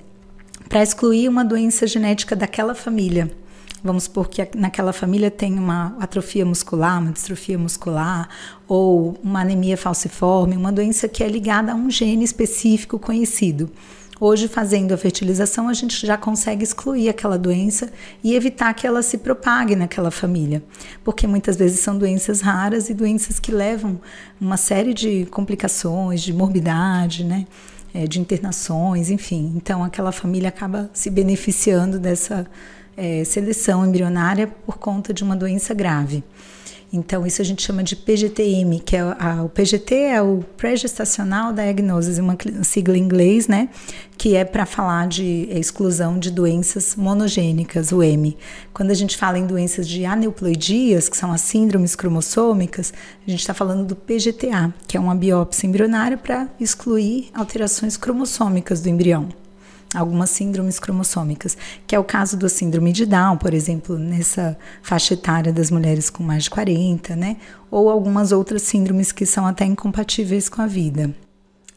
para 0.68 0.84
excluir 0.84 1.30
uma 1.30 1.46
doença 1.46 1.88
genética 1.88 2.36
daquela 2.36 2.76
família. 2.76 3.32
Vamos 3.84 4.04
supor 4.04 4.30
que 4.30 4.48
naquela 4.56 4.94
família 4.94 5.32
tem 5.32 5.58
uma 5.58 5.96
atrofia 6.00 6.46
muscular, 6.46 7.02
uma 7.02 7.12
distrofia 7.12 7.58
muscular, 7.58 8.30
ou 8.68 9.18
uma 9.24 9.42
anemia 9.42 9.76
falciforme, 9.76 10.56
uma 10.56 10.72
doença 10.72 11.08
que 11.08 11.24
é 11.24 11.28
ligada 11.28 11.72
a 11.72 11.76
um 11.76 11.90
gene 11.90 12.24
específico 12.24 13.00
conhecido. 13.00 13.72
Hoje, 14.20 14.48
fazendo 14.48 14.94
a 14.94 14.98
fertilização, 14.98 15.68
a 15.68 15.74
gente 15.74 16.06
já 16.06 16.16
consegue 16.16 16.64
excluir 16.64 17.10
aquela 17.10 17.40
doença 17.40 17.92
e 18.24 18.36
evitar 18.36 18.72
que 18.76 18.86
ela 18.86 19.02
se 19.02 19.18
propague 19.18 19.76
naquela 19.76 20.12
família, 20.12 20.62
porque 21.04 21.26
muitas 21.26 21.56
vezes 21.56 21.80
são 21.80 21.98
doenças 21.98 22.40
raras 22.40 22.88
e 22.88 22.94
doenças 22.94 23.40
que 23.40 23.52
levam 23.52 24.00
uma 24.40 24.58
série 24.58 24.94
de 24.94 25.26
complicações, 25.32 26.22
de 26.22 26.32
morbidade, 26.34 27.24
né? 27.24 27.48
É, 27.96 28.06
de 28.06 28.22
internações, 28.22 29.10
enfim. 29.10 29.54
Então, 29.56 29.84
aquela 29.84 30.12
família 30.12 30.50
acaba 30.50 30.90
se 30.94 31.10
beneficiando 31.10 32.00
dessa 32.00 32.48
é, 32.96 33.24
seleção 33.24 33.86
embrionária 33.86 34.48
por 34.48 34.78
conta 34.78 35.14
de 35.14 35.24
uma 35.24 35.36
doença 35.36 35.74
grave. 35.74 36.24
Então, 36.94 37.26
isso 37.26 37.42
a 37.42 37.46
gente 37.46 37.62
chama 37.62 37.84
de 37.84 37.96
PGTM, 37.96 38.82
que 38.82 38.98
é 38.98 39.00
a, 39.00 39.44
o 39.44 39.48
PGT 39.48 39.96
é 39.96 40.22
o 40.22 40.44
Pré-Gestacional 40.58 41.54
Diagnosis, 41.54 42.18
uma 42.18 42.38
sigla 42.64 42.98
em 42.98 43.02
inglês, 43.02 43.48
né? 43.48 43.70
Que 44.18 44.36
é 44.36 44.44
para 44.44 44.66
falar 44.66 45.08
de 45.08 45.48
exclusão 45.50 46.20
de 46.20 46.30
doenças 46.30 46.94
monogênicas, 46.98 47.94
o 47.94 48.04
M. 48.04 48.38
Quando 48.74 48.92
a 48.92 48.94
gente 48.94 49.16
fala 49.16 49.40
em 49.40 49.48
doenças 49.48 49.88
de 49.88 50.04
aneuploidias, 50.04 51.08
que 51.08 51.16
são 51.16 51.32
as 51.32 51.40
síndromes 51.40 51.96
cromossômicas, 51.96 52.94
a 53.26 53.30
gente 53.30 53.40
está 53.40 53.54
falando 53.54 53.86
do 53.86 53.96
PGTA, 53.96 54.74
que 54.86 54.98
é 54.98 55.00
uma 55.00 55.16
biópsia 55.16 55.68
embrionária 55.68 56.18
para 56.18 56.50
excluir 56.60 57.30
alterações 57.34 57.96
cromossômicas 57.96 58.82
do 58.82 58.90
embrião 58.90 59.41
algumas 59.94 60.30
síndromes 60.30 60.80
cromossômicas, 60.80 61.58
que 61.86 61.96
é 61.96 62.00
o 62.00 62.04
caso 62.04 62.38
do 62.38 62.48
síndrome 62.48 62.94
de 62.94 63.06
Down, 63.06 63.38
por 63.38 63.54
exemplo, 63.54 63.98
nessa 63.98 64.58
faixa 64.82 65.14
etária 65.14 65.52
das 65.52 65.70
mulheres 65.70 66.10
com 66.10 66.24
mais 66.24 66.46
de 66.46 66.50
40, 66.50 67.16
né? 67.16 67.38
Ou 67.70 67.90
algumas 67.90 68.32
outras 68.32 68.62
síndromes 68.62 69.12
que 69.12 69.26
são 69.26 69.46
até 69.46 69.66
incompatíveis 69.66 70.48
com 70.48 70.62
a 70.62 70.68
vida. 70.68 71.14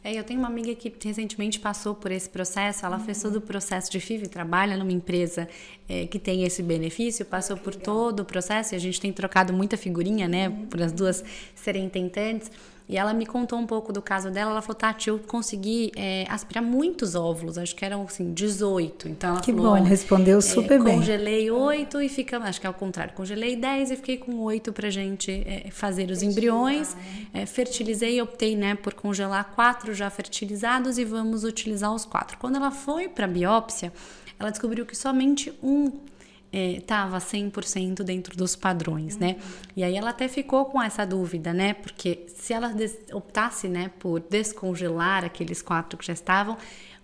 É, 0.07 0.13
eu 0.13 0.23
tenho 0.23 0.39
uma 0.39 0.49
amiga 0.49 0.75
que 0.75 0.93
recentemente 1.03 1.59
passou 1.59 1.95
por 1.95 2.13
esse 2.13 2.29
processo, 2.29 2.85
ela 2.85 2.99
fez 2.99 3.23
todo 3.23 3.37
o 3.37 3.41
processo 3.41 3.91
de 3.91 3.99
FIV, 3.99 4.29
trabalha 4.29 4.77
numa 4.77 4.93
empresa 4.93 5.49
é, 5.89 6.07
que 6.07 6.19
tem 6.19 6.45
esse 6.45 6.63
benefício, 6.63 7.25
passou 7.25 7.57
por 7.57 7.75
todo 7.75 8.21
o 8.21 8.25
processo 8.25 8.75
e 8.75 8.77
a 8.77 8.79
gente 8.79 9.01
tem 9.01 9.11
trocado 9.11 9.51
muita 9.55 9.79
figurinha, 9.79 10.29
né, 10.29 10.51
por 10.69 10.83
as 10.83 10.93
duas 10.93 11.25
serem 11.55 11.89
tentantes. 11.89 12.51
E 12.87 12.99
ela 12.99 13.15
me 13.15 13.25
contou 13.25 13.59
um 13.59 13.67
pouco 13.67 13.93
do 13.93 14.03
caso 14.03 14.31
dela. 14.31 14.51
Ela 14.51 14.61
falou, 14.61 14.75
Tati, 14.75 15.09
eu 15.09 15.19
consegui 15.19 15.91
é, 15.97 16.27
aspirar 16.29 16.63
muitos 16.63 17.15
óvulos, 17.15 17.57
acho 17.57 17.75
que 17.75 17.83
eram 17.83 18.03
assim, 18.03 18.35
18. 18.35 19.09
Então 19.09 19.31
ela 19.31 19.41
que 19.41 19.53
falou. 19.53 19.77
bom, 19.77 19.83
respondeu 19.83 20.39
é, 20.39 20.41
super 20.43 20.79
é, 20.79 20.83
bem. 20.83 20.97
Congelei 20.99 21.51
8 21.51 22.03
e 22.03 22.09
fica, 22.11 22.39
acho 22.39 22.61
que 22.61 22.67
é 22.67 22.71
o 22.71 22.75
contrário, 22.75 23.15
congelei 23.15 23.57
10 23.57 23.91
e 23.91 23.97
fiquei 23.97 24.19
com 24.19 24.39
8 24.41 24.71
pra 24.73 24.91
gente 24.91 25.31
é, 25.47 25.71
fazer 25.71 26.11
os 26.11 26.23
embriões. 26.23 26.95
Né? 27.33 27.47
Fertilizei, 27.47 28.21
optei 28.21 28.55
né, 28.55 28.75
por 28.75 28.93
congelar 28.93 29.53
quatro 29.55 29.95
já 29.95 30.11
fertilizados 30.11 30.99
e 30.99 31.05
vamos 31.05 31.43
utilizar 31.43 31.95
os 31.95 32.05
quatro. 32.05 32.37
Quando 32.37 32.57
ela 32.57 32.71
foi 32.71 33.09
para 33.09 33.27
biópsia, 33.27 33.93
ela 34.39 34.51
descobriu 34.51 34.85
que 34.85 34.97
somente 34.97 35.53
um 35.63 35.91
estava 36.55 37.17
é, 37.17 37.21
100% 37.21 38.03
dentro 38.03 38.37
dos 38.37 38.55
padrões, 38.55 39.17
né? 39.17 39.37
E 39.77 39.83
aí 39.83 39.97
ela 39.97 40.11
até 40.11 40.29
ficou 40.29 40.67
com 40.67 40.81
essa 40.81 41.05
dúvida, 41.05 41.53
né? 41.53 41.75
Porque 41.75 42.27
se 42.29 42.53
ela 42.53 42.73
optasse, 43.13 43.69
né, 43.69 43.91
por 43.99 44.21
descongelar 44.21 45.25
aqueles 45.25 45.61
quatro 45.63 45.99
que 45.99 46.07
já 46.07 46.13
estavam, 46.13 46.57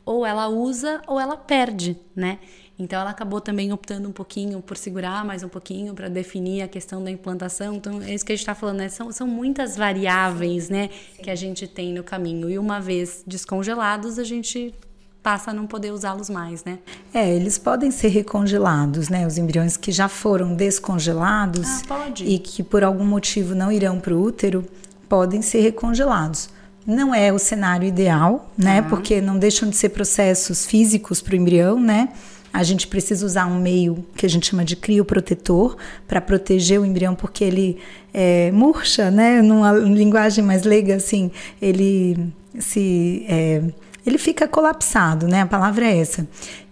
ou 0.05 0.25
ela 0.25 0.49
usa 0.49 1.03
ou 1.07 1.21
ela 1.21 1.37
perde, 1.37 1.97
né? 2.15 2.39
Então 2.79 2.99
ela 2.99 3.11
acabou 3.11 3.42
também 3.42 3.73
optando 3.73 4.09
um 4.09 4.13
pouquinho 4.13 4.63
por 4.63 4.77
segurar 4.77 5.23
mais 5.23 5.42
um 5.42 5.48
pouquinho 5.48 5.92
para 5.92 6.09
definir 6.09 6.63
a 6.63 6.69
questão 6.69 7.05
da 7.05 7.11
implantação. 7.11 7.75
Então 7.75 8.01
é 8.01 8.15
isso 8.15 8.25
que 8.25 8.33
a 8.33 8.35
gente 8.35 8.42
está 8.42 8.55
falando, 8.55 8.79
né? 8.79 8.88
São, 8.88 9.13
são 9.13 9.27
muitas 9.27 9.77
variáveis, 9.77 10.71
né, 10.71 10.88
que 11.23 11.31
a 11.31 11.35
gente 11.35 11.67
tem 11.67 11.92
no 11.92 12.03
caminho. 12.03 12.48
E 12.48 12.59
uma 12.59 12.81
vez 12.81 13.23
descongelados, 13.27 14.19
a 14.19 14.25
gente 14.25 14.75
passa 15.23 15.50
a 15.50 15.54
não 15.54 15.66
poder 15.66 15.92
usá-los 15.92 16.31
mais, 16.31 16.64
né? 16.64 16.79
É, 17.12 17.29
eles 17.29 17.58
podem 17.58 17.90
ser 17.90 18.08
recongelados, 18.08 19.08
né? 19.08 19.27
Os 19.27 19.37
embriões 19.37 19.77
que 19.77 19.92
já 19.92 20.08
foram 20.08 20.54
descongelados 20.54 21.83
ah, 21.90 22.10
e 22.21 22.38
que 22.38 22.62
por 22.62 22.83
algum 22.83 23.04
motivo 23.04 23.54
não 23.54 23.71
irão 23.71 24.00
para 24.00 24.14
o 24.14 24.23
útero, 24.23 24.64
podem 25.08 25.42
ser 25.42 25.60
recongelados. 25.60 26.48
Não 26.87 27.14
é 27.14 27.33
o 27.33 27.38
cenário 27.38 27.87
ideal, 27.87 28.50
né? 28.56 28.81
Uhum. 28.81 28.88
Porque 28.88 29.21
não 29.21 29.38
deixam 29.38 29.68
de 29.68 29.77
ser 29.77 29.90
processos 29.90 30.64
físicos 30.64 31.21
para 31.21 31.35
o 31.35 31.37
embrião, 31.37 31.79
né? 31.79 32.08
A 32.52 32.64
gente 32.64 32.88
precisa 32.88 33.25
usar 33.25 33.46
um 33.46 33.60
meio 33.60 34.04
que 34.16 34.27
a 34.27 34.29
gente 34.29 34.48
chama 34.48 34.64
de 34.64 34.75
crioprotetor 34.75 35.77
para 36.08 36.21
proteger 36.21 36.81
o 36.81 36.85
embrião, 36.85 37.14
porque 37.14 37.44
ele 37.44 37.79
é, 38.12 38.50
murcha, 38.50 39.10
né? 39.10 39.40
Numa 39.40 39.73
linguagem 39.73 40.42
mais 40.42 40.64
leiga, 40.64 40.96
assim, 40.96 41.31
ele 41.60 42.33
se. 42.58 43.25
É, 43.29 43.62
ele 44.05 44.19
fica 44.19 44.48
colapsado, 44.48 45.27
né? 45.27 45.42
A 45.42 45.46
palavra 45.46 45.87
é 45.87 45.98
essa. 45.98 46.27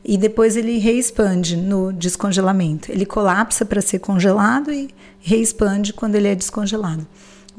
E 0.04 0.16
depois 0.16 0.56
ele 0.56 0.78
reexpande 0.78 1.56
no 1.56 1.92
descongelamento. 1.92 2.90
Ele 2.90 3.04
colapsa 3.04 3.64
para 3.64 3.80
ser 3.80 3.98
congelado 3.98 4.72
e 4.72 4.88
reexpande 5.20 5.92
quando 5.92 6.14
ele 6.14 6.28
é 6.28 6.34
descongelado 6.34 7.06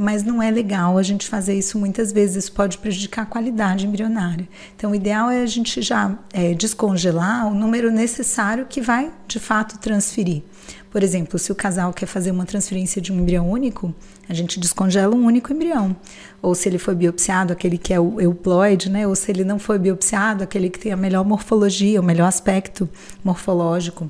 mas 0.01 0.23
não 0.23 0.41
é 0.41 0.49
legal 0.49 0.97
a 0.97 1.03
gente 1.03 1.27
fazer 1.27 1.55
isso 1.55 1.77
muitas 1.77 2.13
vezes, 2.13 2.45
isso 2.45 2.53
pode 2.53 2.77
prejudicar 2.77 3.23
a 3.23 3.25
qualidade 3.25 3.85
embrionária. 3.85 4.47
Então, 4.73 4.91
o 4.91 4.95
ideal 4.95 5.29
é 5.29 5.41
a 5.41 5.45
gente 5.45 5.81
já 5.81 6.17
é, 6.31 6.53
descongelar 6.53 7.45
o 7.45 7.53
número 7.53 7.91
necessário 7.91 8.65
que 8.65 8.79
vai 8.79 9.11
de 9.27 9.41
fato 9.41 9.77
transferir. 9.77 10.41
Por 10.89 11.03
exemplo, 11.03 11.37
se 11.37 11.51
o 11.51 11.55
casal 11.55 11.91
quer 11.91 12.05
fazer 12.05 12.31
uma 12.31 12.45
transferência 12.45 13.01
de 13.01 13.11
um 13.11 13.19
embrião 13.19 13.51
único, 13.51 13.93
a 14.29 14.33
gente 14.33 14.57
descongela 14.57 15.13
um 15.13 15.25
único 15.25 15.51
embrião. 15.51 15.93
Ou 16.41 16.55
se 16.55 16.69
ele 16.69 16.77
foi 16.77 16.95
biopsiado, 16.95 17.51
aquele 17.51 17.77
que 17.77 17.93
é 17.93 17.99
o 17.99 18.21
euploide, 18.21 18.89
né? 18.89 19.05
Ou 19.05 19.13
se 19.15 19.29
ele 19.29 19.43
não 19.43 19.59
foi 19.59 19.77
biopsiado, 19.77 20.45
aquele 20.45 20.69
que 20.69 20.79
tem 20.79 20.93
a 20.93 20.97
melhor 20.97 21.25
morfologia, 21.25 21.99
o 21.99 22.03
melhor 22.03 22.27
aspecto 22.27 22.87
morfológico. 23.21 24.09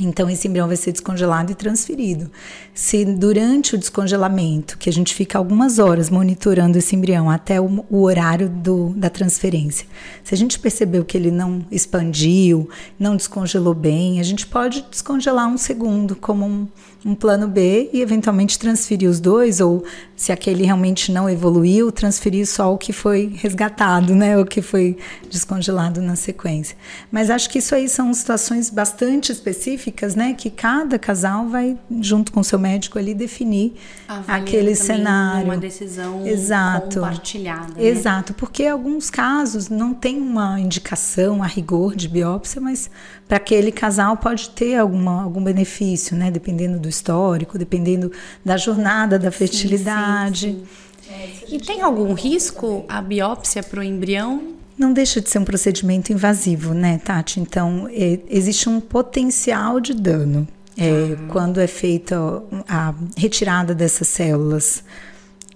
Então, 0.00 0.30
esse 0.30 0.46
embrião 0.46 0.68
vai 0.68 0.76
ser 0.76 0.92
descongelado 0.92 1.50
e 1.50 1.54
transferido. 1.54 2.30
Se 2.72 3.04
durante 3.04 3.74
o 3.74 3.78
descongelamento, 3.78 4.78
que 4.78 4.88
a 4.88 4.92
gente 4.92 5.12
fica 5.12 5.36
algumas 5.36 5.78
horas 5.78 6.08
monitorando 6.08 6.78
esse 6.78 6.94
embrião 6.94 7.28
até 7.28 7.60
o, 7.60 7.84
o, 7.90 8.02
horário 8.02 8.48
do, 8.48 8.90
da 8.90 9.10
transferência, 9.10 9.86
se 10.22 10.34
a 10.34 10.38
gente 10.38 10.58
percebeu 10.58 11.04
que 11.04 11.16
ele 11.16 11.30
não 11.30 11.66
expandiu, 11.70 12.68
não 12.98 13.16
descongelou 13.16 13.74
bem, 13.74 14.20
a 14.20 14.22
gente 14.22 14.46
pode 14.46 14.84
descongelar 14.88 15.48
um 15.48 15.58
segundo 15.58 16.14
como 16.14 16.46
um, 16.46 16.68
um 17.04 17.14
plano 17.14 17.48
B 17.48 17.90
e 17.92 18.00
eventualmente 18.00 18.58
transferir 18.58 19.08
os 19.08 19.18
dois, 19.18 19.60
ou 19.60 19.84
se 20.14 20.30
aquele 20.30 20.64
realmente 20.64 21.10
não 21.10 21.28
evoluiu, 21.28 21.90
transferir 21.90 22.46
só 22.46 22.72
o 22.72 22.78
que 22.78 22.92
foi 22.92 23.32
resgatado, 23.36 24.14
né, 24.14 24.38
o 24.38 24.44
que 24.44 24.62
foi 24.62 24.96
descongelado 25.30 26.00
na 26.00 26.14
sequência. 26.14 26.76
Mas 27.10 27.30
acho 27.30 27.50
que 27.50 27.58
isso 27.58 27.74
aí 27.74 27.88
são 27.88 28.12
situações 28.14 28.70
bastante 28.70 29.32
específicas, 29.32 29.87
né, 30.16 30.34
que 30.34 30.50
cada 30.50 30.98
casal 30.98 31.48
vai 31.48 31.78
junto 32.00 32.32
com 32.32 32.40
o 32.40 32.44
seu 32.44 32.58
médico 32.58 32.98
ali 32.98 33.14
definir 33.14 33.74
aquele 34.26 34.74
cenário, 34.74 35.44
uma 35.44 35.56
decisão 35.56 36.26
Exato. 36.26 37.00
compartilhada. 37.00 37.74
Né? 37.74 37.86
Exato, 37.86 38.34
porque 38.34 38.66
alguns 38.66 39.10
casos 39.10 39.68
não 39.68 39.94
tem 39.94 40.18
uma 40.18 40.58
indicação 40.60 41.42
a 41.42 41.46
rigor 41.46 41.94
de 41.94 42.08
biópsia, 42.08 42.60
mas 42.60 42.90
para 43.26 43.36
aquele 43.36 43.72
casal 43.72 44.16
pode 44.16 44.50
ter 44.50 44.76
alguma, 44.76 45.22
algum 45.22 45.42
benefício, 45.42 46.16
né, 46.16 46.30
dependendo 46.30 46.78
do 46.78 46.88
histórico, 46.88 47.58
dependendo 47.58 48.10
da 48.44 48.56
jornada 48.56 49.18
da 49.18 49.30
fertilidade. 49.30 50.52
Sim, 50.52 50.66
sim, 51.02 51.46
sim. 51.46 51.56
E 51.56 51.58
tem 51.58 51.82
algum 51.82 52.12
risco 52.14 52.84
a 52.88 53.00
biópsia 53.00 53.62
para 53.62 53.80
o 53.80 53.82
embrião? 53.82 54.57
Não 54.78 54.92
deixa 54.92 55.20
de 55.20 55.28
ser 55.28 55.40
um 55.40 55.44
procedimento 55.44 56.12
invasivo, 56.12 56.72
né, 56.72 56.98
Tati? 56.98 57.40
Então, 57.40 57.88
é, 57.90 58.20
existe 58.28 58.68
um 58.68 58.80
potencial 58.80 59.80
de 59.80 59.92
dano 59.92 60.46
é, 60.76 60.90
uhum. 60.90 61.28
quando 61.28 61.60
é 61.60 61.66
feita 61.66 62.16
a 62.68 62.94
retirada 63.16 63.74
dessas 63.74 64.06
células. 64.06 64.84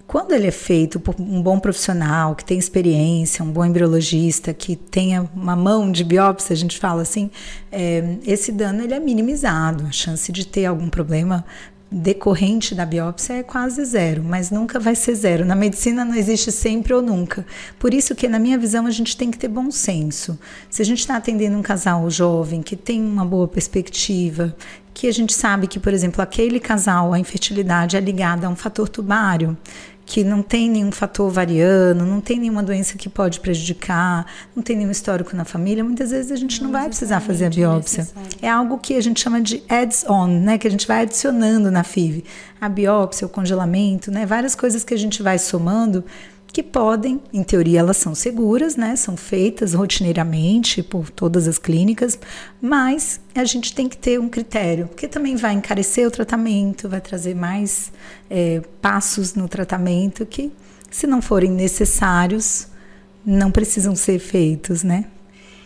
Quando 0.09 0.33
ele 0.33 0.49
é 0.49 0.51
feito 0.51 1.01
por 1.01 1.15
um 1.19 1.41
bom 1.41 1.59
profissional, 1.59 2.35
que 2.35 2.45
tem 2.45 2.59
experiência, 2.59 3.43
um 3.43 3.51
bom 3.51 3.65
embriologista, 3.65 4.53
que 4.53 4.77
tenha 4.77 5.27
uma 5.35 5.57
mão 5.57 5.91
de 5.91 6.05
biópsia, 6.05 6.53
a 6.53 6.57
gente 6.57 6.79
fala 6.79 7.01
assim, 7.01 7.31
é, 7.71 8.17
esse 8.27 8.51
dano 8.53 8.83
ele 8.83 8.93
é 8.93 9.01
minimizado. 9.01 9.87
A 9.87 9.93
chance 9.93 10.31
de 10.31 10.47
ter 10.47 10.67
algum 10.67 10.91
problema 10.91 11.45
decorrente 11.93 12.75
da 12.75 12.87
biópsia 12.87 13.35
é 13.35 13.43
quase 13.43 13.85
zero, 13.85 14.25
mas 14.25 14.51
nunca 14.51 14.81
vai 14.81 14.95
ser 14.95 15.15
zero. 15.15 15.45
Na 15.45 15.55
medicina 15.55 16.05
não 16.05 16.15
existe 16.15 16.51
sempre 16.51 16.95
ou 16.95 17.03
nunca. 17.03 17.45
Por 17.79 17.93
isso 17.93 18.15
que, 18.15 18.27
na 18.27 18.39
minha 18.39 18.59
visão, 18.59 18.87
a 18.87 18.91
gente 18.91 19.17
tem 19.17 19.31
que 19.31 19.39
ter 19.39 19.49
bom 19.49 19.71
senso. 19.71 20.39
Se 20.71 20.81
a 20.81 20.85
gente 20.85 21.01
está 21.01 21.17
atendendo 21.17 21.57
um 21.57 21.63
casal 21.63 22.09
jovem 22.09 22.63
que 22.63 22.75
tem 22.75 23.03
uma 23.03 23.27
boa 23.27 23.47
perspectiva, 23.47 24.57
que 24.95 25.07
a 25.07 25.13
gente 25.13 25.33
sabe 25.33 25.67
que, 25.67 25.79
por 25.79 25.93
exemplo, 25.93 26.23
aquele 26.23 26.59
casal, 26.59 27.13
a 27.13 27.19
infertilidade 27.19 27.97
é 27.97 28.01
ligada 28.01 28.47
a 28.47 28.51
um 28.51 28.57
fator 28.57 28.89
tubário, 28.89 29.57
que 30.13 30.23
não 30.23 30.43
tem 30.43 30.69
nenhum 30.69 30.93
fator 30.93 31.31
variano, 31.31 32.05
não 32.05 32.21
tem 32.21 32.39
nenhuma 32.39 32.63
doença 32.63 32.99
que 32.99 33.09
pode 33.09 33.41
prejudicar, 33.41 34.27
não 34.55 34.63
tem 34.63 34.77
nenhum 34.77 34.91
histórico 34.91 35.35
na 35.35 35.43
família, 35.43 35.83
muitas 35.83 36.11
vezes 36.11 36.31
a 36.31 36.37
gente 36.37 36.61
não, 36.61 36.67
não 36.67 36.79
vai 36.79 36.87
precisar 36.87 37.19
fazer 37.21 37.47
a 37.47 37.49
biópsia. 37.49 38.07
É 38.43 38.47
algo 38.47 38.77
que 38.77 38.95
a 38.95 39.01
gente 39.01 39.19
chama 39.19 39.41
de 39.41 39.63
adds-on, 39.67 40.27
né? 40.27 40.59
Que 40.59 40.69
a 40.69 40.71
gente 40.71 40.87
vai 40.87 41.01
adicionando 41.01 41.71
na 41.71 41.83
FIV. 41.83 42.27
A 42.61 42.69
biópsia, 42.69 43.27
o 43.27 43.31
congelamento, 43.31 44.11
né? 44.11 44.27
Várias 44.27 44.55
coisas 44.55 44.85
que 44.85 44.93
a 44.93 44.99
gente 44.99 45.23
vai 45.23 45.39
somando 45.39 46.05
que 46.53 46.63
podem, 46.63 47.21
em 47.33 47.43
teoria, 47.43 47.81
elas 47.81 47.97
são 47.97 48.15
seguras, 48.15 48.77
né? 48.77 48.95
São 48.95 49.17
feitas 49.17 49.73
rotineiramente 49.73 50.83
por 50.83 51.09
todas 51.09 51.49
as 51.49 51.59
clínicas, 51.59 52.19
mas 52.61 53.21
a 53.35 53.45
gente 53.45 53.75
tem 53.75 53.89
que 53.89 53.97
ter 53.97 54.21
um 54.21 54.29
critério, 54.29 54.87
porque 54.89 55.09
também 55.09 55.35
vai 55.35 55.55
encarecer 55.55 56.07
o 56.07 56.11
tratamento, 56.11 56.91
vai 56.91 57.01
trazer 57.01 57.35
mais 57.35 57.91
é, 58.29 58.61
passos 58.83 59.35
no 59.35 59.49
tratamento 59.49 60.27
que, 60.27 60.53
se 60.91 61.07
não 61.07 61.23
forem 61.23 61.51
necessários, 61.51 62.67
não 63.25 63.51
precisam 63.51 63.97
ser 63.97 64.19
feitos, 64.19 64.83
né? 64.83 65.07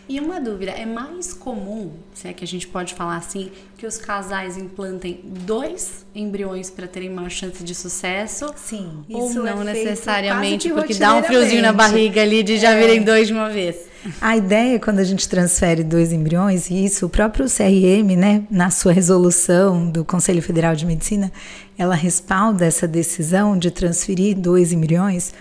E 0.09 0.21
uma 0.21 0.41
dúvida, 0.41 0.71
é 0.71 0.87
mais 0.87 1.33
comum, 1.33 1.91
se 2.15 2.29
é 2.29 2.33
que 2.33 2.45
a 2.45 2.47
gente 2.47 2.69
pode 2.69 2.95
falar 2.95 3.17
assim, 3.17 3.51
que 3.77 3.85
os 3.85 3.99
casais 3.99 4.57
implantem 4.57 5.21
dois 5.25 6.07
embriões 6.15 6.71
para 6.71 6.87
terem 6.87 7.11
maior 7.11 7.29
chance 7.29 7.63
de 7.65 7.75
sucesso? 7.75 8.55
Sim. 8.55 9.05
Ou 9.11 9.35
não 9.35 9.63
é 9.63 9.65
necessariamente, 9.65 10.69
porque 10.71 10.95
dá 10.95 11.17
um 11.17 11.25
friozinho 11.25 11.61
na 11.61 11.73
barriga 11.73 12.23
ali 12.23 12.45
de 12.45 12.57
já 12.57 12.71
é. 12.71 12.81
virem 12.81 13.03
dois 13.03 13.27
de 13.27 13.33
uma 13.33 13.51
vez. 13.51 13.77
A 14.21 14.37
ideia 14.37 14.77
é 14.77 14.79
quando 14.79 15.01
a 15.01 15.05
gente 15.05 15.29
transfere 15.29 15.83
dois 15.83 16.13
embriões, 16.13 16.71
e 16.71 16.85
isso 16.85 17.07
o 17.07 17.09
próprio 17.09 17.47
CRM, 17.47 18.17
né, 18.17 18.45
na 18.49 18.71
sua 18.71 18.93
resolução 18.93 19.91
do 19.91 20.05
Conselho 20.05 20.41
Federal 20.41 20.77
de 20.77 20.87
Medicina, 20.87 21.33
ela 21.77 21.97
respalda 21.97 22.65
essa 22.65 22.87
decisão 22.87 23.59
de 23.59 23.73
transferir 23.73 24.37
dois 24.37 24.73
embriões 24.73 25.33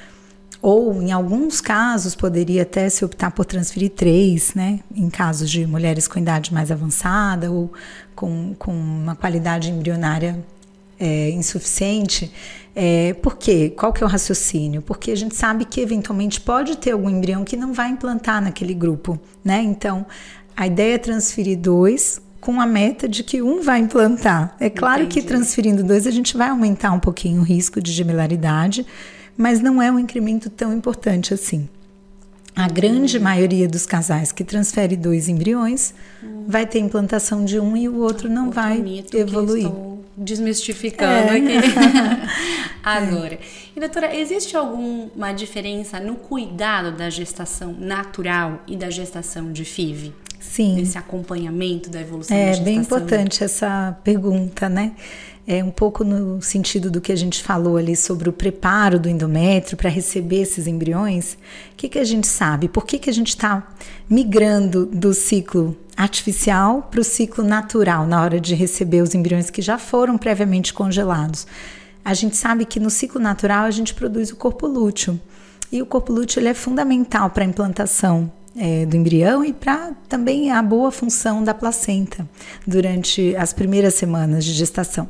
ou, 0.61 1.01
em 1.01 1.11
alguns 1.11 1.61
casos, 1.61 2.15
poderia 2.15 2.63
até 2.63 2.89
se 2.89 3.03
optar 3.05 3.31
por 3.31 3.45
transferir 3.45 3.91
três, 3.91 4.53
né? 4.53 4.79
Em 4.95 5.09
casos 5.09 5.49
de 5.49 5.65
mulheres 5.65 6.07
com 6.07 6.19
idade 6.19 6.53
mais 6.53 6.71
avançada 6.71 7.51
ou 7.51 7.71
com, 8.15 8.55
com 8.57 8.71
uma 8.71 9.15
qualidade 9.15 9.69
embrionária 9.69 10.43
é, 10.99 11.29
insuficiente. 11.31 12.31
É, 12.75 13.13
por 13.21 13.37
quê? 13.37 13.73
Qual 13.75 13.93
que 13.93 14.03
é 14.03 14.05
o 14.05 14.09
raciocínio? 14.09 14.81
Porque 14.81 15.11
a 15.11 15.15
gente 15.15 15.35
sabe 15.35 15.65
que 15.65 15.79
eventualmente 15.81 16.41
pode 16.41 16.77
ter 16.77 16.91
algum 16.91 17.09
embrião 17.09 17.43
que 17.43 17.55
não 17.55 17.73
vai 17.73 17.89
implantar 17.89 18.41
naquele 18.41 18.73
grupo, 18.73 19.19
né? 19.43 19.61
Então, 19.61 20.05
a 20.55 20.67
ideia 20.67 20.95
é 20.95 20.97
transferir 20.97 21.57
dois 21.57 22.21
com 22.39 22.61
a 22.61 22.65
meta 22.65 23.07
de 23.07 23.23
que 23.23 23.41
um 23.41 23.61
vai 23.61 23.79
implantar. 23.79 24.55
É 24.59 24.69
claro 24.69 25.03
Entendi. 25.03 25.21
que 25.21 25.27
transferindo 25.27 25.83
dois 25.83 26.05
a 26.05 26.11
gente 26.11 26.37
vai 26.37 26.49
aumentar 26.49 26.91
um 26.91 26.99
pouquinho 26.99 27.41
o 27.41 27.43
risco 27.43 27.81
de 27.81 27.91
gemelaridade, 27.91 28.85
mas 29.37 29.61
não 29.61 29.81
é 29.81 29.91
um 29.91 29.99
incremento 29.99 30.49
tão 30.49 30.73
importante 30.73 31.33
assim. 31.33 31.67
A 32.55 32.69
grande 32.69 33.19
maioria 33.19 33.67
dos 33.67 33.85
casais 33.85 34.31
que 34.31 34.43
transfere 34.43 34.95
dois 34.95 35.27
embriões 35.27 35.93
hum. 36.23 36.45
vai 36.47 36.65
ter 36.65 36.79
implantação 36.79 37.43
de 37.43 37.59
um 37.59 37.75
e 37.75 37.89
o 37.89 37.97
outro 37.97 38.29
não 38.29 38.45
outro 38.45 38.61
vai 38.61 39.03
evoluir. 39.13 39.69
desmistificando 40.15 41.33
é. 41.33 41.37
aqui 41.37 41.57
agora. 42.81 43.33
É. 43.33 43.39
E 43.75 43.79
doutora, 43.79 44.15
existe 44.15 44.55
alguma 44.55 45.33
diferença 45.33 45.99
no 45.99 46.15
cuidado 46.15 46.95
da 46.95 47.09
gestação 47.09 47.75
natural 47.77 48.63
e 48.65 48.77
da 48.77 48.89
gestação 48.89 49.51
de 49.51 49.65
FIV? 49.65 50.13
Sim. 50.39 50.79
Esse 50.79 50.97
acompanhamento 50.97 51.89
da 51.89 51.99
evolução 51.99 52.37
é, 52.37 52.39
da 52.39 52.45
gestação. 52.53 52.61
É 52.61 52.71
bem 52.71 52.81
importante 52.81 53.43
essa 53.43 53.97
pergunta, 54.01 54.69
né? 54.69 54.93
É 55.47 55.63
um 55.63 55.69
pouco 55.69 56.03
no 56.03 56.41
sentido 56.41 56.89
do 56.89 56.99
que 56.99 57.11
a 57.11 57.15
gente 57.15 57.43
falou 57.43 57.77
ali 57.77 57.95
sobre 57.95 58.27
o 58.27 58.33
preparo 58.33 58.99
do 58.99 59.07
endométrio 59.07 59.77
para 59.77 59.91
receber 59.91 60.41
esses 60.41 60.65
embriões. 60.65 61.33
O 61.71 61.75
que, 61.77 61.87
que 61.87 61.99
a 61.99 62.03
gente 62.03 62.25
sabe? 62.25 62.67
Por 62.67 62.83
que, 62.83 62.97
que 62.97 63.11
a 63.11 63.13
gente 63.13 63.29
está 63.29 63.67
migrando 64.09 64.87
do 64.87 65.13
ciclo 65.13 65.77
artificial 65.95 66.87
para 66.89 66.99
o 66.99 67.03
ciclo 67.03 67.43
natural 67.43 68.07
na 68.07 68.23
hora 68.23 68.39
de 68.39 68.55
receber 68.55 69.03
os 69.03 69.13
embriões 69.13 69.51
que 69.51 69.61
já 69.61 69.77
foram 69.77 70.17
previamente 70.17 70.73
congelados? 70.73 71.45
A 72.03 72.15
gente 72.15 72.35
sabe 72.35 72.65
que 72.65 72.79
no 72.79 72.89
ciclo 72.89 73.21
natural 73.21 73.65
a 73.65 73.71
gente 73.71 73.93
produz 73.93 74.31
o 74.31 74.35
corpo 74.35 74.65
lúteo. 74.65 75.19
E 75.71 75.79
o 75.79 75.85
corpo 75.85 76.11
lúteo 76.11 76.39
ele 76.39 76.49
é 76.49 76.53
fundamental 76.55 77.29
para 77.29 77.43
a 77.43 77.47
implantação 77.47 78.31
é, 78.57 78.85
do 78.85 78.95
embrião 78.95 79.43
e 79.43 79.53
para 79.53 79.91
também 80.07 80.51
a 80.51 80.61
boa 80.61 80.91
função 80.91 81.43
da 81.43 81.53
placenta 81.53 82.27
durante 82.65 83.35
as 83.35 83.51
primeiras 83.53 83.95
semanas 83.95 84.45
de 84.45 84.53
gestação. 84.53 85.09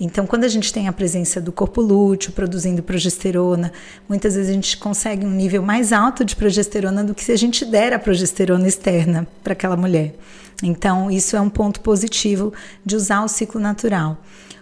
Então, 0.00 0.26
quando 0.26 0.44
a 0.44 0.48
gente 0.48 0.72
tem 0.72 0.86
a 0.86 0.92
presença 0.92 1.40
do 1.40 1.50
corpo 1.50 1.80
lúteo 1.80 2.30
produzindo 2.32 2.82
progesterona, 2.82 3.72
muitas 4.08 4.36
vezes 4.36 4.50
a 4.50 4.54
gente 4.54 4.76
consegue 4.76 5.26
um 5.26 5.30
nível 5.30 5.60
mais 5.60 5.92
alto 5.92 6.24
de 6.24 6.36
progesterona 6.36 7.02
do 7.02 7.14
que 7.14 7.24
se 7.24 7.32
a 7.32 7.36
gente 7.36 7.64
der 7.64 7.92
a 7.92 7.98
progesterona 7.98 8.68
externa 8.68 9.26
para 9.42 9.54
aquela 9.54 9.76
mulher. 9.76 10.14
Então, 10.62 11.10
isso 11.10 11.36
é 11.36 11.40
um 11.40 11.50
ponto 11.50 11.80
positivo 11.80 12.52
de 12.84 12.94
usar 12.94 13.24
o 13.24 13.28
ciclo 13.28 13.60
natural. 13.60 14.18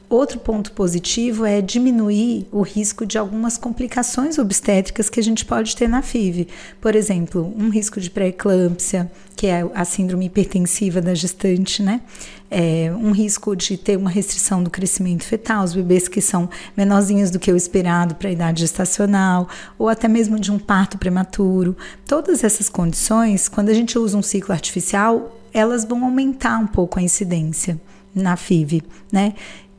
Outro 0.09 0.39
ponto 0.39 0.71
positivo 0.71 1.45
é 1.45 1.61
diminuir 1.61 2.47
o 2.53 2.63
risco 2.63 3.05
de 3.05 3.19
algumas 3.19 3.59
complicações 3.59 4.39
obstétricas 4.39 5.11
que 5.11 5.19
a 5.19 5.23
gente 5.23 5.45
pode 5.45 5.75
ter 5.75 5.89
na 5.89 6.01
FIV. 6.01 6.47
Por 6.81 6.95
exemplo, 6.95 7.53
um 7.59 7.69
risco 7.71 8.01
de 8.01 8.09
pré-eclâmpsia, 8.09 9.11
que 9.35 9.49
é 9.49 9.69
a 9.75 9.85
síndrome 9.85 10.27
hipertensiva 10.27 11.01
da 11.01 11.13
gestante, 11.13 11.83
né? 11.83 12.03
É, 12.49 12.93
um 12.97 13.11
risco 13.11 13.57
de 13.57 13.77
ter 13.77 13.99
uma 13.99 14.09
restrição 14.09 14.63
do 14.63 14.71
crescimento 14.71 15.25
fetal, 15.25 15.65
os 15.65 15.75
bebês 15.75 16.07
que 16.07 16.21
são 16.21 16.49
menorzinhos 16.77 17.33
do 17.33 17.41
que 17.41 17.51
o 17.51 17.57
esperado 17.57 18.15
para 18.15 18.29
a 18.29 18.33
idade 18.33 18.61
gestacional, 18.61 19.49
ou 19.77 19.89
até 19.89 20.07
mesmo 20.07 20.39
de 20.39 20.53
um 20.53 20.59
parto 20.59 20.97
prematuro. 20.99 21.77
Todas 22.07 22.45
essas 22.45 22.69
condições, 22.69 23.49
quando 23.49 23.71
a 23.71 23.75
gente 23.75 23.99
usa 23.99 24.17
um 24.17 24.23
ciclo 24.23 24.53
artificial, 24.53 25.37
elas 25.53 25.85
vão 25.85 26.05
aumentar 26.05 26.59
um 26.59 26.67
pouco 26.69 27.01
a 27.01 27.03
incidência 27.03 27.81
na 28.15 28.37
FIV, 28.37 28.83
né? 29.13 29.35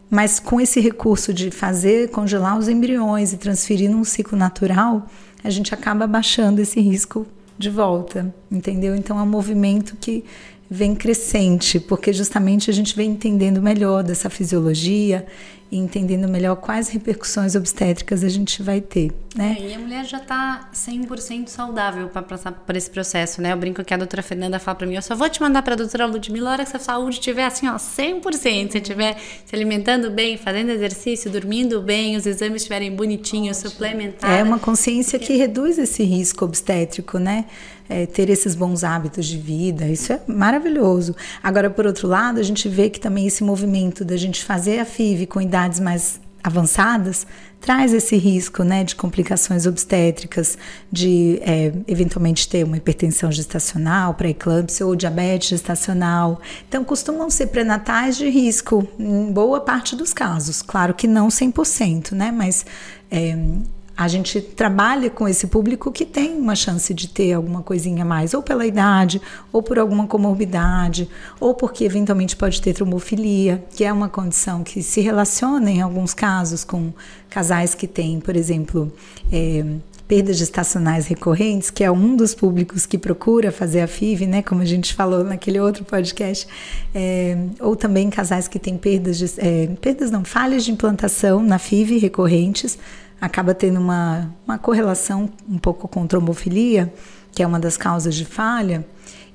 Mas 0.10 0.40
com 0.40 0.60
esse 0.60 0.80
recurso 0.80 1.34
de 1.34 1.52
fazer 1.52 2.10
congelar 2.10 2.58
os 2.58 2.70
embriões 2.70 3.34
e 3.34 3.38
transferir 3.38 3.90
num 3.90 4.04
ciclo 4.04 4.38
natural, 4.38 5.06
a 5.44 5.50
gente 5.50 5.74
acaba 5.74 6.08
baixando 6.08 6.62
esse 6.62 6.80
risco 6.80 7.28
de 7.58 7.70
volta, 7.70 8.34
entendeu? 8.52 8.96
Então 8.96 9.20
é 9.20 9.24
um 9.24 9.28
movimento 9.28 9.96
que 10.00 10.24
vem 10.70 10.94
crescente, 10.94 11.80
porque 11.80 12.12
justamente 12.12 12.70
a 12.70 12.74
gente 12.74 12.96
vem 12.96 13.12
entendendo 13.12 13.62
melhor 13.62 14.04
dessa 14.04 14.30
fisiologia 14.30 15.26
e 15.70 15.78
entendendo 15.78 16.30
melhor 16.30 16.56
quais 16.56 16.88
repercussões 16.88 17.54
obstétricas 17.54 18.24
a 18.24 18.30
gente 18.30 18.64
vai 18.64 18.80
ter, 18.80 19.12
né? 19.36 19.58
É, 19.60 19.70
e 19.72 19.74
a 19.74 19.80
mulher 19.80 20.06
já 20.06 20.18
está 20.18 20.70
100% 20.74 21.50
saudável 21.50 22.08
para 22.08 22.22
passar 22.22 22.54
por 22.54 22.76
esse 22.76 22.90
processo, 22.90 23.42
né? 23.42 23.52
Eu 23.52 23.58
brinco 23.58 23.84
que 23.84 23.94
a 23.94 23.98
doutora 23.98 24.24
Fernanda 24.24 24.60
fala 24.60 24.76
para 24.76 24.88
mim, 24.88 24.96
eu 24.96 25.02
só 25.02 25.14
vou 25.14 25.30
te 25.30 25.42
mandar 25.42 25.62
para 25.64 25.74
a 25.74 25.78
doutora 25.78 26.06
Ludmilla 26.06 26.50
a 26.50 26.54
hora 26.54 26.64
que 26.64 26.72
sua 26.72 26.80
saúde 26.80 27.16
estiver 27.16 27.46
assim, 27.46 27.68
ó, 27.68 27.76
100%, 27.76 28.72
você 28.72 28.78
estiver 28.78 29.18
se 29.46 29.54
alimentando 29.54 30.10
bem, 30.10 30.38
fazendo 30.38 30.70
exercício, 30.70 31.30
dormindo 31.30 31.82
bem, 31.82 32.16
os 32.16 32.26
exames 32.26 32.62
estiverem 32.62 32.96
bonitinhos, 32.96 33.58
suplementados. 33.58 34.38
É 34.38 34.44
uma 34.44 34.60
consciência 34.60 35.20
que 35.20 35.36
reduz 35.36 35.78
esse 35.78 36.02
risco 36.04 36.46
obstétrico, 36.46 37.20
né? 37.20 37.46
É, 37.90 38.06
ter 38.06 38.30
esses 38.30 38.54
bons 38.54 38.84
hábitos 38.84 39.26
de 39.26 39.38
vida, 39.38 39.88
isso 39.88 40.12
é 40.12 40.20
maravilhoso. 40.28 41.16
Agora, 41.42 41.70
por 41.70 41.86
outro 41.86 42.08
lado, 42.08 42.40
a 42.40 42.44
gente 42.44 42.68
vê 42.68 42.90
que 42.90 43.00
também 43.00 43.26
esse 43.28 43.44
movimento 43.44 44.04
da 44.04 44.18
gente 44.18 44.44
fazer 44.44 44.80
a 44.80 44.86
FIV 44.86 45.28
com 45.28 45.42
idades 45.42 45.80
mais 45.80 46.20
avançadas 46.44 47.28
traz 47.60 47.94
esse 47.94 48.16
risco 48.16 48.64
né, 48.64 48.84
de 48.84 48.96
complicações 48.96 49.66
obstétricas, 49.66 50.58
de 50.92 51.40
é, 51.42 51.74
eventualmente 51.88 52.48
ter 52.48 52.64
uma 52.64 52.78
hipertensão 52.78 53.32
gestacional, 53.32 54.14
pré-eclâmpsia 54.14 54.86
ou 54.86 54.96
diabetes 54.96 55.50
gestacional. 55.50 56.40
Então, 56.68 56.84
costumam 56.84 57.30
ser 57.30 57.48
pré-natais 57.48 58.16
de 58.16 58.30
risco 58.30 58.88
em 58.98 59.32
boa 59.32 59.60
parte 59.60 59.96
dos 59.96 60.14
casos. 60.14 60.62
Claro 60.62 60.94
que 60.94 61.08
não 61.08 61.28
100%, 61.28 62.12
né, 62.12 62.32
mas 62.32 62.66
é, 63.12 63.38
a 63.98 64.08
gente 64.08 64.40
trabalha 64.40 65.10
com 65.10 65.28
esse 65.28 65.48
público 65.48 65.92
que 65.92 66.06
tem 66.06 66.38
uma 66.38 66.56
chance 66.56 66.94
de 66.94 67.08
ter 67.08 67.34
alguma 67.34 67.64
coisinha 67.64 68.04
a 68.04 68.06
mais, 68.06 68.36
ou 68.36 68.44
pela 68.44 68.64
idade, 68.64 69.20
ou 69.52 69.64
por 69.64 69.80
alguma 69.80 70.06
comorbidade, 70.06 71.10
ou 71.40 71.56
porque 71.56 71.84
eventualmente 71.84 72.36
pode 72.36 72.62
ter 72.62 72.74
trombofilia, 72.74 73.66
que 73.76 73.84
é 73.84 73.92
uma 73.92 74.08
condição 74.08 74.64
que 74.64 74.84
se 74.84 75.02
relaciona 75.02 75.72
em 75.72 75.82
alguns 75.82 76.14
casos 76.14 76.64
com 76.64 76.94
casais 77.28 77.74
que 77.74 77.88
têm, 77.88 78.20
por 78.20 78.36
exemplo, 78.36 78.94
é, 79.32 79.66
perdas 80.08 80.38
gestacionais 80.38 81.06
recorrentes, 81.06 81.70
que 81.70 81.84
é 81.84 81.92
um 81.92 82.16
dos 82.16 82.34
públicos 82.34 82.86
que 82.86 82.98
procura 82.98 83.52
fazer 83.52 83.82
a 83.82 83.88
FIV, 83.88 84.26
né, 84.26 84.42
como 84.42 84.62
a 84.62 84.66
gente 84.66 84.94
falou 84.94 85.24
naquele 85.24 85.60
outro 85.60 85.84
podcast, 85.84 86.48
é, 86.96 87.38
ou 87.60 87.76
também 87.76 88.10
casais 88.10 88.48
que 88.48 88.58
têm 88.58 88.78
perdas, 88.78 89.18
de, 89.18 89.26
é, 89.38 89.68
perdas 89.82 90.10
não, 90.10 90.24
falhas 90.24 90.64
de 90.64 90.72
implantação 90.72 91.44
na 91.44 91.60
FIV 91.60 91.98
recorrentes, 91.98 92.78
acaba 93.20 93.54
tendo 93.54 93.80
uma, 93.80 94.34
uma 94.46 94.58
correlação 94.58 95.30
um 95.50 95.58
pouco 95.58 95.88
com 95.88 96.08
trombofilia, 96.08 96.94
que 97.34 97.44
é 97.44 97.48
uma 97.48 97.60
das 97.60 97.76
causas 97.76 98.16
de 98.16 98.24
falha, 98.24 98.86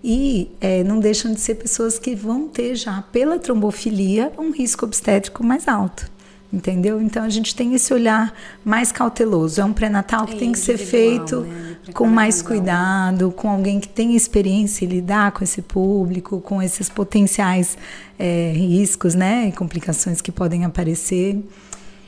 e 0.03 0.51
é, 0.61 0.83
não 0.83 0.99
deixam 0.99 1.33
de 1.33 1.41
ser 1.41 1.57
pessoas 1.57 1.99
que 1.99 2.14
vão 2.14 2.49
ter 2.49 2.75
já, 2.75 3.03
pela 3.12 3.39
trombofilia, 3.39 4.33
um 4.39 4.51
risco 4.51 4.85
obstétrico 4.85 5.45
mais 5.45 5.68
alto. 5.68 6.11
Entendeu? 6.53 7.00
Então 7.00 7.24
a 7.24 7.30
gente 7.30 7.55
tem 7.55 7.74
esse 7.74 7.94
olhar 7.94 8.34
mais 8.62 8.92
cauteloso. 8.92 9.59
É 9.59 9.64
um 9.64 9.72
pré-natal 9.72 10.26
que 10.26 10.34
é 10.34 10.38
tem 10.38 10.53
que 10.53 10.59
ser 10.59 10.76
feito 10.76 11.40
né? 11.40 11.76
com 11.94 12.07
mais 12.07 12.42
cuidado, 12.42 13.30
com 13.30 13.48
alguém 13.48 13.80
que 13.80 13.88
tem 13.88 14.14
experiência 14.14 14.84
em 14.84 14.88
lidar 14.88 15.32
com 15.32 15.42
esse 15.42 15.62
público, 15.62 16.42
com 16.42 16.61
esses 16.61 16.90
potenciais 16.90 17.78
é, 18.18 18.53
riscos 18.55 19.14
né? 19.14 19.48
e 19.48 19.53
complicações 19.53 20.20
que 20.20 20.30
podem 20.30 20.66
aparecer. 20.66 21.42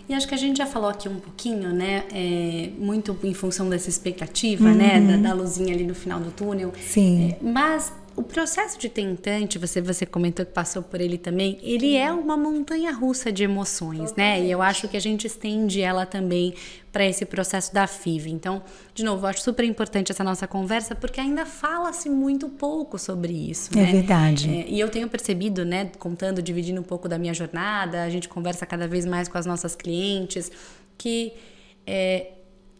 E 0.07 0.12
acho 0.12 0.28
que 0.28 0.34
a 0.34 0.38
gente 0.38 0.59
já 0.59 0.66
falou 0.66 0.90
aqui 0.90 1.09
um 1.09 1.18
pouquinho, 1.18 1.72
né? 1.72 2.05
É, 2.12 2.68
muito 2.78 3.16
em 3.24 3.32
função 3.32 3.70
dessa 3.70 3.88
expectativa, 3.88 4.66
uhum. 4.66 4.74
né? 4.74 5.01
Da, 5.01 5.16
da, 5.16 5.32
luzinha 5.32 5.74
ali 5.74 5.86
no 5.86 5.95
final 5.95 6.20
do 6.20 6.30
túnel. 6.30 6.72
Sim. 6.78 7.30
É, 7.30 7.38
mas 7.42 7.90
o 8.17 8.23
processo 8.23 8.79
de 8.79 8.89
tentante, 8.89 9.59
você, 9.59 9.81
você 9.81 10.07
comentou 10.07 10.47
que 10.47 10.53
passou 10.53 10.83
por 10.83 11.01
ele 11.01 11.19
também, 11.19 11.59
ele 11.62 11.97
é 11.97 12.12
uma 12.12 12.37
montanha 12.37 12.93
russa 12.93 13.33
de 13.33 13.43
emoções, 13.43 14.11
Totalmente. 14.11 14.41
né? 14.41 14.47
E 14.47 14.51
eu 14.51 14.62
acho 14.62 14.87
que 14.87 14.97
a 14.97 15.01
gente 15.01 15.27
estende 15.27 15.81
ela 15.81 16.07
também 16.07 16.55
para 16.93 17.05
esse 17.05 17.25
processo 17.25 17.75
da 17.75 17.89
FIV. 17.89 18.31
Então, 18.31 18.62
de 18.95 19.05
novo, 19.05 19.25
eu 19.25 19.31
acho 19.31 19.41
super 19.41 19.65
importante 19.65 20.12
essa 20.12 20.23
nossa 20.23 20.47
conversa, 20.47 20.95
porque 20.95 21.21
ainda 21.21 21.45
fala-se 21.45 22.09
muito 22.09 22.49
pouco 22.49 22.99
sobre 22.99 23.33
isso. 23.33 23.77
É 23.77 23.83
né? 23.83 23.93
verdade. 23.93 24.49
É, 24.49 24.69
e 24.69 24.79
eu 24.79 24.89
tenho 24.89 25.09
percebido, 25.09 25.65
né, 25.65 25.91
contando, 25.99 26.41
dividindo 26.41 26.81
um 26.81 26.85
pouco 26.85 27.09
da 27.09 27.19
minha 27.19 27.35
jornada, 27.35 28.05
a 28.05 28.11
gente 28.11 28.29
conversa 28.29 28.65
cada 28.65 28.87
vez 28.87 29.05
mais 29.05 29.29
com 29.29 29.37
as 29.39 29.47
nossas 29.47 29.75
clientes, 29.75 30.53
que. 30.97 31.33
É, 31.87 32.34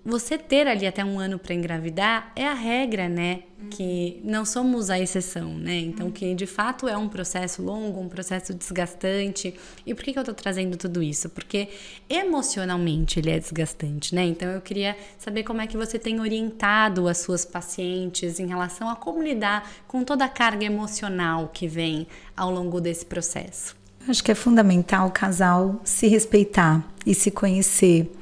você 0.05 0.37
ter 0.37 0.67
ali 0.67 0.87
até 0.87 1.03
um 1.03 1.19
ano 1.19 1.39
para 1.39 1.55
engravidar 1.55 2.31
é 2.37 2.47
a 2.47 2.53
regra, 2.53 3.09
né? 3.09 3.41
Uhum. 3.59 3.69
Que 3.71 4.21
não 4.23 4.45
somos 4.45 4.91
a 4.91 4.99
exceção, 4.99 5.55
né? 5.55 5.77
Então, 5.77 6.11
que 6.11 6.35
de 6.35 6.47
fato 6.47 6.87
é 6.87 6.97
um 6.97 7.09
processo 7.09 7.63
longo, 7.63 8.01
um 8.01 8.09
processo 8.09 8.53
desgastante. 8.53 9.55
E 9.87 9.95
por 9.95 10.05
que, 10.05 10.13
que 10.13 10.19
eu 10.19 10.23
estou 10.23 10.35
trazendo 10.35 10.77
tudo 10.77 11.03
isso? 11.03 11.31
Porque 11.31 11.69
emocionalmente 12.09 13.19
ele 13.19 13.31
é 13.31 13.39
desgastante, 13.39 14.15
né? 14.15 14.27
Então, 14.27 14.51
eu 14.51 14.61
queria 14.61 14.95
saber 15.19 15.43
como 15.43 15.63
é 15.63 15.67
que 15.67 15.77
você 15.77 15.99
tem 15.99 16.21
orientado 16.21 17.09
as 17.09 17.19
suas 17.19 17.47
pacientes 17.47 18.39
em 18.39 18.47
relação 18.47 18.91
a 18.91 18.97
como 18.97 19.23
lidar 19.23 19.71
com 19.89 20.05
toda 20.05 20.27
a 20.27 20.29
carga 20.29 20.67
emocional 20.67 21.49
que 21.53 21.67
vem 21.67 22.07
ao 22.37 22.51
longo 22.51 22.79
desse 22.79 23.07
processo. 23.07 23.75
Acho 24.07 24.23
que 24.23 24.31
é 24.31 24.35
fundamental 24.35 25.09
o 25.09 25.11
casal 25.11 25.81
se 25.83 26.09
respeitar 26.09 26.87
e 27.07 27.15
se 27.15 27.31
conhecer 27.31 28.13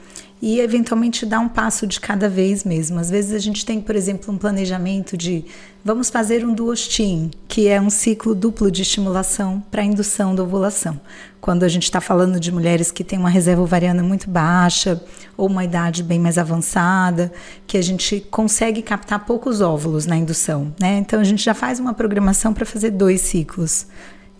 e 0.42 0.58
eventualmente 0.58 1.24
dar 1.24 1.38
um 1.38 1.48
passo 1.48 1.86
de 1.86 2.00
cada 2.00 2.28
vez 2.28 2.64
mesmo. 2.64 2.98
Às 2.98 3.08
vezes 3.08 3.32
a 3.32 3.38
gente 3.38 3.64
tem, 3.64 3.80
por 3.80 3.94
exemplo, 3.94 4.34
um 4.34 4.36
planejamento 4.36 5.16
de 5.16 5.44
vamos 5.84 6.10
fazer 6.10 6.44
um 6.44 6.52
duostin, 6.52 7.30
que 7.46 7.68
é 7.68 7.80
um 7.80 7.88
ciclo 7.88 8.34
duplo 8.34 8.68
de 8.68 8.82
estimulação 8.82 9.62
para 9.70 9.84
indução 9.84 10.34
da 10.34 10.42
ovulação. 10.42 11.00
Quando 11.40 11.62
a 11.62 11.68
gente 11.68 11.84
está 11.84 12.00
falando 12.00 12.40
de 12.40 12.50
mulheres 12.50 12.90
que 12.90 13.04
têm 13.04 13.20
uma 13.20 13.30
reserva 13.30 13.62
ovariana 13.62 14.02
muito 14.02 14.28
baixa 14.28 15.00
ou 15.36 15.46
uma 15.46 15.62
idade 15.62 16.02
bem 16.02 16.18
mais 16.18 16.36
avançada, 16.36 17.32
que 17.64 17.78
a 17.78 17.82
gente 17.82 18.18
consegue 18.28 18.82
captar 18.82 19.24
poucos 19.24 19.60
óvulos 19.60 20.06
na 20.06 20.16
indução, 20.16 20.74
né? 20.80 20.98
Então 20.98 21.20
a 21.20 21.24
gente 21.24 21.44
já 21.44 21.54
faz 21.54 21.78
uma 21.78 21.94
programação 21.94 22.52
para 22.52 22.66
fazer 22.66 22.90
dois 22.90 23.20
ciclos 23.20 23.86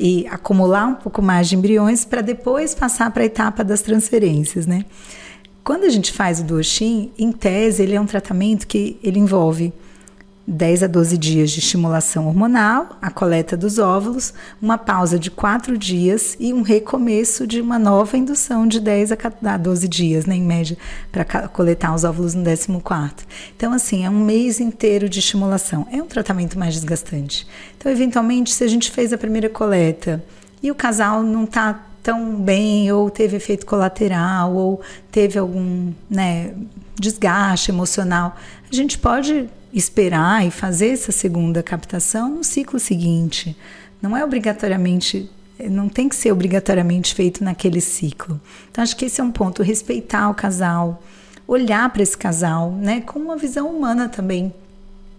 e 0.01 0.27
acumular 0.27 0.87
um 0.87 0.95
pouco 0.97 1.23
mais 1.23 1.49
de 1.49 1.55
embriões 1.55 2.05
para 2.05 2.23
depois 2.23 2.75
passar 2.75 3.09
para 3.13 3.23
a 3.23 3.27
etapa 3.27 3.63
das 3.63 3.83
transferências, 3.83 4.67
né? 4.67 4.85
Quando 5.65 5.85
a 5.85 5.89
gente 5.89 6.13
faz 6.13 6.41
o 6.41 6.45
Duoshin, 6.45 7.13
em 7.17 7.31
tese, 7.31 7.83
ele 7.83 7.95
é 7.95 8.01
um 8.01 8.07
tratamento 8.07 8.67
que 8.67 8.99
ele 9.03 9.21
envolve 9.21 9.73
10 10.45 10.83
a 10.83 10.87
12 10.89 11.17
dias 11.17 11.53
de 11.53 11.61
estimulação 11.61 12.27
hormonal, 12.27 12.97
a 13.01 13.13
coleta 13.13 13.57
dos 13.57 13.79
óvulos, 13.79 14.35
uma 14.61 14.77
pausa 14.77 15.17
de 15.21 15.31
4 15.31 15.79
dias 15.79 16.37
e 16.41 16.53
um 16.53 16.63
recomeço 16.63 17.47
de 17.47 17.61
uma 17.61 17.79
nova 17.79 18.17
indução 18.17 18.67
de 18.67 18.81
10 18.81 19.13
a 19.13 19.57
12 19.57 19.87
dias, 19.87 20.27
né, 20.27 20.35
em 20.35 20.43
média, 20.43 20.77
para 21.13 21.25
coletar 21.47 21.95
os 21.95 22.03
óvulos 22.03 22.35
no 22.35 22.43
14. 22.81 23.15
Então, 23.57 23.73
assim, 23.73 24.05
é 24.05 24.11
um 24.11 24.25
mês 24.25 24.59
inteiro 24.59 25.09
de 25.09 25.21
estimulação. 25.21 25.87
É 25.93 26.03
um 26.03 26.07
tratamento 26.07 26.59
mais 26.59 26.75
desgastante. 26.75 27.47
Então, 27.79 27.91
eventualmente, 27.91 28.53
se 28.53 28.65
a 28.65 28.69
gente 28.69 28.91
fez 28.91 29.13
a 29.13 29.19
primeira 29.19 29.49
coleta 29.49 30.25
e 30.61 30.73
o 30.73 30.75
casal 30.75 31.23
não 31.23 31.45
está 31.45 31.87
tão 32.03 32.35
bem, 32.35 32.91
ou 32.93 33.09
teve 33.09 33.37
efeito 33.37 33.65
colateral, 33.65 34.55
ou 34.55 34.81
teve 35.11 35.39
algum 35.39 35.93
né, 36.11 36.53
desgaste 36.99 37.71
emocional, 37.71 38.37
a 38.71 38.75
gente 38.75 38.99
pode 38.99 39.49
esperar 39.73 40.47
e 40.47 40.51
fazer 40.51 40.89
essa 40.89 41.13
segunda 41.13 41.63
captação 41.63 42.29
no 42.29 42.45
ciclo 42.45 42.79
seguinte. 42.79 43.57
Não 44.01 44.17
é 44.17 44.25
obrigatoriamente, 44.25 45.31
não 45.71 45.89
tem 45.89 46.09
que 46.09 46.17
ser 46.17 46.33
obrigatoriamente 46.33 47.15
feito 47.15 47.43
naquele 47.45 47.81
ciclo. 47.81 48.41
Então 48.71 48.83
acho 48.83 48.97
que 48.97 49.05
esse 49.05 49.21
é 49.21 49.25
um 49.25 49.31
ponto, 49.31 49.63
respeitar 49.63 50.29
o 50.29 50.35
casal, 50.35 51.03
olhar 51.47 51.89
para 51.91 52.03
esse 52.03 52.17
casal, 52.17 52.73
né, 52.73 53.01
com 53.01 53.19
uma 53.19 53.37
visão 53.37 53.69
humana 53.69 54.09
também, 54.09 54.53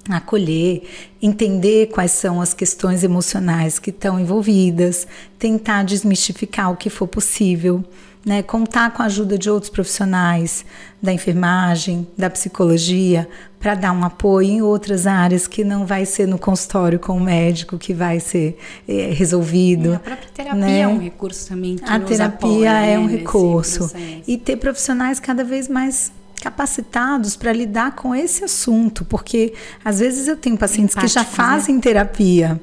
acolher, 0.10 0.84
entender 1.22 1.88
quais 1.88 2.12
são 2.12 2.42
as 2.42 2.54
questões 2.54 3.04
emocionais 3.04 3.80
que 3.80 3.90
estão 3.90 4.20
envolvidas, 4.20 5.08
tentar 5.40 5.84
desmistificar 5.84 6.72
o 6.72 6.76
que 6.76 6.90
for 6.90 7.08
possível 7.08 7.84
né, 8.26 8.42
contar 8.42 8.92
com 8.92 9.02
a 9.02 9.06
ajuda 9.06 9.38
de 9.38 9.50
outros 9.50 9.70
profissionais 9.70 10.66
da 11.02 11.12
enfermagem, 11.12 12.08
da 12.18 12.30
psicologia, 12.30 13.28
para 13.60 13.76
dar 13.76 13.92
um 13.92 14.04
apoio 14.04 14.50
em 14.50 14.62
outras 14.62 15.06
áreas 15.06 15.48
que 15.48 15.64
não 15.64 15.86
vai 15.86 16.06
ser 16.06 16.28
no 16.28 16.38
consultório 16.38 17.00
com 17.00 17.18
o 17.18 17.20
médico 17.20 17.78
que 17.78 17.94
vai 17.94 18.20
ser 18.20 18.58
é, 18.88 19.12
resolvido. 19.12 19.96
A 19.96 20.00
própria 20.00 20.30
terapia 20.34 20.60
né? 20.60 20.80
é 20.80 20.88
um 20.88 21.00
recurso 21.00 21.50
também. 21.50 21.76
Que 21.76 21.84
a 21.84 22.00
terapia 22.00 22.72
apoia, 22.72 22.86
é 22.86 22.98
um 22.98 23.08
né, 23.08 23.18
recurso. 23.18 23.92
E 24.26 24.38
ter 24.38 24.58
profissionais 24.58 25.20
cada 25.20 25.44
vez 25.44 25.68
mais 25.68 26.12
capacitados 26.44 27.38
para 27.38 27.54
lidar 27.54 27.96
com 27.96 28.14
esse 28.14 28.44
assunto, 28.44 29.06
porque 29.06 29.54
às 29.84 30.00
vezes 30.00 30.28
eu 30.28 30.36
tenho 30.36 30.58
pacientes 30.58 30.94
Empáticos, 30.94 31.14
que 31.14 31.20
já 31.20 31.26
fazem 31.26 31.76
né? 31.76 31.82
terapia 31.82 32.62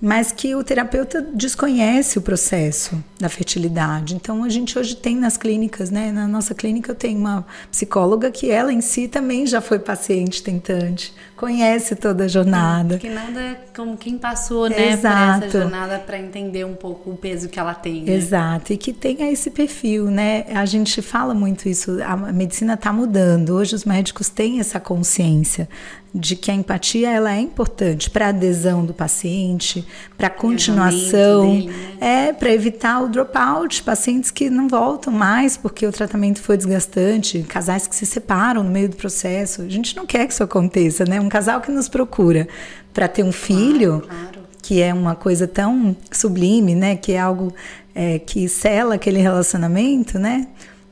mas 0.00 0.30
que 0.30 0.54
o 0.54 0.62
terapeuta 0.62 1.20
desconhece 1.20 2.18
o 2.18 2.22
processo 2.22 3.02
da 3.18 3.28
fertilidade. 3.28 4.14
Então 4.14 4.44
a 4.44 4.48
gente 4.48 4.78
hoje 4.78 4.94
tem 4.94 5.16
nas 5.16 5.36
clínicas, 5.36 5.90
né? 5.90 6.12
Na 6.12 6.28
nossa 6.28 6.54
clínica 6.54 6.92
eu 6.92 6.94
tenho 6.94 7.18
uma 7.18 7.44
psicóloga 7.68 8.30
que 8.30 8.48
ela 8.48 8.72
em 8.72 8.80
si 8.80 9.08
também 9.08 9.44
já 9.44 9.60
foi 9.60 9.78
paciente 9.80 10.40
tentante, 10.40 11.12
conhece 11.38 11.94
toda 11.94 12.24
a 12.24 12.28
jornada. 12.28 12.98
Que 12.98 13.08
nada 13.08 13.60
como 13.74 13.96
quem 13.96 14.18
passou, 14.18 14.68
né, 14.68 14.92
Exato. 14.92 15.38
por 15.38 15.46
essa 15.46 15.60
jornada 15.60 15.98
para 16.00 16.18
entender 16.18 16.66
um 16.66 16.74
pouco 16.74 17.10
o 17.10 17.16
peso 17.16 17.48
que 17.48 17.60
ela 17.60 17.74
tem. 17.74 18.02
Né? 18.02 18.12
Exato, 18.12 18.72
e 18.72 18.76
que 18.76 18.92
tenha 18.92 19.30
esse 19.30 19.48
perfil, 19.50 20.10
né? 20.10 20.44
A 20.52 20.66
gente 20.66 21.00
fala 21.00 21.32
muito 21.32 21.68
isso, 21.68 21.98
a 22.02 22.16
medicina 22.32 22.74
está 22.74 22.92
mudando. 22.92 23.50
Hoje 23.50 23.76
os 23.76 23.84
médicos 23.84 24.28
têm 24.28 24.58
essa 24.58 24.80
consciência 24.80 25.68
de 26.14 26.34
que 26.34 26.50
a 26.50 26.54
empatia 26.54 27.10
ela 27.10 27.32
é 27.32 27.40
importante 27.40 28.08
para 28.08 28.26
a 28.26 28.28
adesão 28.30 28.84
do 28.84 28.94
paciente, 28.94 29.86
para 30.16 30.28
a 30.28 30.30
continuação, 30.30 31.42
dele, 31.42 31.66
né? 32.00 32.28
é 32.28 32.32
para 32.32 32.50
evitar 32.50 33.02
o 33.02 33.08
dropout, 33.08 33.82
pacientes 33.82 34.30
que 34.30 34.48
não 34.48 34.68
voltam 34.68 35.12
mais 35.12 35.56
porque 35.56 35.86
o 35.86 35.92
tratamento 35.92 36.40
foi 36.40 36.56
desgastante, 36.56 37.42
casais 37.42 37.86
que 37.86 37.94
se 37.94 38.06
separam 38.06 38.64
no 38.64 38.70
meio 38.70 38.88
do 38.88 38.96
processo. 38.96 39.62
A 39.62 39.68
gente 39.68 39.94
não 39.94 40.06
quer 40.06 40.26
que 40.26 40.32
isso 40.32 40.42
aconteça, 40.42 41.04
né? 41.04 41.20
Um 41.28 41.30
casal 41.30 41.60
que 41.60 41.70
nos 41.70 41.90
procura 41.90 42.48
para 42.94 43.06
ter 43.06 43.22
um 43.22 43.32
filho, 43.32 44.00
claro, 44.00 44.22
claro. 44.32 44.48
que 44.62 44.80
é 44.80 44.94
uma 44.94 45.14
coisa 45.14 45.46
tão 45.46 45.94
sublime, 46.10 46.74
né? 46.74 46.96
Que 46.96 47.12
é 47.12 47.18
algo 47.20 47.52
é, 47.94 48.18
que 48.18 48.48
sela 48.48 48.94
aquele 48.94 49.20
relacionamento, 49.20 50.18
né? 50.18 50.48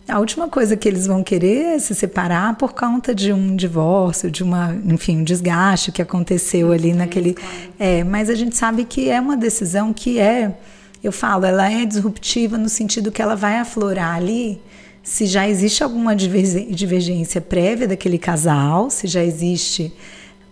A 0.07 0.19
última 0.19 0.47
coisa 0.47 0.77
que 0.77 0.87
eles 0.87 1.07
vão 1.07 1.23
querer 1.23 1.77
é 1.77 1.79
se 1.79 1.95
separar 1.95 2.55
por 2.57 2.75
conta 2.75 3.15
de 3.15 3.33
um 3.33 3.57
divórcio, 3.57 4.31
de 4.31 4.43
uma, 4.43 4.77
enfim, 4.85 5.21
um 5.21 5.25
desgaste 5.25 5.91
que 5.91 6.03
aconteceu 6.03 6.71
ali 6.71 6.93
naquele. 6.93 7.35
É, 7.79 8.05
mas 8.05 8.29
a 8.29 8.35
gente 8.35 8.55
sabe 8.59 8.85
que 8.85 9.09
é 9.09 9.19
uma 9.19 9.39
decisão 9.39 9.91
que 9.91 10.19
é, 10.19 10.55
eu 11.03 11.13
falo, 11.13 11.47
ela 11.47 11.73
é 11.73 11.87
disruptiva 11.87 12.59
no 12.59 12.69
sentido 12.69 13.11
que 13.11 13.23
ela 13.23 13.35
vai 13.35 13.57
aflorar 13.57 14.15
ali 14.15 14.61
se 15.03 15.25
já 15.25 15.49
existe 15.49 15.85
alguma 15.85 16.17
divergência 16.17 17.41
prévia 17.41 17.87
daquele 17.87 18.19
casal, 18.19 18.91
se 18.91 19.07
já 19.07 19.23
existe, 19.23 19.93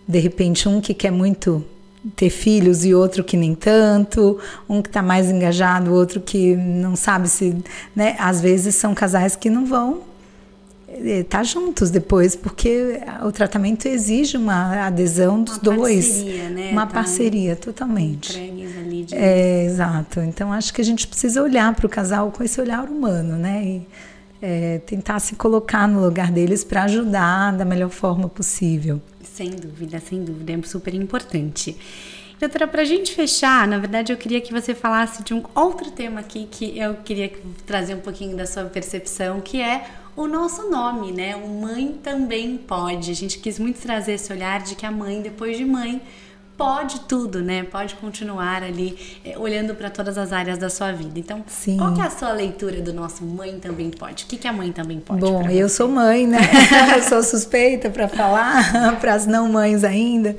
de 0.07 0.19
repente, 0.19 0.67
um 0.69 0.79
que 0.79 0.93
quer 0.93 1.11
muito 1.11 1.63
ter 2.15 2.29
filhos 2.29 2.85
e 2.85 2.93
outro 2.93 3.23
que 3.23 3.35
nem 3.35 3.55
tanto, 3.55 4.39
um 4.69 4.81
que 4.81 4.89
está 4.89 5.01
mais 5.01 5.29
engajado, 5.29 5.93
outro 5.93 6.21
que 6.21 6.55
não 6.55 6.95
sabe 6.95 7.27
se, 7.27 7.55
né? 7.95 8.15
Às 8.19 8.41
vezes 8.41 8.75
são 8.75 8.93
casais 8.93 9.35
que 9.35 9.49
não 9.49 9.65
vão 9.65 10.01
estar 10.87 11.07
eh, 11.07 11.23
tá 11.23 11.43
juntos 11.43 11.89
depois, 11.89 12.35
porque 12.35 12.99
o 13.23 13.31
tratamento 13.31 13.87
exige 13.87 14.37
uma 14.37 14.85
adesão 14.85 15.41
dos 15.41 15.57
uma 15.57 15.63
dois, 15.63 16.07
parceria, 16.07 16.49
né? 16.49 16.71
uma 16.71 16.85
tá 16.85 16.93
parceria 16.93 17.55
totalmente. 17.55 18.37
Ali 18.37 19.03
de... 19.03 19.15
É, 19.15 19.65
exato. 19.65 20.19
Então 20.21 20.53
acho 20.53 20.73
que 20.73 20.81
a 20.81 20.85
gente 20.85 21.07
precisa 21.07 21.41
olhar 21.41 21.73
para 21.73 21.85
o 21.85 21.89
casal 21.89 22.31
com 22.31 22.43
esse 22.43 22.61
olhar 22.61 22.85
humano, 22.85 23.35
né? 23.35 23.63
E, 23.65 23.87
é, 24.41 24.79
tentar 24.85 25.19
se 25.19 25.35
colocar 25.35 25.87
no 25.87 26.01
lugar 26.01 26.31
deles 26.31 26.63
para 26.63 26.83
ajudar 26.83 27.53
da 27.53 27.65
melhor 27.65 27.89
forma 27.89 28.29
possível. 28.29 29.01
Sem 29.35 29.49
dúvida, 29.49 29.99
sem 29.99 30.23
dúvida, 30.23 30.53
é 30.53 30.61
super 30.65 30.93
importante. 30.93 31.75
Doutora, 32.39 32.69
para 32.69 32.83
a 32.83 32.85
gente 32.85 33.13
fechar, 33.13 33.67
na 33.67 33.77
verdade 33.77 34.13
eu 34.13 34.17
queria 34.17 34.39
que 34.39 34.53
você 34.53 34.73
falasse 34.73 35.21
de 35.23 35.33
um 35.33 35.43
outro 35.53 35.91
tema 35.91 36.21
aqui 36.21 36.47
que 36.49 36.79
eu 36.79 36.93
queria 37.03 37.33
trazer 37.65 37.95
um 37.95 37.99
pouquinho 37.99 38.37
da 38.37 38.45
sua 38.45 38.63
percepção, 38.63 39.41
que 39.41 39.61
é 39.61 39.87
o 40.15 40.25
nosso 40.25 40.69
nome, 40.69 41.11
né? 41.11 41.35
O 41.35 41.49
Mãe 41.49 41.99
Também 42.01 42.55
Pode. 42.55 43.11
A 43.11 43.13
gente 43.13 43.37
quis 43.39 43.59
muito 43.59 43.77
trazer 43.81 44.13
esse 44.13 44.31
olhar 44.31 44.63
de 44.63 44.73
que 44.73 44.85
a 44.85 44.91
mãe, 44.91 45.21
depois 45.21 45.57
de 45.57 45.65
mãe, 45.65 46.01
pode 46.57 47.01
tudo, 47.01 47.41
né? 47.41 47.63
Pode 47.63 47.95
continuar 47.95 48.63
ali 48.63 48.97
é, 49.23 49.37
olhando 49.37 49.75
para 49.75 49.89
todas 49.89 50.17
as 50.17 50.31
áreas 50.31 50.57
da 50.57 50.69
sua 50.69 50.91
vida. 50.91 51.19
Então, 51.19 51.43
Sim. 51.47 51.77
qual 51.77 51.93
que 51.93 52.01
é 52.01 52.03
a 52.03 52.09
sua 52.09 52.31
leitura 52.31 52.81
do 52.81 52.93
nosso 52.93 53.23
mãe 53.23 53.59
também 53.59 53.89
pode? 53.89 54.23
O 54.23 54.27
que, 54.27 54.37
que 54.37 54.47
a 54.47 54.53
mãe 54.53 54.71
também 54.71 54.99
pode? 54.99 55.19
Bom, 55.19 55.49
eu 55.49 55.67
sou 55.67 55.87
mãe, 55.87 56.25
né? 56.25 56.39
eu 56.95 57.03
sou 57.03 57.21
suspeita 57.23 57.89
para 57.89 58.07
falar 58.07 58.97
para 58.99 59.13
as 59.13 59.25
não 59.25 59.49
mães 59.49 59.83
ainda. 59.83 60.35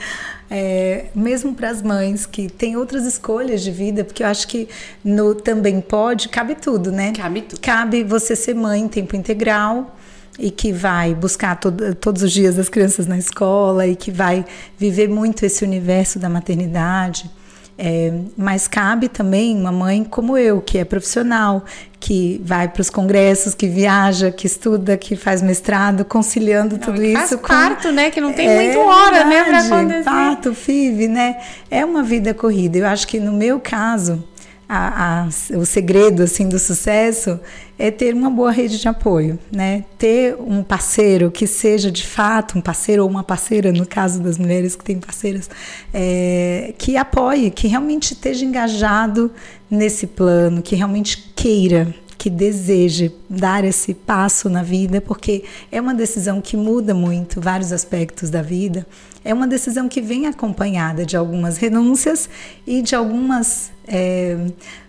É, 0.48 1.06
mesmo 1.12 1.54
para 1.54 1.70
as 1.70 1.82
mães 1.82 2.24
que 2.24 2.48
têm 2.48 2.76
outras 2.76 3.04
escolhas 3.04 3.62
de 3.62 3.70
vida, 3.72 4.04
porque 4.04 4.22
eu 4.22 4.28
acho 4.28 4.46
que 4.46 4.68
no 5.04 5.34
também 5.34 5.80
pode 5.80 6.28
cabe 6.28 6.54
tudo, 6.54 6.92
né? 6.92 7.12
Cabe 7.16 7.42
tudo. 7.42 7.60
Cabe 7.60 8.04
você 8.04 8.36
ser 8.36 8.54
mãe 8.54 8.82
em 8.82 8.88
tempo 8.88 9.16
integral 9.16 9.95
e 10.38 10.50
que 10.50 10.72
vai 10.72 11.14
buscar 11.14 11.56
todo, 11.56 11.94
todos 11.94 12.22
os 12.22 12.32
dias 12.32 12.58
as 12.58 12.68
crianças 12.68 13.06
na 13.06 13.18
escola 13.18 13.86
e 13.86 13.96
que 13.96 14.10
vai 14.10 14.44
viver 14.78 15.08
muito 15.08 15.44
esse 15.44 15.64
universo 15.64 16.18
da 16.18 16.28
maternidade. 16.28 17.30
É, 17.78 18.10
mas 18.38 18.66
cabe 18.66 19.06
também 19.06 19.54
uma 19.54 19.70
mãe 19.70 20.02
como 20.02 20.38
eu, 20.38 20.62
que 20.62 20.78
é 20.78 20.84
profissional, 20.84 21.62
que 22.00 22.40
vai 22.42 22.68
para 22.68 22.80
os 22.80 22.88
congressos, 22.88 23.54
que 23.54 23.66
viaja, 23.66 24.30
que 24.30 24.46
estuda, 24.46 24.96
que 24.96 25.14
faz 25.14 25.42
mestrado, 25.42 26.02
conciliando 26.02 26.76
não, 26.76 26.82
tudo 26.82 27.02
isso. 27.02 27.18
Faz 27.18 27.30
com 27.32 27.48
parto, 27.48 27.92
né? 27.92 28.10
Que 28.10 28.18
não 28.18 28.32
tem 28.32 28.48
é, 28.48 28.54
muito 28.54 28.78
hora, 28.78 29.24
verdade, 29.24 29.28
né, 29.28 29.44
para 29.44 29.58
acontecer. 29.58 30.04
Parto, 30.04 30.54
FIV, 30.54 31.08
né? 31.08 31.36
É 31.70 31.84
uma 31.84 32.02
vida 32.02 32.32
corrida. 32.32 32.78
Eu 32.78 32.86
acho 32.86 33.06
que 33.06 33.20
no 33.20 33.32
meu 33.32 33.60
caso, 33.60 34.24
a, 34.68 35.22
a, 35.22 35.28
o 35.56 35.64
segredo 35.64 36.22
assim 36.22 36.48
do 36.48 36.58
sucesso 36.58 37.38
é 37.78 37.90
ter 37.90 38.14
uma 38.14 38.30
boa 38.30 38.50
rede 38.50 38.78
de 38.78 38.88
apoio, 38.88 39.38
né? 39.52 39.84
Ter 39.96 40.36
um 40.40 40.62
parceiro 40.62 41.30
que 41.30 41.46
seja 41.46 41.90
de 41.90 42.04
fato 42.04 42.58
um 42.58 42.60
parceiro 42.60 43.02
ou 43.04 43.08
uma 43.08 43.22
parceira, 43.22 43.70
no 43.70 43.86
caso 43.86 44.20
das 44.20 44.38
mulheres 44.38 44.74
que 44.74 44.82
têm 44.82 44.98
parceiras, 44.98 45.48
é, 45.92 46.74
que 46.78 46.96
apoie, 46.96 47.50
que 47.50 47.68
realmente 47.68 48.12
esteja 48.12 48.44
engajado 48.44 49.30
nesse 49.70 50.06
plano, 50.06 50.62
que 50.62 50.74
realmente 50.74 51.32
queira, 51.36 51.94
que 52.18 52.30
deseje 52.30 53.14
dar 53.30 53.62
esse 53.64 53.94
passo 53.94 54.48
na 54.48 54.62
vida, 54.62 55.00
porque 55.00 55.44
é 55.70 55.80
uma 55.80 55.94
decisão 55.94 56.40
que 56.40 56.56
muda 56.56 56.92
muito 56.92 57.40
vários 57.40 57.72
aspectos 57.72 58.30
da 58.30 58.42
vida. 58.42 58.86
É 59.24 59.34
uma 59.34 59.46
decisão 59.46 59.88
que 59.88 60.00
vem 60.00 60.26
acompanhada 60.26 61.04
de 61.04 61.16
algumas 61.16 61.56
renúncias 61.58 62.28
e 62.66 62.80
de 62.80 62.96
algumas 62.96 63.70
é, 63.86 64.36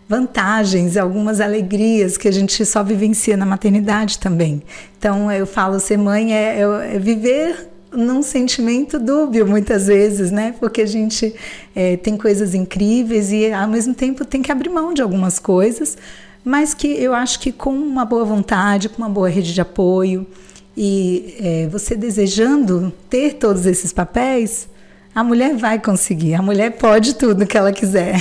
vantagens, 0.08 0.96
algumas 0.96 1.42
alegrias 1.42 2.18
que 2.18 2.28
a 2.28 2.32
gente 2.32 2.66
só 2.66 2.84
vivencia 2.84 3.36
na 3.36 3.46
maternidade 3.46 4.20
também. 4.20 4.62
Então 4.98 5.32
eu 5.32 5.46
falo 5.46 5.80
ser 5.80 5.98
mãe 5.98 6.34
é, 6.34 6.62
é, 6.62 6.96
é 6.96 7.00
viver 7.00 7.70
num 7.92 8.22
sentimento 8.22 9.00
dúbio 9.00 9.46
muitas 9.48 9.88
vezes, 9.88 10.32
né? 10.32 10.54
Porque 10.60 10.82
a 10.82 10.86
gente 10.86 11.34
é, 11.76 11.98
tem 11.98 12.18
coisas 12.18 12.54
incríveis 12.54 13.32
e 13.32 13.52
ao 13.52 13.68
mesmo 13.68 13.94
tempo 13.94 14.26
tem 14.26 14.42
que 14.42 14.52
abrir 14.52 14.70
mão 14.70 14.94
de 14.94 15.02
algumas 15.02 15.40
coisas, 15.40 15.98
mas 16.44 16.74
que 16.74 16.88
eu 16.88 17.14
acho 17.14 17.40
que 17.40 17.52
com 17.52 17.72
uma 17.72 18.06
boa 18.06 18.24
vontade, 18.24 18.90
com 18.90 19.02
uma 19.02 19.10
boa 19.10 19.30
rede 19.30 19.54
de 19.54 19.62
apoio 19.62 20.26
e 20.76 21.36
é, 21.40 21.68
você 21.68 21.96
desejando 21.96 22.94
ter 23.10 23.34
todos 23.34 23.66
esses 23.66 23.92
papéis, 23.92 24.70
a 25.18 25.24
mulher 25.24 25.56
vai 25.56 25.80
conseguir, 25.80 26.36
a 26.36 26.44
mulher 26.44 26.74
pode 26.78 27.16
tudo 27.16 27.48
que 27.48 27.58
ela 27.58 27.72
quiser. 27.74 28.18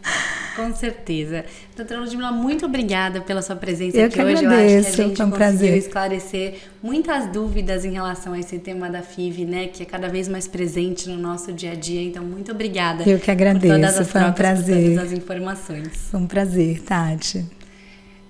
Com 0.54 0.74
certeza. 0.74 1.42
Doutora 1.74 2.00
Ludmila, 2.00 2.30
muito 2.32 2.66
obrigada 2.66 3.22
pela 3.22 3.40
sua 3.40 3.56
presença 3.56 3.96
Eu 3.96 4.04
aqui 4.08 4.16
que 4.16 4.22
hoje. 4.22 4.44
agradeço, 4.44 4.70
Eu 4.74 4.78
acho 4.78 4.94
que 4.96 5.00
a 5.02 5.04
gente 5.06 5.16
foi 5.16 5.24
um 5.26 5.30
conseguiu 5.30 5.36
prazer. 5.38 5.78
esclarecer 5.78 6.54
muitas 6.82 7.32
dúvidas 7.32 7.86
em 7.86 7.92
relação 7.92 8.34
a 8.34 8.38
esse 8.38 8.58
tema 8.58 8.90
da 8.90 9.00
FIV, 9.00 9.46
né? 9.46 9.68
Que 9.68 9.84
é 9.84 9.86
cada 9.86 10.06
vez 10.08 10.28
mais 10.28 10.46
presente 10.46 11.08
no 11.08 11.16
nosso 11.16 11.50
dia 11.50 11.72
a 11.72 11.74
dia. 11.74 12.02
Então, 12.02 12.22
muito 12.22 12.52
obrigada. 12.52 13.08
Eu 13.08 13.18
que 13.18 13.24
Por 13.24 13.30
agradeço, 13.32 13.74
todas 13.74 13.98
as 13.98 14.10
foi 14.10 14.20
um 14.20 14.24
trocas, 14.24 14.36
prazer. 14.38 14.76
Por 14.76 14.96
todas 14.96 15.12
as 15.12 15.18
informações. 15.18 15.88
Foi 16.10 16.20
um 16.20 16.26
prazer, 16.26 16.82
Tati. 16.82 17.46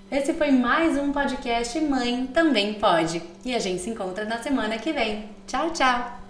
Esse 0.09 0.33
foi 0.33 0.51
mais 0.51 0.97
um 0.97 1.11
podcast 1.11 1.77
Mãe 1.81 2.27
Também 2.33 2.75
Pode. 2.75 3.21
E 3.43 3.53
a 3.53 3.59
gente 3.59 3.81
se 3.81 3.89
encontra 3.89 4.23
na 4.23 4.37
semana 4.37 4.77
que 4.77 4.93
vem. 4.93 5.25
Tchau, 5.45 5.69
tchau! 5.71 6.24